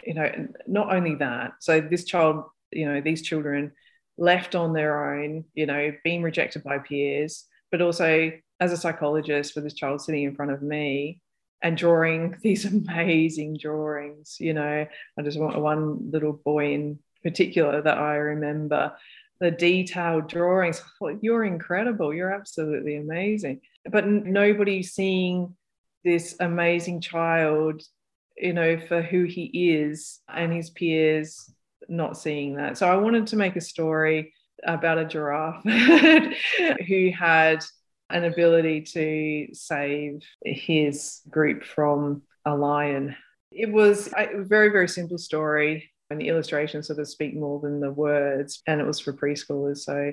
you 0.05 0.15
know, 0.15 0.49
not 0.67 0.95
only 0.95 1.15
that, 1.17 1.53
so 1.61 1.81
this 1.81 2.05
child, 2.05 2.45
you 2.71 2.87
know, 2.87 3.01
these 3.01 3.23
children 3.23 3.73
left 4.19 4.55
on 4.55 4.73
their 4.73 5.15
own, 5.15 5.45
you 5.55 5.67
know, 5.67 5.93
being 6.05 6.23
rejected 6.23 6.63
by 6.63 6.79
peers, 6.79 7.47
but 7.73 7.83
also 7.83 8.31
as 8.61 8.73
a 8.73 8.77
psychologist 8.77 9.57
with 9.57 9.65
this 9.65 9.75
child 9.75 10.01
sitting 10.01 10.23
in 10.23 10.37
front 10.37 10.53
of 10.53 10.63
me 10.63 11.21
and 11.63 11.77
drawing 11.77 12.37
these 12.43 12.65
amazing 12.67 13.57
drawings, 13.57 14.37
you 14.39 14.55
know, 14.55 14.87
I 15.19 15.23
just 15.23 15.41
want 15.41 15.59
one 15.59 16.13
little 16.13 16.35
boy 16.35 16.75
in 16.75 17.01
particular 17.25 17.83
that 17.83 17.99
I 17.99 18.17
remember 18.17 18.95
the 19.41 19.51
detailed 19.51 20.29
drawings. 20.29 20.81
Thought, 20.99 21.19
you're 21.23 21.45
incredible. 21.45 22.15
You're 22.15 22.33
absolutely 22.33 22.97
amazing. 22.97 23.61
But 23.91 24.07
nobody 24.07 24.85
seeing 24.85 25.57
this 26.05 26.37
amazing 26.39 27.01
child, 27.01 27.83
you 28.37 28.53
know, 28.53 28.79
for 28.79 29.03
who 29.03 29.25
he 29.25 29.73
is 29.73 30.21
and 30.29 30.53
his 30.53 30.71
peers 30.71 31.53
not 31.89 32.17
seeing 32.17 32.57
that. 32.57 32.79
So 32.79 32.89
I 32.89 32.97
wanted 32.97 33.27
to 33.29 33.37
make 33.37 33.57
a 33.57 33.61
story 33.61 34.33
about 34.65 34.99
a 34.99 35.05
giraffe 35.05 35.63
who 36.89 37.11
had 37.11 37.65
an 38.11 38.25
ability 38.25 38.83
to 38.83 39.49
save 39.55 40.23
his 40.45 41.21
group 41.31 41.65
from 41.65 42.23
a 42.45 42.55
lion. 42.55 43.17
It 43.51 43.73
was 43.73 44.09
a 44.17 44.43
very, 44.43 44.69
very 44.69 44.89
simple 44.89 45.19
story, 45.19 45.91
and 46.11 46.21
the 46.21 46.29
illustrations 46.29 46.87
sort 46.87 46.99
of 46.99 47.09
speak 47.09 47.35
more 47.35 47.61
than 47.61 47.81
the 47.81 47.91
words, 47.91 48.63
and 48.67 48.81
it 48.81 48.87
was 48.87 49.01
for 49.01 49.13
preschoolers. 49.13 49.79
So, 49.79 50.13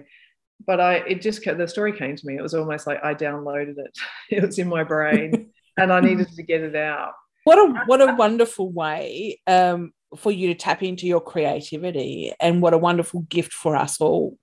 but 0.66 0.80
I, 0.80 0.96
it 0.96 1.22
just 1.22 1.44
the 1.44 1.68
story 1.68 1.98
came 1.98 2.16
to 2.16 2.26
me. 2.26 2.38
It 2.38 2.42
was 2.42 2.54
almost 2.54 2.88
like 2.88 3.04
I 3.04 3.14
downloaded 3.14 3.78
it. 3.78 3.98
It 4.30 4.44
was 4.44 4.60
in 4.60 4.68
my 4.68 4.84
brain, 4.84 5.52
and 5.78 5.92
I 5.92 6.00
needed 6.00 6.28
to 6.36 6.44
get 6.44 6.62
it 6.62 6.76
out. 6.76 7.14
What 7.46 7.58
a 7.58 7.84
what 7.86 8.02
a 8.02 8.16
wonderful 8.16 8.72
way 8.72 9.40
um, 9.48 9.92
for 10.18 10.32
you 10.32 10.48
to 10.48 10.56
tap 10.56 10.84
into 10.84 11.08
your 11.08 11.22
creativity, 11.22 12.34
and 12.40 12.62
what 12.62 12.74
a 12.74 12.78
wonderful 12.78 13.22
gift 13.22 13.54
for 13.54 13.76
us 13.76 14.00
all. 14.02 14.38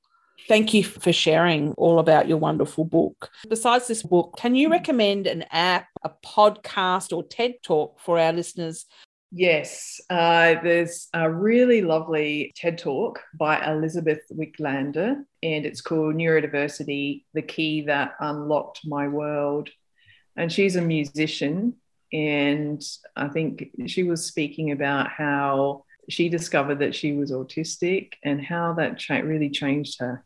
Thank 0.49 0.75
you 0.75 0.85
for 0.85 1.12
sharing 1.12 1.73
all 1.73 1.99
about 1.99 2.29
your 2.29 2.39
wonderful 2.39 2.85
book. 2.85 3.31
Besides 3.49 3.89
this 3.89 4.03
book, 4.03 4.37
can 4.39 4.55
you 4.55 4.71
recommend 4.71 5.27
an 5.27 5.45
app, 5.51 5.87
a 6.05 6.11
podcast, 6.25 7.17
or 7.17 7.25
TED 7.25 7.55
talk 7.62 7.99
for 8.01 8.19
our 8.19 8.33
listeners? 8.33 8.87
Yes, 9.33 10.01
uh, 10.09 10.55
there's 10.62 11.09
a 11.12 11.31
really 11.31 11.83
lovely 11.83 12.53
TED 12.55 12.79
talk 12.79 13.21
by 13.37 13.67
Elizabeth 13.67 14.21
Wiklander, 14.33 15.17
and 15.43 15.67
it's 15.67 15.81
called 15.81 16.14
Neurodiversity 16.14 17.25
The 17.35 17.43
Key 17.43 17.83
That 17.83 18.12
Unlocked 18.21 18.83
My 18.85 19.09
World. 19.09 19.69
And 20.37 20.53
she's 20.53 20.77
a 20.77 20.83
musician, 20.83 21.75
and 22.12 22.82
I 23.16 23.28
think 23.28 23.70
she 23.86 24.02
was 24.02 24.24
speaking 24.24 24.70
about 24.72 25.09
how 25.09 25.84
she 26.09 26.28
discovered 26.28 26.78
that 26.78 26.94
she 26.94 27.12
was 27.12 27.32
autistic 27.32 28.12
and 28.22 28.44
how 28.44 28.74
that 28.74 28.98
cha- 28.98 29.16
really 29.16 29.50
changed 29.50 30.00
her 30.00 30.24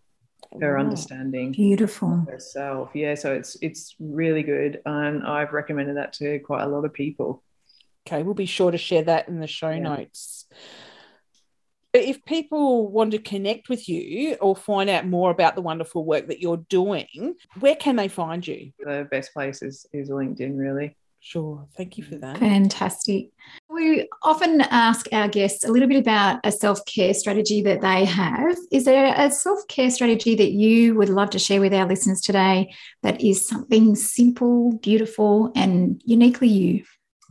her 0.61 0.77
oh, 0.77 0.81
understanding 0.81 1.53
beautiful. 1.53 2.27
herself. 2.29 2.91
Yeah 2.95 3.15
so 3.15 3.33
it's 3.33 3.57
it's 3.63 3.95
really 4.01 4.43
good 4.43 4.81
and 4.85 5.25
i've 5.25 5.53
recommended 5.53 5.97
that 5.97 6.13
to 6.15 6.39
quite 6.41 6.63
a 6.63 6.69
lot 6.69 6.85
of 6.85 6.93
people. 6.93 7.43
Okay 8.07 8.23
we'll 8.23 8.35
be 8.35 8.47
sure 8.47 8.71
to 8.71 8.79
share 8.79 9.03
that 9.05 9.29
in 9.29 9.41
the 9.41 9.47
show 9.47 9.71
yeah. 9.71 9.79
notes. 9.79 10.47
If 11.93 12.25
people 12.25 12.89
want 12.89 13.13
to 13.13 13.19
connect 13.19 13.69
with 13.69 13.89
you 13.89 14.35
or 14.35 14.55
find 14.55 14.89
out 14.89 15.07
more 15.07 15.31
about 15.31 15.57
the 15.57 15.61
wonderful 15.63 16.05
work 16.05 16.29
that 16.29 16.41
you're 16.41 16.65
doing 16.69 17.35
where 17.59 17.77
can 17.77 17.97
they 17.97 18.09
find 18.09 18.47
you? 18.47 18.73
The 18.79 19.09
best 19.11 19.33
place 19.33 19.63
is, 19.63 19.87
is 19.93 20.11
linkedin 20.11 20.59
really 20.59 20.97
Sure. 21.23 21.67
Thank 21.77 21.99
you 21.99 22.05
for 22.05 22.17
that. 22.17 22.39
Fantastic. 22.39 23.29
We 23.69 24.09
often 24.23 24.63
ask 24.63 25.07
our 25.13 25.29
guests 25.29 25.65
a 25.65 25.69
little 25.71 25.87
bit 25.87 25.99
about 25.99 26.41
a 26.45 26.51
self 26.51 26.85
care 26.87 27.13
strategy 27.13 27.61
that 27.63 27.83
they 27.83 28.07
have. 28.07 28.57
Is 28.73 28.87
there 28.87 29.15
a 29.15 29.31
self 29.31 29.69
care 29.69 29.91
strategy 29.91 30.35
that 30.35 30.53
you 30.53 30.95
would 30.95 31.11
love 31.11 31.29
to 31.31 31.39
share 31.39 31.61
with 31.61 31.75
our 31.75 31.87
listeners 31.87 32.23
today 32.23 32.73
that 33.03 33.21
is 33.21 33.47
something 33.47 33.95
simple, 33.97 34.73
beautiful, 34.79 35.53
and 35.55 36.01
uniquely 36.07 36.49
you? 36.49 36.85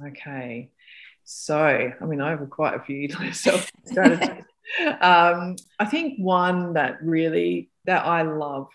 Okay. 0.05 0.69
So, 1.23 1.57
I 1.57 2.05
mean, 2.05 2.21
I 2.21 2.29
have 2.29 2.47
quite 2.51 2.75
a 2.75 2.83
few 2.83 3.09
self 3.33 3.71
strategies. 3.85 4.45
um, 5.01 5.55
I 5.79 5.85
think 5.85 6.19
one 6.19 6.73
that 6.73 7.01
really 7.01 7.71
that 7.85 8.05
I 8.05 8.21
love, 8.21 8.67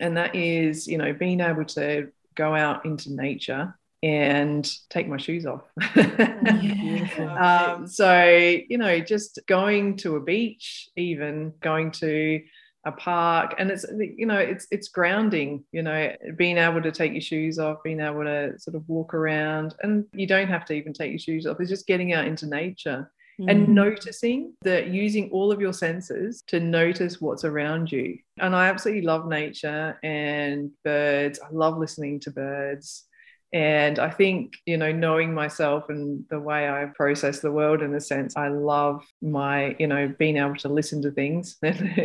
and 0.00 0.16
that 0.16 0.34
is, 0.34 0.86
you 0.86 0.96
know, 0.96 1.12
being 1.12 1.40
able 1.40 1.66
to 1.66 2.08
go 2.34 2.54
out 2.54 2.86
into 2.86 3.14
nature 3.14 3.74
and 4.04 4.70
take 4.90 5.08
my 5.08 5.16
shoes 5.16 5.46
off. 5.46 5.62
um, 7.40 7.86
so, 7.86 8.22
you 8.68 8.76
know, 8.76 9.00
just 9.00 9.40
going 9.48 9.96
to 9.96 10.16
a 10.16 10.20
beach, 10.20 10.90
even 10.94 11.54
going 11.62 11.90
to 11.92 12.42
a 12.86 12.92
park 12.92 13.54
and 13.56 13.70
it's 13.70 13.86
you 13.98 14.26
know 14.26 14.36
it's 14.36 14.66
it's 14.70 14.88
grounding 14.88 15.64
you 15.72 15.82
know 15.82 16.12
being 16.36 16.58
able 16.58 16.82
to 16.82 16.92
take 16.92 17.12
your 17.12 17.20
shoes 17.22 17.58
off 17.58 17.78
being 17.82 17.98
able 17.98 18.22
to 18.24 18.52
sort 18.58 18.74
of 18.74 18.86
walk 18.90 19.14
around 19.14 19.74
and 19.82 20.04
you 20.12 20.26
don't 20.26 20.48
have 20.48 20.66
to 20.66 20.74
even 20.74 20.92
take 20.92 21.10
your 21.10 21.18
shoes 21.18 21.46
off 21.46 21.56
it's 21.60 21.70
just 21.70 21.86
getting 21.86 22.12
out 22.12 22.26
into 22.26 22.46
nature 22.46 23.10
mm. 23.40 23.50
and 23.50 23.66
noticing 23.68 24.52
that 24.60 24.88
using 24.88 25.30
all 25.30 25.50
of 25.50 25.62
your 25.62 25.72
senses 25.72 26.42
to 26.46 26.60
notice 26.60 27.22
what's 27.22 27.44
around 27.44 27.90
you. 27.90 28.18
And 28.38 28.54
i 28.54 28.68
absolutely 28.68 29.06
love 29.06 29.26
nature 29.28 29.98
and 30.02 30.70
birds 30.84 31.40
i 31.40 31.48
love 31.52 31.78
listening 31.78 32.20
to 32.20 32.30
birds 32.30 33.06
and 33.54 34.00
I 34.00 34.10
think, 34.10 34.54
you 34.66 34.76
know, 34.76 34.90
knowing 34.90 35.32
myself 35.32 35.84
and 35.88 36.24
the 36.28 36.40
way 36.40 36.68
I 36.68 36.86
process 36.86 37.38
the 37.38 37.52
world 37.52 37.82
in 37.82 37.94
a 37.94 38.00
sense, 38.00 38.36
I 38.36 38.48
love 38.48 39.04
my, 39.22 39.76
you 39.78 39.86
know, 39.86 40.12
being 40.18 40.38
able 40.38 40.56
to 40.56 40.68
listen 40.68 41.00
to 41.02 41.12
things 41.12 41.56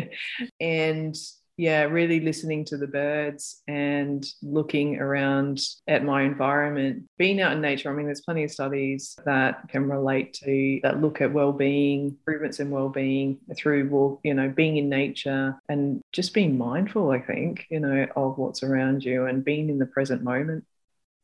and 0.62 1.16
yeah, 1.58 1.82
really 1.82 2.20
listening 2.20 2.64
to 2.66 2.78
the 2.78 2.88
birds 2.88 3.64
and 3.68 4.24
looking 4.43 5.00
around 5.00 5.60
at 5.88 6.06
my 6.06 6.22
environment. 6.22 7.04
Being 7.18 7.41
out 7.41 7.52
in 7.52 7.62
nature, 7.62 7.91
I 7.91 7.95
mean, 7.95 8.06
there's 8.06 8.22
plenty 8.22 8.43
of 8.43 8.52
studies 8.52 9.18
that 9.26 9.68
can 9.70 9.89
relate 9.89 10.36
to 10.45 10.80
that 10.84 11.02
look 11.02 11.20
at 11.20 11.34
well-being, 11.34 12.10
improvements 12.10 12.60
in 12.60 12.70
well-being 12.70 13.39
through, 13.58 14.20
you 14.24 14.36
know, 14.36 14.50
being 14.50 14.78
in 14.78 14.88
nature 14.88 15.60
and 15.68 16.00
just 16.14 16.34
being 16.34 16.60
mindful. 16.60 17.10
I 17.10 17.20
think, 17.20 17.66
you 17.72 17.80
know, 17.80 18.06
of 18.16 18.38
what's 18.38 18.62
around 18.62 19.04
you 19.04 19.26
and 19.26 19.43
being 19.43 19.70
in 19.70 19.80
the 19.80 19.86
present 19.88 20.24
moment. 20.24 20.64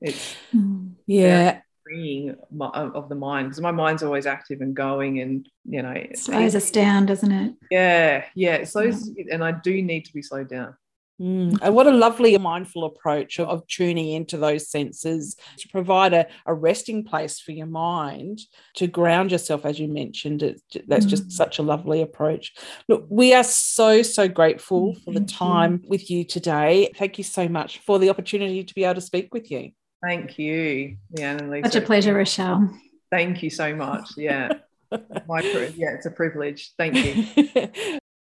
It's 0.02 0.36
mm. 0.54 0.92
yeah. 1.08 1.62
freeing 1.84 2.36
of 2.60 3.10
the 3.10 3.16
mind 3.16 3.50
because 3.50 3.62
my 3.62 3.72
mind's 3.72 4.04
always 4.04 4.26
active 4.26 4.62
and 4.62 4.76
going 4.76 5.20
and 5.20 5.48
you 5.66 5.84
know 5.84 5.92
it 5.92 6.18
slows 6.18 6.56
us 6.56 6.72
down 6.72 7.06
doesn't 7.06 7.32
it 7.32 7.54
yeah 7.70 8.26
yeah 8.34 8.56
it 8.56 8.68
slows 8.68 9.08
yeah. 9.16 9.26
and 9.32 9.44
i 9.44 9.52
do 9.52 9.84
need 9.84 10.04
to 10.04 10.12
be 10.12 10.24
slowed 10.24 10.50
down 10.50 10.76
Mm. 11.22 11.58
And 11.62 11.74
what 11.74 11.88
a 11.88 11.92
lovely 11.92 12.38
mindful 12.38 12.84
approach 12.84 13.40
of, 13.40 13.48
of, 13.48 13.68
tuning 13.68 14.12
into 14.12 14.38
those 14.38 14.70
senses 14.70 15.38
to 15.60 15.68
provide 15.70 16.14
a, 16.14 16.28
a, 16.46 16.54
resting 16.54 17.06
place 17.06 17.40
for 17.40 17.54
your 17.54 17.68
mind 17.68 18.42
to 18.76 18.88
ground 18.88 19.32
yourself, 19.32 19.66
as 19.66 19.80
you 19.80 19.88
mentioned. 19.88 20.44
It, 20.44 20.62
that's 20.88 21.06
mm. 21.06 21.10
just 21.10 21.32
such 21.32 21.58
a 21.58 21.64
lovely 21.64 22.02
approach. 22.02 22.54
Look, 22.90 23.06
we 23.10 23.34
are 23.34 23.46
so, 23.46 24.02
so 24.02 24.28
grateful 24.28 24.96
for 25.06 25.14
the 25.14 25.22
time 25.22 25.80
you. 25.84 25.90
with 25.90 26.12
you 26.12 26.26
today. 26.26 26.92
Thank 26.98 27.18
you 27.18 27.24
so 27.24 27.48
much 27.48 27.80
for 27.80 27.98
the 27.98 28.10
opportunity 28.10 28.66
to 28.66 28.76
be 28.76 28.84
able 28.84 28.96
to 28.96 29.02
speak 29.02 29.34
with 29.34 29.50
you. 29.50 29.72
Thank 30.06 30.38
you, 30.38 30.98
Leanne 31.16 31.40
and 31.40 31.50
Lisa. 31.50 31.72
Such 31.72 31.82
a 31.82 31.86
pleasure, 31.86 32.14
Rochelle. 32.14 32.70
Thank 33.12 33.42
you 33.42 33.50
so 33.50 33.76
much. 33.76 34.12
Yeah. 34.16 34.54
My, 35.28 35.42
yeah, 35.76 35.96
it's 35.96 36.06
a 36.06 36.12
privilege. 36.12 36.74
Thank 36.78 36.96
you. 36.96 37.26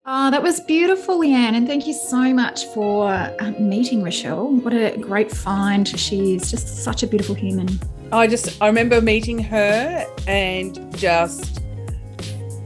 Oh, 0.06 0.30
that 0.30 0.42
was 0.42 0.60
beautiful, 0.60 1.18
Leanne. 1.18 1.52
And 1.52 1.66
thank 1.66 1.86
you 1.86 1.92
so 1.92 2.32
much 2.32 2.64
for 2.66 3.10
uh, 3.10 3.52
meeting 3.58 4.02
Rochelle. 4.02 4.48
What 4.48 4.72
a 4.72 4.96
great 4.96 5.30
find. 5.30 5.86
She's 5.86 6.50
just 6.50 6.84
such 6.84 7.02
a 7.02 7.06
beautiful 7.06 7.34
human. 7.34 7.68
I 8.12 8.28
just, 8.28 8.60
I 8.62 8.66
remember 8.66 9.02
meeting 9.02 9.38
her 9.38 10.06
and 10.26 10.96
just 10.96 11.60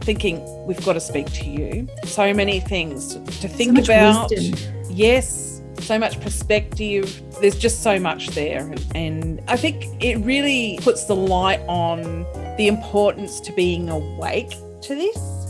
thinking, 0.02 0.44
we've 0.64 0.84
got 0.84 0.92
to 0.92 1.00
speak 1.00 1.26
to 1.32 1.44
you. 1.44 1.88
So 2.04 2.32
many 2.32 2.60
things 2.60 3.14
to 3.14 3.48
think 3.48 3.78
so 3.78 3.82
about. 3.82 4.30
Wisdom. 4.30 4.74
Yes 4.90 5.51
so 5.82 5.98
much 5.98 6.20
perspective. 6.20 7.22
There's 7.40 7.58
just 7.58 7.82
so 7.82 7.98
much 7.98 8.28
there. 8.28 8.74
And 8.94 9.40
I 9.48 9.56
think 9.56 10.02
it 10.02 10.16
really 10.18 10.78
puts 10.82 11.04
the 11.04 11.16
light 11.16 11.60
on 11.68 12.26
the 12.56 12.68
importance 12.68 13.40
to 13.40 13.52
being 13.52 13.88
awake 13.88 14.50
to 14.82 14.94
this 14.94 15.42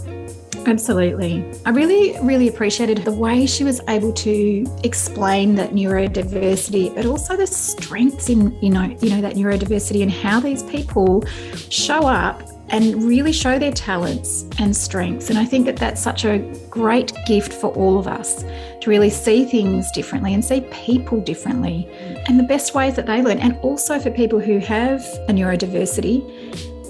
Absolutely. 0.67 1.45
I 1.67 1.71
really, 1.71 2.17
really 2.23 2.49
appreciated 2.49 2.99
the 2.99 3.13
way 3.13 3.47
she 3.47 3.65
was 3.65 3.81
able 3.89 4.13
to 4.13 4.67
explain 4.85 5.55
that 5.57 5.71
neurodiversity, 5.71 6.95
but 6.95 7.05
also 7.05 7.37
the 7.37 7.47
strengths 7.47 8.29
in, 8.29 8.57
you 8.63 8.71
know, 8.71 8.97
you 9.01 9.11
know, 9.11 9.21
that 9.21 9.35
neurodiversity 9.35 10.03
and 10.03 10.11
how 10.11 10.41
these 10.41 10.63
people 10.65 11.25
show 11.69 12.07
up 12.07 12.43
and 12.69 13.05
really 13.05 13.33
show 13.33 13.59
their 13.59 13.73
talents 13.73 14.47
and 14.59 14.75
strengths. 14.75 15.31
And 15.31 15.39
I 15.39 15.45
think 15.45 15.67
that 15.67 15.77
that's 15.77 16.01
such 16.01 16.25
a 16.25 16.39
great 16.71 17.13
gift 17.27 17.53
for 17.53 17.73
all 17.75 17.99
of 17.99 18.07
us 18.07 18.45
to 18.83 18.91
really 18.91 19.11
see 19.11 19.45
things 19.45 19.91
differently 19.93 20.35
and 20.35 20.45
see 20.45 20.61
people 20.73 21.21
differently 21.21 21.89
and 22.27 22.39
the 22.39 22.43
best 22.43 22.75
ways 22.75 22.97
that 22.97 23.07
they 23.07 23.23
learn. 23.23 23.39
And 23.39 23.57
also 23.59 24.01
for 24.01 24.11
people 24.11 24.41
who 24.41 24.59
have 24.59 25.01
a 25.29 25.33
neurodiversity, 25.33 26.21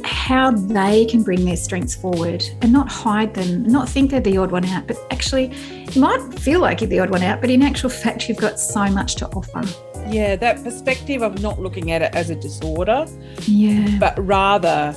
how 0.07 0.53
they 0.53 1.05
can 1.05 1.23
bring 1.23 1.45
their 1.45 1.57
strengths 1.57 1.95
forward 1.95 2.43
and 2.63 2.73
not 2.73 2.89
hide 2.91 3.35
them, 3.35 3.65
not 3.65 3.91
think 3.91 4.11
they're 4.11 4.23
the 4.23 4.39
odd 4.39 4.51
one 4.51 4.65
out, 4.65 4.87
but 4.87 4.97
actually, 5.11 5.53
you 5.93 6.01
might 6.01 6.21
feel 6.41 6.61
like 6.61 6.81
you're 6.81 6.89
the 6.89 6.99
odd 6.99 7.11
one 7.11 7.23
out, 7.23 7.43
but 7.43 7.51
in 7.51 7.63
actual 7.63 7.91
fact, 7.91 8.27
you've 8.27 8.39
got 8.39 8.59
so 8.59 8.87
much 8.87 9.17
to 9.17 9.29
offer. 9.29 9.63
Yeah, 10.09 10.37
that 10.37 10.65
perspective 10.65 11.23
of 11.23 11.43
not 11.43 11.61
looking 11.61 11.93
at 11.93 12.01
it 12.01 12.15
as 12.15 12.31
a 12.31 12.35
disorder, 12.35 13.07
yeah, 13.43 13.99
but 14.01 14.19
rather 14.27 14.97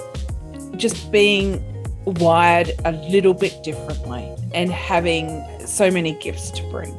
just 0.78 1.12
being 1.12 1.62
wired 2.06 2.72
a 2.86 2.94
little 2.94 3.34
bit 3.34 3.64
differently 3.64 4.34
and 4.56 4.72
having 4.72 5.44
so 5.66 5.92
many 5.92 6.14
gifts 6.14 6.50
to 6.52 6.64
bring 6.72 6.96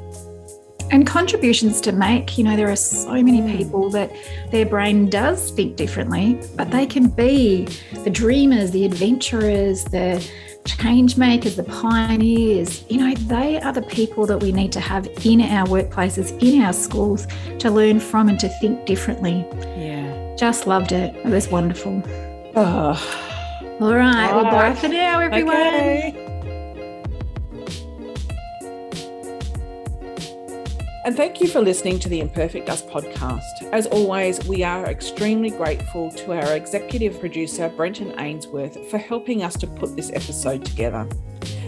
and 0.91 1.07
contributions 1.07 1.81
to 1.83 1.93
make. 1.93 2.39
You 2.39 2.45
know, 2.45 2.57
there 2.57 2.71
are 2.71 2.77
so 2.77 3.13
many 3.13 3.41
mm. 3.41 3.57
people 3.57 3.91
that 3.91 4.11
their 4.51 4.67
brain 4.67 5.09
does 5.09 5.51
think 5.51 5.77
differently, 5.77 6.41
but 6.57 6.71
they 6.71 6.87
can 6.87 7.09
be 7.09 7.67
the 8.05 8.11
dreamers, 8.11 8.71
the 8.71 8.85
adventurers, 8.85 9.85
the 9.85 10.25
change 10.65 11.17
makers, 11.17 11.57
the 11.57 11.65
pioneers. 11.65 12.85
You 12.89 12.99
know, 12.99 13.15
they 13.15 13.61
are 13.61 13.73
the 13.73 13.83
people 13.83 14.27
that 14.27 14.39
we 14.39 14.53
need 14.53 14.73
to 14.73 14.81
have 14.81 15.07
in 15.25 15.41
our 15.41 15.67
workplaces, 15.67 16.31
in 16.43 16.63
our 16.63 16.73
schools 16.73 17.27
to 17.59 17.71
learn 17.71 18.01
from 18.01 18.29
and 18.29 18.39
to 18.41 18.49
think 18.61 18.87
differently. 18.87 19.47
Yeah. 19.77 20.35
Just 20.37 20.67
loved 20.67 20.93
it. 20.93 21.15
It 21.17 21.29
was 21.29 21.49
wonderful. 21.49 22.03
Oh. 22.55 23.25
All 23.81 23.95
right. 23.95 24.31
All 24.31 24.45
well, 24.45 24.53
bye 24.53 24.75
for 24.75 24.89
now, 24.89 25.21
everyone. 25.21 25.57
Okay. 25.57 26.26
And 31.07 31.17
thank 31.17 31.41
you 31.41 31.47
for 31.47 31.61
listening 31.61 32.01
to 32.01 32.09
the 32.09 32.19
Imperfect 32.19 32.69
Us 32.69 32.83
podcast. 32.83 33.63
As 33.71 33.87
always, 33.87 34.45
we 34.49 34.65
are 34.65 34.87
extremely 34.87 35.51
grateful 35.51 36.11
to 36.11 36.33
our 36.33 36.57
executive 36.57 37.21
producer, 37.21 37.69
Brenton 37.69 38.13
Ainsworth, 38.19 38.91
for 38.91 38.99
helping 38.99 39.45
us 39.45 39.57
to 39.59 39.69
put 39.69 39.95
this 39.95 40.11
episode 40.11 40.65
together. 40.65 41.09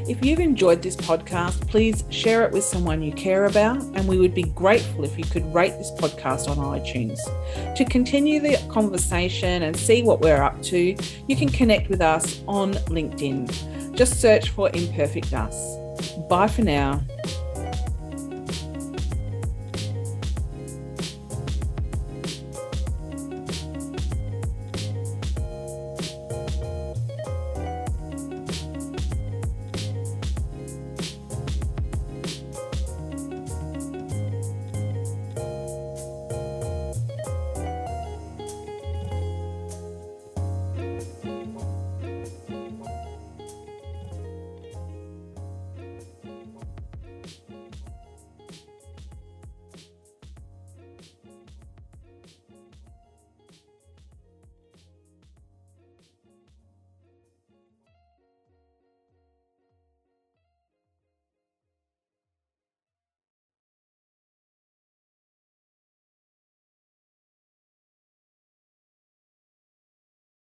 If 0.09 0.24
you've 0.24 0.41
enjoyed 0.41 0.82
this 0.82 0.97
podcast, 0.97 1.68
please 1.68 2.03
share 2.11 2.43
it 2.43 2.51
with 2.51 2.64
someone 2.64 3.01
you 3.01 3.12
care 3.12 3.45
about, 3.45 3.80
and 3.95 4.09
we 4.09 4.18
would 4.18 4.34
be 4.34 4.43
grateful 4.43 5.05
if 5.05 5.16
you 5.16 5.22
could 5.22 5.55
rate 5.55 5.78
this 5.78 5.93
podcast 5.93 6.49
on 6.49 6.57
iTunes. 6.57 7.20
To 7.76 7.84
continue 7.84 8.41
the 8.41 8.57
conversation 8.68 9.62
and 9.62 9.76
see 9.76 10.03
what 10.03 10.20
we're 10.20 10.43
up 10.43 10.61
to, 10.62 10.97
you 11.28 11.36
can 11.36 11.49
connect 11.49 11.91
with 11.91 12.01
us 12.01 12.43
on 12.49 12.72
LinkedIn. 12.89 13.95
Just 13.95 14.20
search 14.20 14.51
for 14.51 14.68
Imperfect 14.74 15.32
Us. 15.32 15.76
Bye 16.28 16.49
for 16.49 16.62
now. 16.62 17.05